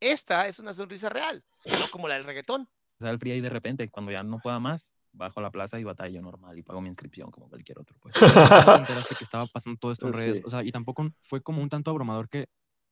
[0.00, 2.68] Esta es una sonrisa real, no como la del reggaetón.
[3.02, 5.84] al free ahí de repente, cuando ya no pueda más, bajo a la plaza y
[5.84, 7.96] batallo normal y pago mi inscripción como cualquier otro.
[8.00, 8.14] Pues.
[8.64, 10.38] ¿Cómo te enteraste que estaba pasando todo esto en redes?
[10.38, 10.42] sí.
[10.46, 12.42] O sea, y tampoco fue como un tanto abrumador que,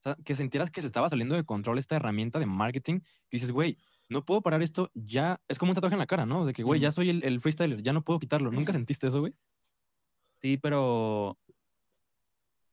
[0.00, 3.00] o sea, que sintieras que se estaba saliendo de control esta herramienta de marketing.
[3.00, 3.76] Que dices, güey,
[4.12, 6.44] no puedo parar esto, ya es como un tatuaje en la cara, ¿no?
[6.44, 8.50] De que, güey, ya soy el, el freestyler, ya no puedo quitarlo.
[8.50, 9.34] ¿Nunca sentiste eso, güey?
[10.40, 11.38] Sí, pero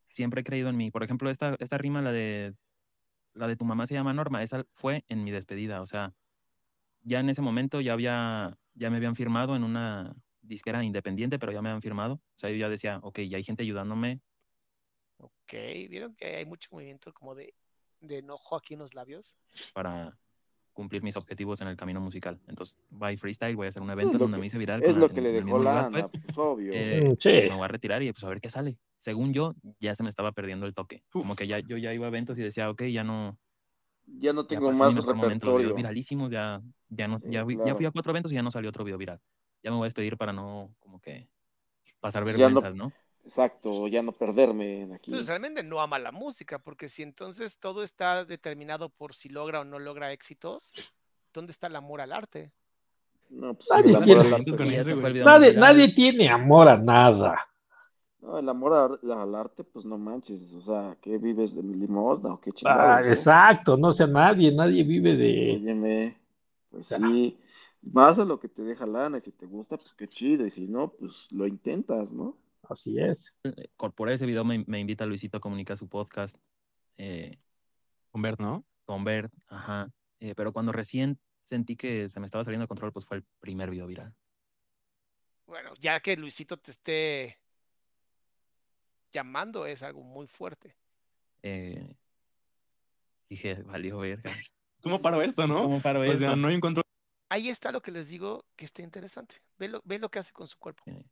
[0.07, 0.91] siempre he creído en mí.
[0.91, 2.55] Por ejemplo, esta, esta rima, la de
[3.33, 5.81] la de tu mamá se llama Norma, esa fue en mi despedida.
[5.81, 6.13] O sea,
[7.01, 11.51] ya en ese momento ya había, ya me habían firmado en una disquera independiente, pero
[11.51, 12.15] ya me habían firmado.
[12.15, 14.21] O sea, yo ya decía, ok, ya hay gente ayudándome.
[15.17, 15.53] Ok,
[15.89, 17.53] ¿vieron que hay mucho movimiento como de,
[18.01, 19.37] de enojo aquí en los labios?
[19.73, 20.17] para
[20.79, 22.39] cumplir mis objetivos en el camino musical.
[22.47, 24.81] Entonces, by freestyle, voy a hacer un evento donde que- me hice viral.
[24.81, 26.71] es con lo la- que le dejó lugar, pues, obvio.
[26.73, 27.29] eh, Sí.
[27.31, 28.77] Me voy a retirar y pues a ver qué sale.
[28.97, 31.03] Según yo, ya se me estaba perdiendo el toque.
[31.11, 33.37] Como que ya yo ya iba a eventos y decía, ok, ya no,
[34.07, 35.75] Ya no tengo más mejor momento, videos repertorio.
[35.75, 38.49] viralísimos, ya, ya no, Sí, ya, fui, ya fui a cuatro eventos y ya no
[38.51, 39.19] salió otro video viral.
[39.61, 41.27] Ya me voy a despedir para no, como que,
[41.99, 42.93] pasar Ya no- vergüenzas, ¿no?
[43.25, 45.11] Exacto, ya no perderme en aquí.
[45.11, 49.61] Entonces realmente no ama la música, porque si entonces todo está determinado por si logra
[49.61, 50.93] o no logra éxitos,
[51.33, 52.51] ¿dónde está el amor al arte?
[53.29, 57.49] No, pues Nadie el amor tiene- al arte, Nadie, nadie tiene amor a nada.
[58.21, 60.53] No, el amor al arte, pues no manches.
[60.53, 63.05] O sea, ¿qué vives de mi limosna o qué Ah, chingados?
[63.05, 63.11] no?
[63.13, 65.53] exacto, no sea nadie, nadie vive de...
[65.55, 66.17] Óyeme,
[66.69, 66.97] pues sea.
[66.97, 67.37] sí,
[67.81, 70.45] vas a lo que te deja lana y si te gusta, pues qué chido.
[70.45, 72.35] Y si no, pues lo intentas, ¿no?
[72.69, 73.33] Así es.
[73.75, 76.37] Por por ese video me, me invita Luisito a comunicar su podcast
[76.97, 77.39] eh,
[78.11, 78.65] Con Bert, ¿no?
[78.89, 79.93] con Bert, ajá.
[80.19, 83.23] Eh, pero cuando recién sentí que se me estaba saliendo de control, pues fue el
[83.39, 84.15] primer video viral.
[85.45, 87.39] Bueno, ya que Luisito te esté
[89.11, 90.75] llamando es algo muy fuerte.
[91.43, 91.95] Eh,
[93.29, 94.23] dije, valió verga.
[94.81, 95.63] ¿Cómo paro esto, no?
[95.63, 96.17] ¿Cómo paro O esto?
[96.17, 96.83] sea, no hay un control.
[97.29, 99.35] Ahí está lo que les digo que está interesante.
[99.59, 100.83] Ve lo, ve lo que hace con su cuerpo.
[100.87, 101.05] Eh,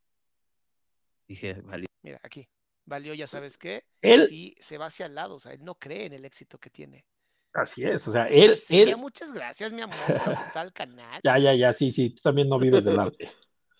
[1.28, 1.88] Dije, valió.
[2.02, 2.48] Mira, aquí.
[2.86, 3.84] Valió, ya sabes qué.
[4.02, 5.36] Él, Y se va hacia el lado.
[5.36, 7.06] O sea, él no cree en el éxito que tiene.
[7.54, 11.22] así es, o sea, él, Silvia, él, muchas gracias, mi amor, por aportar al canal.
[11.24, 13.30] ya, ya, ya, sí, sí, tú también no vives del arte.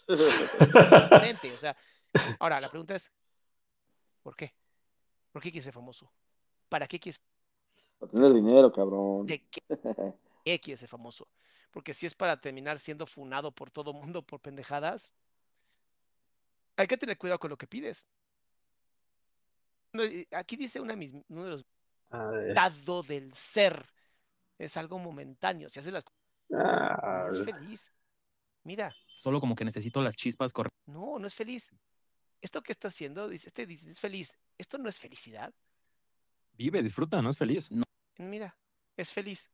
[1.54, 1.76] O sea,
[2.40, 3.12] ahora la pregunta es,
[4.24, 4.54] ¿por qué?
[5.32, 6.12] ¿Por qué quieres ser famoso?
[6.70, 7.22] ¿Para qué quieres?
[8.00, 9.26] Para tener dinero, cabrón.
[9.26, 9.62] ¿De qué,
[10.46, 11.28] qué quieres ser famoso?
[11.72, 15.12] Porque si es para terminar siendo funado por todo mundo por pendejadas,
[16.78, 18.08] hay que tener cuidado con lo que pides.
[19.94, 21.66] No, Aquí dice una de mis, uno de los
[22.54, 23.86] dado del ser.
[24.58, 25.70] Es algo momentáneo.
[25.70, 26.18] Si haces las cosas,
[26.54, 27.92] Ah, no es feliz.
[28.64, 30.78] Mira, Solo como que necesito las chispas correctas.
[30.88, 31.72] no, no es feliz.
[32.42, 34.38] Esto que está haciendo, dice, este dice, es feliz.
[34.58, 35.54] Esto no es felicidad.
[36.54, 37.70] Vive, disfruta, no es feliz.
[38.18, 38.56] Mira,
[38.96, 39.50] es feliz.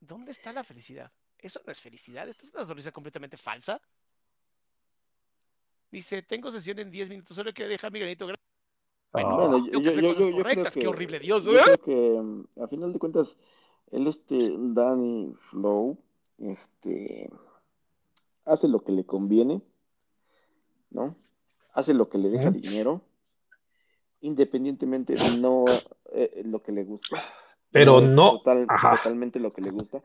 [0.00, 1.10] ¿Dónde está la felicidad?
[1.38, 2.28] Eso no es felicidad.
[2.28, 3.80] Esto es una sonrisa completamente falsa.
[5.96, 8.26] Dice, tengo sesión en 10 minutos, solo quiero dejar mi granito.
[8.26, 8.36] gra-".
[9.14, 9.64] Bueno, ah, Bueno.
[9.64, 13.34] Qué horrible Dios, yo creo que mm, a final de cuentas,
[13.90, 15.96] él, este, Danny Flow,
[16.36, 17.30] este,
[18.44, 19.62] hace lo que le conviene,
[20.90, 21.16] ¿no?
[21.72, 22.60] Hace lo que le deja Sí.
[22.60, 23.00] dinero,
[24.20, 25.64] independientemente no
[26.12, 27.16] eh, lo que le gusta.
[27.70, 30.02] Pero no, total- totalmente lo que le gusta.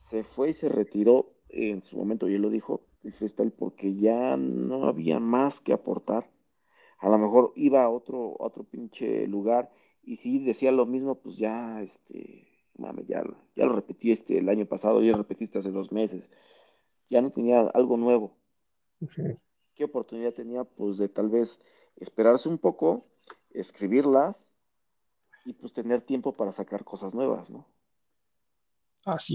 [0.00, 4.36] Se fue y se retiró en su momento, y él lo dijo, freestyle, porque ya
[4.36, 6.28] no había más que aportar.
[6.98, 9.70] A lo mejor iba a otro, a otro pinche lugar
[10.02, 12.48] y si decía lo mismo, pues ya, este,
[12.78, 15.92] mames, ya, lo- ya lo repetí este el año pasado, ya lo repetiste hace dos
[15.92, 16.30] meses.
[17.10, 18.36] Ya no tenía algo nuevo.
[19.76, 20.64] ¿Qué oportunidad tenía?
[20.64, 21.60] Pues de tal vez
[21.96, 23.06] esperarse un poco,
[23.50, 24.52] escribirlas
[25.44, 27.66] y pues tener tiempo para sacar cosas nuevas, ¿no?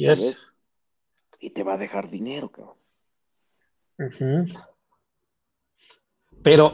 [0.01, 0.47] Así es.
[1.39, 2.77] Y te va a dejar dinero, cabrón.
[6.43, 6.73] Pero,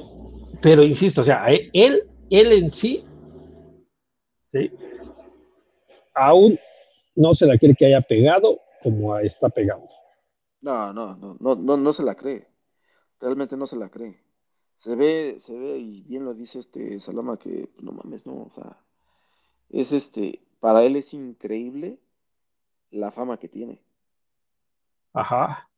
[0.61, 3.03] pero insisto, o sea, él, él en sí,
[4.51, 4.71] ¿sí?
[6.13, 6.59] aún
[7.15, 9.87] no se la quiere que haya pegado como está pegado.
[10.61, 12.47] No, no, no, no, no, no se la cree.
[13.19, 14.19] Realmente no se la cree.
[14.77, 18.51] Se ve, se ve, y bien lo dice este Salama, que no mames, no, o
[18.53, 18.77] sea,
[19.69, 21.99] es este, para él es increíble
[22.91, 23.81] la fama que tiene.
[25.13, 25.69] Ajá.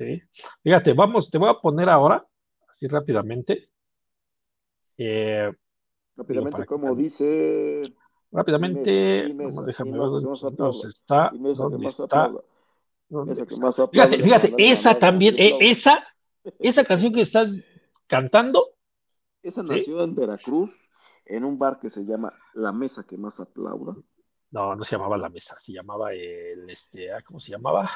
[0.00, 0.18] Sí.
[0.62, 2.26] Fíjate, vamos, te voy a poner ahora,
[2.68, 3.70] así rápidamente.
[4.96, 5.52] Eh,
[6.16, 7.82] Rápidamente, que como dice.
[8.32, 9.34] rápidamente,
[9.66, 12.32] déjame ver dónde está,
[13.10, 13.46] dónde.
[13.92, 16.02] Fíjate, fíjate, esa también, eh, esa,
[16.58, 17.68] esa canción que estás
[18.06, 18.70] cantando,
[19.42, 19.68] Esa ¿sí?
[19.68, 20.70] nació en Veracruz,
[21.26, 23.96] en un bar que se llama La Mesa que más aplauda.
[24.50, 27.90] No, no se llamaba La Mesa, se llamaba el, este, ah, ¿cómo se llamaba?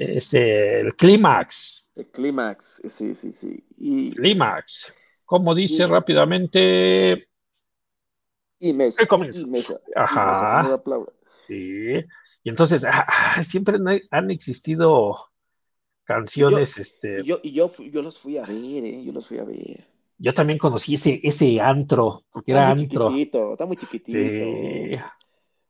[0.00, 3.64] Este, el Clímax, El Clímax, sí, sí, sí.
[3.76, 4.92] Y, Clímax.
[5.24, 7.28] Como dice y, rápidamente,
[8.60, 11.12] y Mesa, y Mesa, y Ajá, aplauda.
[11.46, 11.54] sí.
[12.44, 13.76] Y entonces, ah, ah, siempre
[14.10, 15.16] han, existido
[16.34, 19.04] Y yo, canciones, y este, yo, y yo, yo los fui a ver, ¿eh?
[19.04, 19.86] Yo los fui a ver.
[20.18, 23.10] yo también conocí ese, ese antro, porque Está era muy antro.
[23.10, 24.18] chiquitito, está muy chiquitito.
[24.18, 24.96] Sí,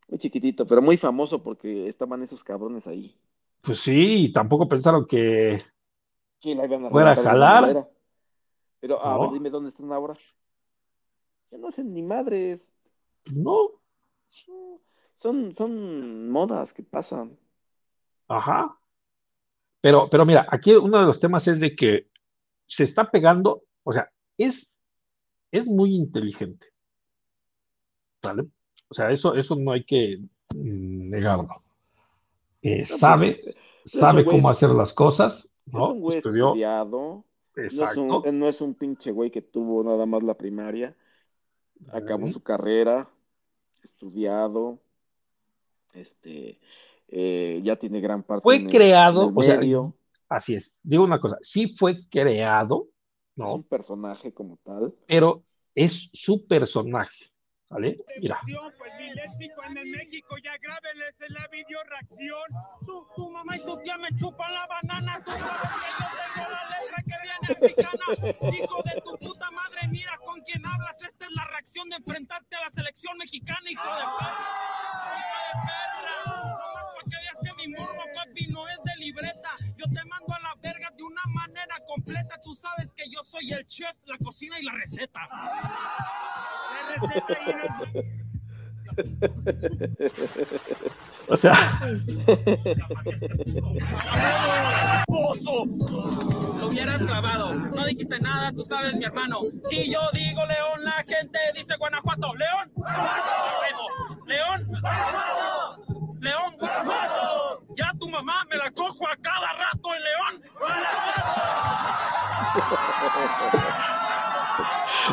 [0.08, 3.16] Muy chiquitito, pero muy famoso porque estaban esos cabrones ahí.
[3.68, 5.62] Pues sí, y tampoco pensaron que
[6.40, 7.86] Que la iban a fuera a jalar.
[8.80, 9.34] Pero, a ver, ¿no?
[9.34, 10.14] dime dónde están ahora.
[11.50, 12.66] Ya no hacen ni madres.
[13.24, 13.82] Pues no,
[14.48, 14.80] No,
[15.14, 17.38] Son, son modas que pasan.
[18.28, 18.74] ajá.
[19.82, 22.08] Pero, pero mira, aquí uno de los temas es de que
[22.66, 24.78] se está pegando, o sea, es,
[25.52, 26.68] es muy inteligente,
[28.22, 28.48] ¿vale?
[28.88, 30.18] O sea, eso, eso no hay que
[30.54, 31.62] mm, negarlo.
[32.72, 33.40] Eh, No, pues, sabe,
[33.84, 35.90] sabe cómo hacer las cosas, es ¿no?
[35.92, 37.24] un güey Estudió, estudiado.
[37.56, 38.32] No es un, exacto.
[38.32, 40.94] no es un pinche güey que tuvo nada más la primaria.
[41.92, 43.08] Acabó su carrera,
[43.82, 44.80] estudiado,
[45.94, 46.58] este,
[47.08, 49.60] eh, ya tiene gran parte Fue en el, en creado, o sea,
[50.28, 50.78] así es.
[50.82, 52.88] Digo una cosa, sí fue creado,
[53.36, 53.62] Es un ¿no?
[53.62, 54.94] personaje como tal.
[55.06, 55.42] Pero
[55.74, 57.26] es su personaje,
[57.70, 57.96] ¿vale?
[58.20, 58.40] Mira,
[58.78, 62.48] Pues mi léxico en el México, ya grábenles en la video reacción.
[62.84, 65.22] Tu, tu mamá y tu tía me chupan la banana.
[65.24, 68.56] Tú sabes que yo tengo la letra que viene africana.
[68.56, 71.02] Hijo de tu puta madre, mira con quién hablas.
[71.02, 74.32] Esta es la reacción de enfrentarte a la selección mexicana, hijo de perra.
[75.18, 76.16] Hijo de perra.
[76.26, 79.50] Nomás pa' que digas que mi morro, papi, no es de libreta.
[79.76, 80.47] Yo te mando a la
[81.08, 82.38] una manera completa.
[82.42, 85.20] Tú sabes que yo soy el chef, la cocina y la receta.
[85.30, 88.02] La receta y la-
[91.28, 91.80] o sea,
[95.06, 95.66] ¡Pozo!
[96.58, 97.54] Lo hubieras grabado.
[97.54, 99.40] No dijiste nada, tú sabes, mi hermano.
[99.68, 102.34] Si yo digo León, la gente dice Guanajuato.
[102.34, 102.72] ¿León?
[102.74, 104.24] Guanajuato.
[104.26, 104.66] ¿León?
[104.66, 105.84] Guanajuato.
[106.20, 106.56] ¿León?
[106.58, 107.62] Guanajuato.
[107.76, 110.42] Ya tu mamá me la cojo a cada rato en León.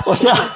[0.05, 0.53] O sea,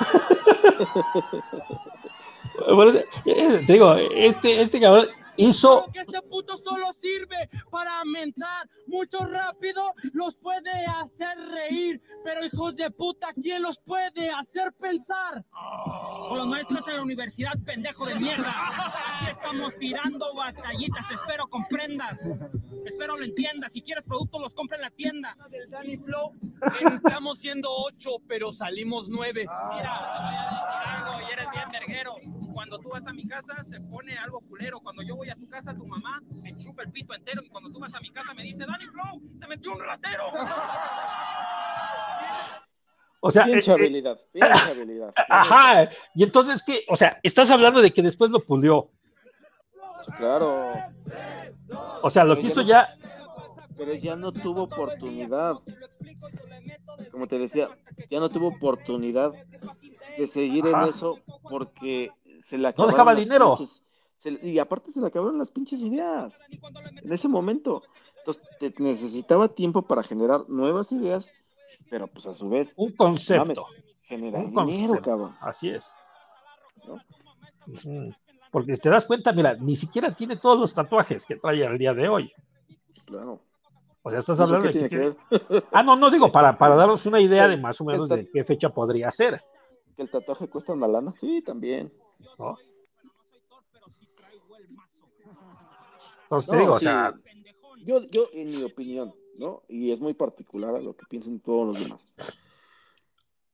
[3.25, 5.07] eh, te digo, este, este cabrón
[5.37, 8.67] hizo, que este puto solo sirve para mentar.
[8.89, 15.45] Mucho rápido los puede hacer reír, pero hijos de puta, ¿quién los puede hacer pensar?
[15.51, 18.51] O los maestros en la universidad, pendejo de mierda.
[18.51, 22.19] Aquí estamos tirando batallitas, espero comprendas.
[22.85, 23.73] Espero lo entiendas.
[23.73, 25.37] Si quieres productos, los compra en la tienda.
[25.51, 26.33] Del Danny Flow,
[26.81, 29.41] entramos siendo ocho, pero salimos nueve.
[29.41, 32.38] Mira, te voy a decir algo y eres bien verguero.
[32.69, 34.79] Cuando tú vas a mi casa, se pone algo culero.
[34.79, 37.41] Cuando yo voy a tu casa, tu mamá me chupa el pito entero.
[37.43, 40.25] Y cuando tú vas a mi casa, me dice, Danny Flow, se metió un ratero.
[43.21, 45.13] o sea, Pinche eh, eh, habilidad, pinche habilidad.
[45.29, 46.81] ajá, y entonces, ¿qué?
[46.89, 48.91] O sea, estás hablando de que después lo pulió,
[50.17, 50.73] Claro,
[52.01, 52.95] o sea, lo Pero que ya hizo no- ya,
[53.77, 55.55] pero ya no tuvo oportunidad.
[57.11, 57.67] Como te decía,
[58.09, 59.31] ya no tuvo oportunidad
[60.17, 63.55] de seguir en eso porque se le No dejaba dinero.
[63.57, 63.81] pinches-
[64.17, 66.37] se le- y aparte se le acabaron las pinches ideas
[67.01, 67.83] en ese momento.
[68.19, 71.31] Entonces te necesitaba tiempo para generar nuevas ideas,
[71.89, 73.65] pero pues a su vez, un concepto,
[74.01, 75.35] generar un dinero, concepto, cabrón.
[75.41, 75.87] así es.
[76.85, 76.95] ¿no?
[77.67, 78.13] Ujú.
[78.51, 81.93] Porque te das cuenta, mira, ni siquiera tiene todos los tatuajes que trae al día
[81.93, 82.31] de hoy.
[83.05, 83.39] Claro.
[84.01, 85.15] O sea, estás ¿Eso hablando de que tiene?
[85.71, 88.43] Ah, no, no digo, para, para darnos una idea de más o menos de qué
[88.43, 89.41] fecha podría ser,
[89.95, 91.13] ¿Que el tatuaje cuesta una lana?
[91.17, 91.91] Sí, también.
[92.37, 92.57] ¿No?
[96.29, 96.85] No, digo, o sí.
[96.85, 97.13] sea,
[97.85, 99.63] Yo, yo, en mi opinión, ¿no?
[99.67, 102.05] Y es muy particular a lo que piensan todos los demás.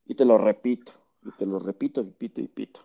[0.06, 0.92] Y te lo repito,
[1.24, 2.80] y te lo repito, y repito, y repito.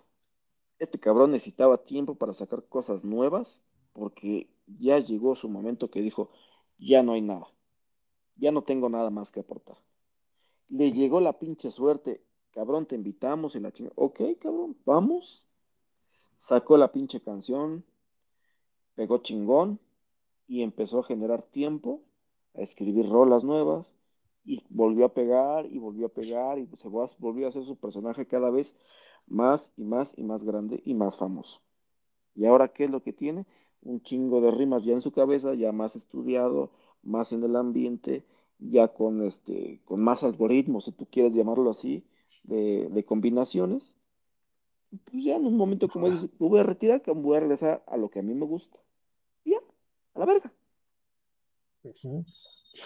[0.78, 3.62] Este cabrón necesitaba tiempo para sacar cosas nuevas,
[3.92, 6.30] porque ya llegó su momento que dijo,
[6.78, 7.48] ya no hay nada,
[8.36, 9.76] ya no tengo nada más que aportar.
[10.68, 13.92] Le llegó la pinche suerte, cabrón, te invitamos y la chinga.
[13.96, 15.44] Ok, cabrón, vamos.
[16.40, 17.84] Sacó la pinche canción,
[18.94, 19.78] pegó chingón
[20.48, 22.00] y empezó a generar tiempo
[22.54, 23.94] a escribir rolas nuevas
[24.44, 28.26] y volvió a pegar y volvió a pegar y se volvió a hacer su personaje
[28.26, 28.74] cada vez
[29.26, 31.60] más y más y más grande y más famoso.
[32.34, 33.44] ¿Y ahora qué es lo que tiene?
[33.82, 36.70] Un chingo de rimas ya en su cabeza, ya más estudiado,
[37.02, 38.24] más en el ambiente,
[38.58, 42.02] ya con este, con más algoritmos, si tú quieres llamarlo así,
[42.44, 43.94] de, de combinaciones.
[44.90, 47.84] Pues ya en un momento como dices, me voy a retirar, que voy a regresar
[47.86, 48.80] a lo que a mí me gusta.
[49.44, 49.58] Y ya,
[50.14, 50.52] a la verga.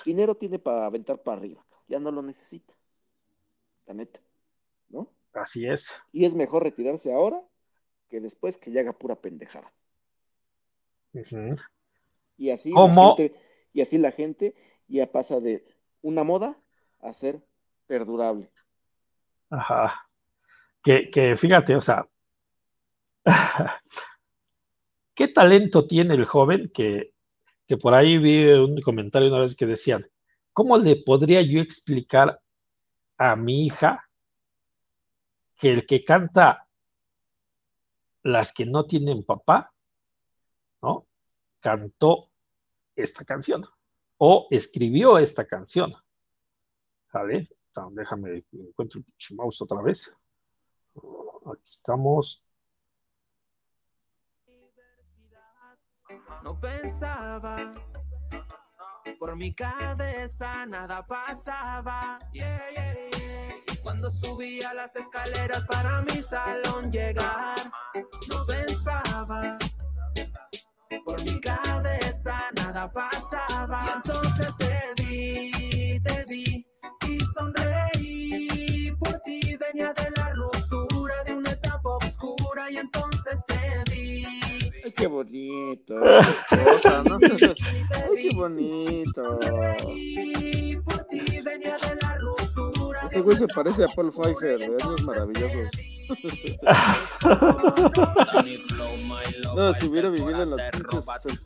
[0.04, 2.74] Dinero tiene para aventar para arriba, ya no lo necesita.
[3.86, 4.20] La neta,
[4.88, 5.08] ¿no?
[5.32, 5.94] Así es.
[6.12, 7.42] Y es mejor retirarse ahora
[8.08, 9.72] que después que ya haga pura pendejada.
[12.36, 13.16] Y así la ¿Cómo?
[13.16, 13.38] gente,
[13.72, 14.54] y así la gente
[14.88, 15.64] ya pasa de
[16.02, 16.58] una moda
[17.00, 17.42] a ser
[17.86, 18.50] perdurable.
[19.50, 20.08] Ajá.
[20.84, 22.06] Que, fíjate, o sea,
[25.14, 27.14] ¿qué talento tiene el joven que,
[27.66, 30.06] que por ahí vi un comentario una vez que decían,
[30.52, 32.38] ¿cómo le podría yo explicar
[33.16, 34.06] a mi hija
[35.56, 36.68] que el que canta
[38.22, 39.72] las que no tienen papá,
[40.82, 41.06] ¿no?
[41.60, 42.30] Cantó
[42.94, 43.64] esta canción
[44.18, 45.92] o escribió esta canción.
[47.12, 47.48] ¿Vale?
[47.92, 50.14] Déjame encuentro el mouse otra vez.
[50.96, 52.42] Aquí estamos.
[56.42, 57.74] No pensaba,
[59.18, 62.18] por mi cabeza nada pasaba.
[62.32, 63.56] Yeah, yeah, yeah.
[63.72, 67.58] Y cuando subía las escaleras para mi salón llegar,
[68.30, 69.58] no pensaba,
[71.04, 73.84] por mi cabeza nada pasaba.
[73.86, 76.66] Y entonces te vi, te vi
[77.08, 78.03] y sonreí
[82.70, 84.24] y entonces te vi.
[84.84, 85.94] Ay, qué bonito.
[86.50, 89.40] Ay, qué bonito.
[93.10, 95.93] Ese güey se parece a Paul Pfeiffer, de años maravillosos.
[99.54, 100.60] No, si hubiera vivido en los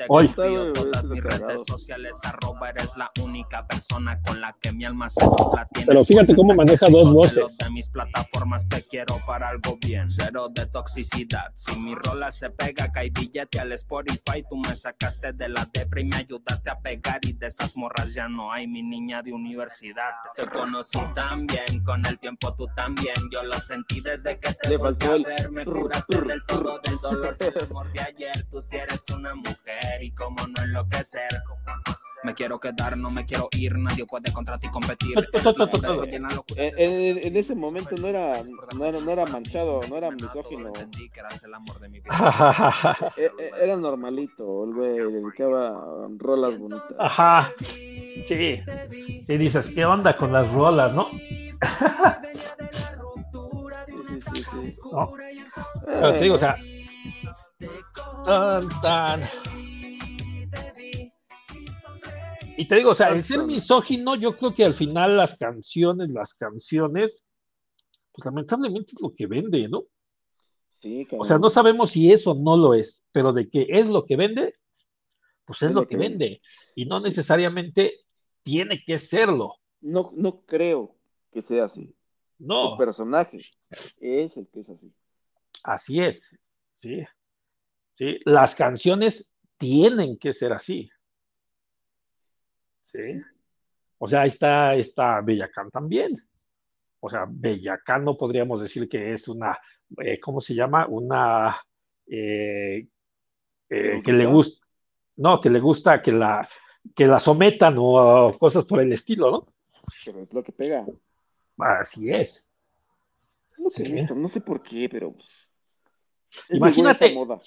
[0.09, 0.29] Hoy.
[0.29, 1.47] 70, güey, hubiera Todas sido mis cagado.
[1.49, 5.87] redes sociales, arroba eres la única persona con la que mi alma se la tiene.
[5.87, 7.57] Pero fíjate cómo maneja dos voces.
[7.59, 10.11] De mis plataformas te quiero para algo bien.
[10.11, 11.53] Cero de toxicidad.
[11.55, 14.43] Si mi rola se pega, cae billete al Spotify.
[14.49, 17.19] Tú me sacaste de la depre y me ayudaste a pegar.
[17.23, 20.13] Y de esas morras ya no hay, mi niña de universidad.
[20.35, 23.15] Te conocí también, con el tiempo tú también.
[23.31, 25.51] Yo lo sentí desde que te Le faltó el ver.
[25.51, 28.45] Me curaste del todo del dolor del amor de ayer.
[28.51, 31.43] Tú si eres una mujer y cómo no enloquecer.
[32.25, 35.15] Me quiero quedar, no me quiero ir, nadie puede contra ti competir.
[35.15, 38.43] Pura estoy en ese momento no era,
[38.77, 40.67] no era, no era manchado, no era misógino.
[40.69, 42.97] Entendí que eras el amor de mi vida.
[43.61, 46.97] Era normalito, el güey dedicaba rolas bonitas.
[46.99, 47.53] Ajá.
[47.61, 48.61] Sí.
[49.27, 51.09] Sí, dices, ¿qué onda con las rolas, no?
[54.21, 54.81] Sí, sí, sí, sí.
[54.93, 55.13] ¿No?
[55.87, 56.57] Pero te digo, o sea.
[58.25, 59.21] Tan, tan.
[62.57, 66.09] Y te digo, o sea, el ser misógino, yo creo que al final las canciones,
[66.11, 67.23] las canciones,
[68.13, 69.85] pues lamentablemente es lo que vende, ¿no?
[70.73, 74.05] Sí, O sea, no sabemos si eso no lo es, pero de que es lo
[74.05, 74.55] que vende,
[75.45, 76.41] pues es, lo que vende.
[76.75, 78.01] Y no necesariamente
[78.43, 79.55] tiene que serlo.
[79.81, 80.97] No, no creo
[81.33, 81.95] que sea así.
[82.39, 82.73] No.
[82.73, 83.39] El personaje
[84.01, 84.93] es el que es así.
[85.65, 86.39] Así es,
[86.75, 87.05] sí.
[87.93, 90.89] Sí, las canciones tienen que ser así.
[92.93, 93.21] Sí.
[93.99, 96.13] O sea, ahí está, está Bellacán también.
[97.01, 99.59] O sea, Bellacán no podríamos decir que es una,
[100.01, 100.87] eh, ¿cómo se llama?
[100.87, 101.61] Una
[102.07, 102.87] eh,
[103.69, 104.67] eh, que le gusta,
[105.17, 106.49] no, que le gusta que la,
[106.95, 109.47] que la sometan o cosas por el estilo, ¿no?
[110.05, 110.87] Pero es lo que pega.
[111.59, 112.47] Así es.
[113.53, 113.93] Es lo que Sí.
[113.93, 114.15] he visto.
[114.15, 115.13] No sé por qué, pero.
[115.13, 115.29] pues,
[116.49, 117.41] es Imagínate, moda.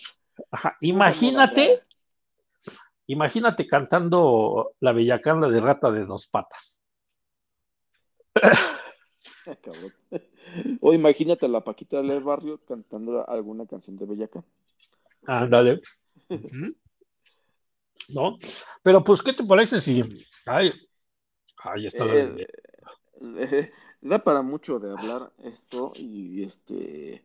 [0.50, 1.84] Ajá, imagínate,
[3.08, 6.80] imagínate cantando la bellacana de rata de dos patas.
[9.44, 9.58] Ah.
[10.82, 14.44] O imagínate a la Paquita del barrio cantando alguna canción de Bellaca.
[15.26, 15.82] Ándale.
[18.10, 18.38] ¿No?
[18.84, 20.02] Pero pues, ¿qué te parece si...
[20.46, 20.72] Ay,
[21.64, 22.48] ay, está Eh,
[23.22, 23.72] eh,
[24.02, 27.24] da para mucho de hablar esto y este.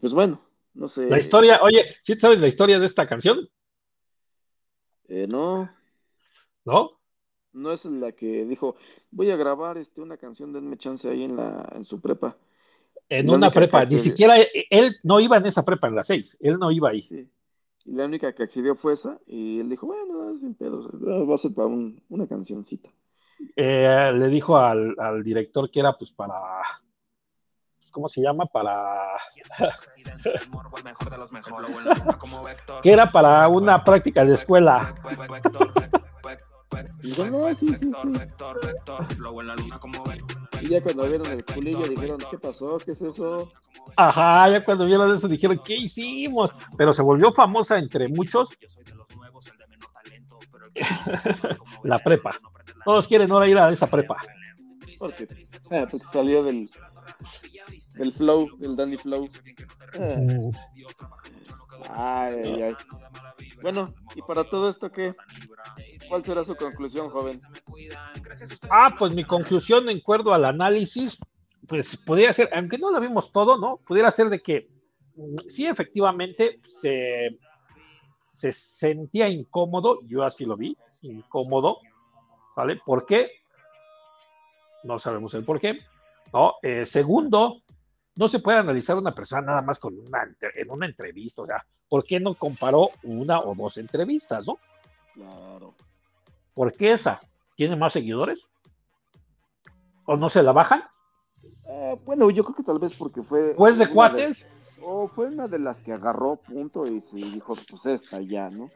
[0.00, 0.40] Pues bueno,
[0.74, 1.08] no sé.
[1.08, 3.48] La historia, oye, ¿sí sabes la historia de esta canción?
[5.08, 5.68] Eh, no,
[6.64, 6.98] ¿No?
[7.52, 8.76] no es la que dijo,
[9.10, 12.36] voy a grabar este, una canción, denme chance ahí en la, en su prepa.
[13.08, 14.36] En una prepa, ni siquiera,
[14.70, 17.02] él no iba en esa prepa en la seis, él no iba ahí.
[17.02, 17.28] Sí.
[17.84, 19.20] Y la única que accedió fue esa.
[19.26, 22.90] Y él dijo, bueno, sin pedos, va a ser para un- una cancioncita.
[23.56, 26.34] Eh, le dijo al, al director que era pues para,
[27.94, 28.44] ¿cómo se llama?
[28.46, 29.16] Para,
[32.82, 34.94] que era para una práctica de escuela.
[37.02, 37.92] Y dijo, no, sí, sí, sí.
[40.60, 42.78] Y ya cuando vieron el culillo dijeron, ¿qué pasó?
[42.84, 43.48] ¿Qué es eso?
[43.96, 46.54] Ajá, ya cuando vieron eso dijeron, ¿qué hicimos?
[46.76, 48.48] Pero se volvió famosa entre muchos.
[51.84, 52.32] La prepa.
[52.84, 54.16] Todos quieren ahora ir a esa prepa.
[54.98, 55.26] Porque,
[55.70, 56.68] ah, porque salió del,
[57.96, 59.26] del flow, del Danny Flow.
[59.98, 60.16] Ah.
[61.90, 62.74] Ay, ay, ay.
[63.62, 65.14] Bueno, y para todo esto, ¿qué?
[66.08, 67.38] ¿Cuál será su conclusión, joven?
[68.70, 71.18] Ah, pues mi conclusión en acuerdo al análisis,
[71.66, 73.78] pues podría ser, aunque no lo vimos todo, ¿no?
[73.86, 74.68] Pudiera ser de que
[75.16, 77.38] mm, sí, efectivamente, se,
[78.34, 81.78] se sentía incómodo, yo así lo vi, incómodo,
[82.56, 82.80] ¿vale?
[82.84, 83.30] ¿Por qué?
[84.82, 85.80] No sabemos el por qué.
[86.32, 86.54] ¿no?
[86.62, 87.62] Eh, segundo,
[88.16, 91.64] no se puede analizar una persona nada más con una, en una entrevista, o sea,
[91.88, 94.58] ¿por qué no comparó una o dos entrevistas, no?
[95.14, 95.74] Claro.
[96.54, 97.20] ¿Por qué esa?
[97.56, 98.40] ¿Tiene más seguidores?
[100.06, 100.84] ¿O no se la bajan?
[101.66, 103.54] Eh, bueno, yo creo que tal vez porque fue.
[103.54, 104.46] ¿Pues de cuates?
[104.82, 108.70] o fue una de las que agarró punto y se dijo, pues esta ya, ¿no?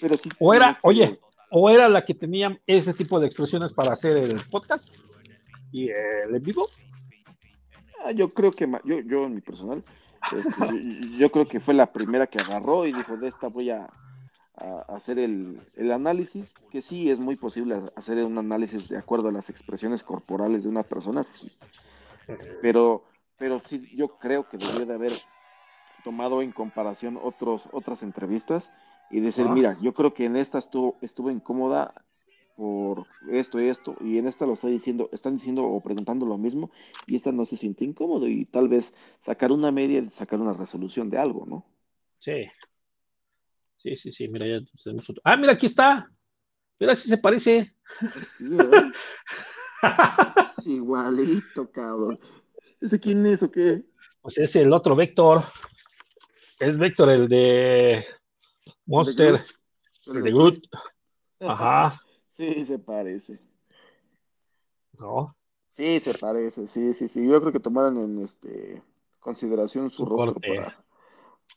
[0.00, 0.28] Pero sí.
[0.38, 4.40] ¿O era, oye, o era la que tenía ese tipo de expresiones para hacer el
[4.50, 4.88] podcast
[5.72, 6.66] y el en vivo?
[8.04, 9.82] Ah, yo creo que, yo, yo en mi personal,
[10.32, 13.88] este, yo, creo que fue la primera que agarró y dijo, de esta voy a,
[14.88, 19.32] hacer el, el análisis, que sí es muy posible hacer un análisis de acuerdo a
[19.32, 21.52] las expresiones corporales de una persona, sí.
[22.60, 23.04] Pero,
[23.38, 25.12] pero sí, yo creo que debería de haber
[26.02, 28.72] tomado en comparación otros, otras entrevistas
[29.10, 29.52] y decir, Ah.
[29.52, 31.94] mira, yo creo que en esta estuvo, estuvo incómoda
[32.56, 36.36] por esto y esto, y en esta lo está diciendo, están diciendo o preguntando lo
[36.38, 36.72] mismo,
[37.06, 40.54] y esta no se siente incómodo, y tal vez sacar una media y sacar una
[40.54, 41.64] resolución de algo, ¿no?
[42.18, 42.46] Sí.
[43.76, 45.22] Sí, sí, sí, mira, ya tenemos otro.
[45.24, 46.10] Ah, mira, aquí está.
[46.80, 47.74] Mira si se parece.
[48.36, 48.44] Sí.
[50.58, 52.18] Es igualito, cabrón.
[52.80, 53.84] ¿Ese quién es o qué?
[54.20, 55.44] Pues es el otro Vector.
[56.58, 58.04] Es Vector, el de
[58.88, 59.38] Monster,
[60.06, 60.64] de Groot.
[61.40, 62.00] Ajá.
[62.32, 63.40] Sí, se parece.
[65.00, 65.36] No.
[65.76, 67.26] Sí, se parece, sí, sí, sí.
[67.26, 68.80] Yo creo que tomaron en este
[69.18, 70.54] consideración su, Su rostro corte.
[70.54, 70.84] para,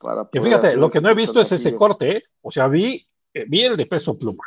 [0.01, 2.23] para Que fíjate, lo que no he visto es ese corte, ¿eh?
[2.41, 4.43] O sea, vi, eh, vi el de peso pluma.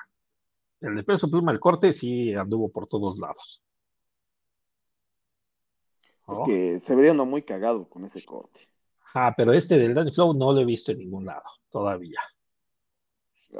[0.80, 3.62] El de peso pluma, el corte sí anduvo por todos lados.
[6.26, 8.68] Es que se vería uno muy cagado con ese corte.
[9.14, 12.18] Ah, pero este del Danny Flow no lo he visto en ningún lado todavía.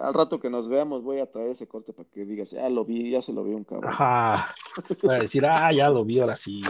[0.01, 2.85] Al rato que nos veamos voy a traer ese corte para que digas, ya lo
[2.85, 3.93] vi, ya se lo vi un cabrón.
[3.93, 4.55] Ajá.
[5.03, 6.61] Voy a decir, ah, ya lo vi ahora sí.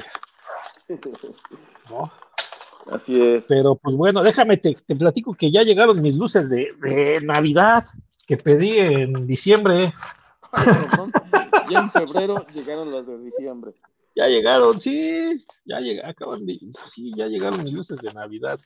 [1.90, 2.10] ¿no?
[2.90, 3.46] Así es.
[3.48, 7.86] Pero pues bueno, déjame, te, te platico que ya llegaron mis luces de, de Navidad
[8.26, 9.94] que pedí en diciembre.
[10.50, 11.12] Cabrón.
[11.70, 13.72] Ya en febrero llegaron las de diciembre.
[14.14, 18.60] Ya llegaron, sí, ya llegaron, acaban de, sí, ya llegaron mis luces de Navidad.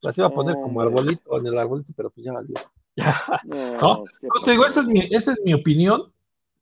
[0.00, 0.86] Las iba a poner como Hombre.
[0.86, 2.54] arbolito en el arbolito, pero pues ya valió.
[3.44, 4.04] No, ¿No?
[4.20, 6.12] Pues te digo, esa es mi, esa es mi opinión.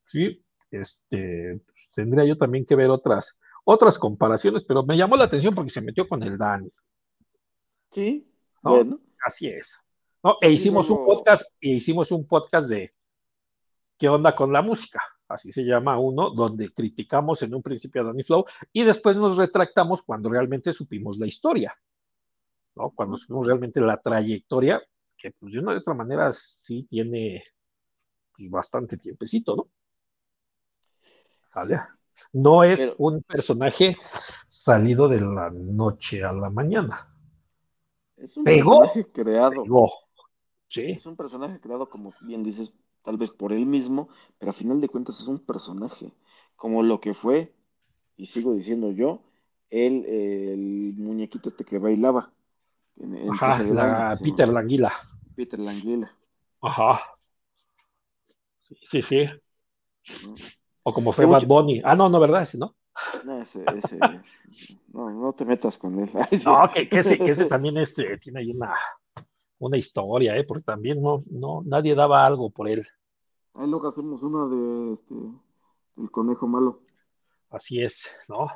[0.05, 5.25] Sí, este, pues, tendría yo también que ver otras, otras comparaciones, pero me llamó la
[5.25, 6.69] atención porque se metió con el Dani.
[7.93, 8.29] Sí,
[8.63, 8.71] ¿no?
[8.71, 9.01] bueno.
[9.25, 9.79] Así es.
[10.23, 10.37] ¿no?
[10.41, 12.93] E hicimos un podcast, e hicimos un podcast de
[13.99, 15.03] ¿Qué onda con la música?
[15.29, 19.37] Así se llama uno, donde criticamos en un principio a Danny Flow y después nos
[19.37, 21.75] retractamos cuando realmente supimos la historia,
[22.75, 22.91] ¿no?
[22.91, 24.83] Cuando supimos realmente la trayectoria,
[25.25, 27.43] que pues de una u otra manera sí tiene
[28.37, 29.69] pues, bastante tiempecito, ¿no?
[32.35, 33.97] No es Pero- un personaje
[34.49, 37.09] salido de la noche a la mañana.
[38.19, 38.81] Es un Pegó.
[38.81, 39.63] personaje creado.
[39.63, 39.91] Pegó.
[40.69, 40.91] Sí.
[40.91, 44.79] Es un personaje creado, como bien dices, tal vez por él mismo, pero a final
[44.83, 46.13] de cuentas es un personaje.
[46.55, 47.55] Como lo que fue,
[48.17, 49.23] y sigo diciendo yo,
[49.71, 52.31] el, el muñequito este que bailaba.
[52.97, 54.93] En, en Ajá, de la Peter Languila.
[55.35, 56.11] Peter Languila.
[56.61, 57.01] Ajá.
[58.63, 60.27] Sí, sí, sí.
[60.27, 60.35] ¿no?
[60.83, 61.83] O como fue Bad mucho- Bunny.
[61.85, 62.43] Ah, no, no, ¿verdad?
[62.43, 62.75] Ese, ¿no?
[63.25, 63.99] No, ese, ese,
[64.93, 66.11] no, no te metas con él.
[66.45, 68.75] No, que, que ese, que ese también este, tiene ahí una,
[69.59, 70.45] una historia, ¿eh?
[70.45, 72.87] Porque también no, no, nadie daba algo por él.
[73.55, 75.15] Ahí luego hacemos una de este,
[76.03, 76.83] el conejo malo.
[77.51, 78.47] Así es, ¿no?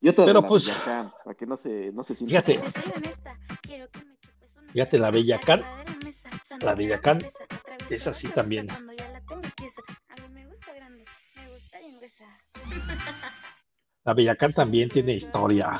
[0.00, 2.42] Y otra Pero pues- Bellacán, para que no se, no se sienta.
[2.42, 4.09] Fíjate, Te soy honesta, quiero que me chupes una
[4.72, 5.62] fíjate la Bellacán.
[6.60, 7.18] La Villacán
[7.88, 8.68] es así también.
[14.04, 15.78] La Villacán también tiene historia.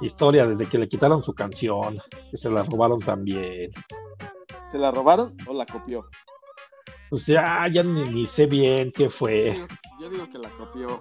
[0.00, 1.98] Historia desde que le quitaron su canción,
[2.30, 3.70] que se la robaron también.
[4.70, 6.08] ¿Se la robaron o la copió?
[7.08, 9.54] Pues ya, ya ni, ni sé bien qué fue.
[10.00, 11.00] Yo digo que la copió.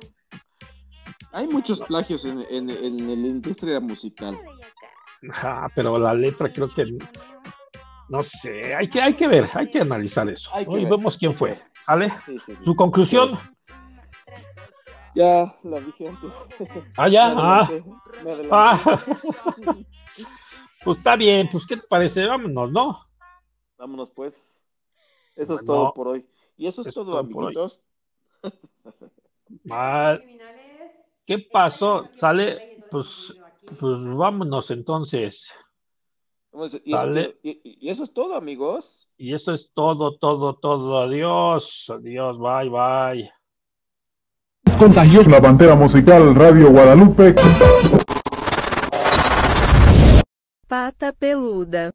[1.32, 4.40] Hay muchos plagios en, en, en la industria musical.
[5.30, 6.86] Ajá, pero la letra creo que
[8.08, 10.52] no sé, hay que, hay que ver, hay que analizar eso.
[10.54, 10.78] Hay que ¿no?
[10.78, 10.92] Y ver.
[10.92, 11.60] vemos quién fue.
[11.82, 12.12] ¿Sale?
[12.26, 12.64] Sí, sí, sí.
[12.64, 13.40] Su conclusión.
[15.16, 16.32] Ya la dije antes.
[16.98, 17.34] Ah, ya.
[17.34, 18.80] Me Ah.
[18.86, 19.06] Ah.
[20.84, 22.28] Pues está bien, pues ¿qué te parece?
[22.28, 23.08] Vámonos, ¿no?
[23.76, 24.62] Vámonos pues.
[25.36, 26.30] Eso es todo por hoy.
[26.58, 27.82] Y eso es, es todo, todo amiguitos.
[29.72, 30.20] Ah,
[31.26, 32.08] ¿Qué pasó?
[32.14, 32.84] ¿Sale?
[32.92, 33.34] Pues,
[33.66, 35.54] pues vámonos entonces.
[36.52, 37.38] Vamos, Y eso, Dale.
[37.44, 39.10] y- y- y eso es todo, amigos.
[39.18, 41.00] Y eso es todo, todo, todo.
[41.00, 41.86] Adiós.
[41.90, 42.38] Adiós.
[42.38, 43.32] Bye, bye.
[44.80, 47.36] Contagiosa la Pantera Musical Radio Guadalupe.
[50.68, 51.92] Pata peluda.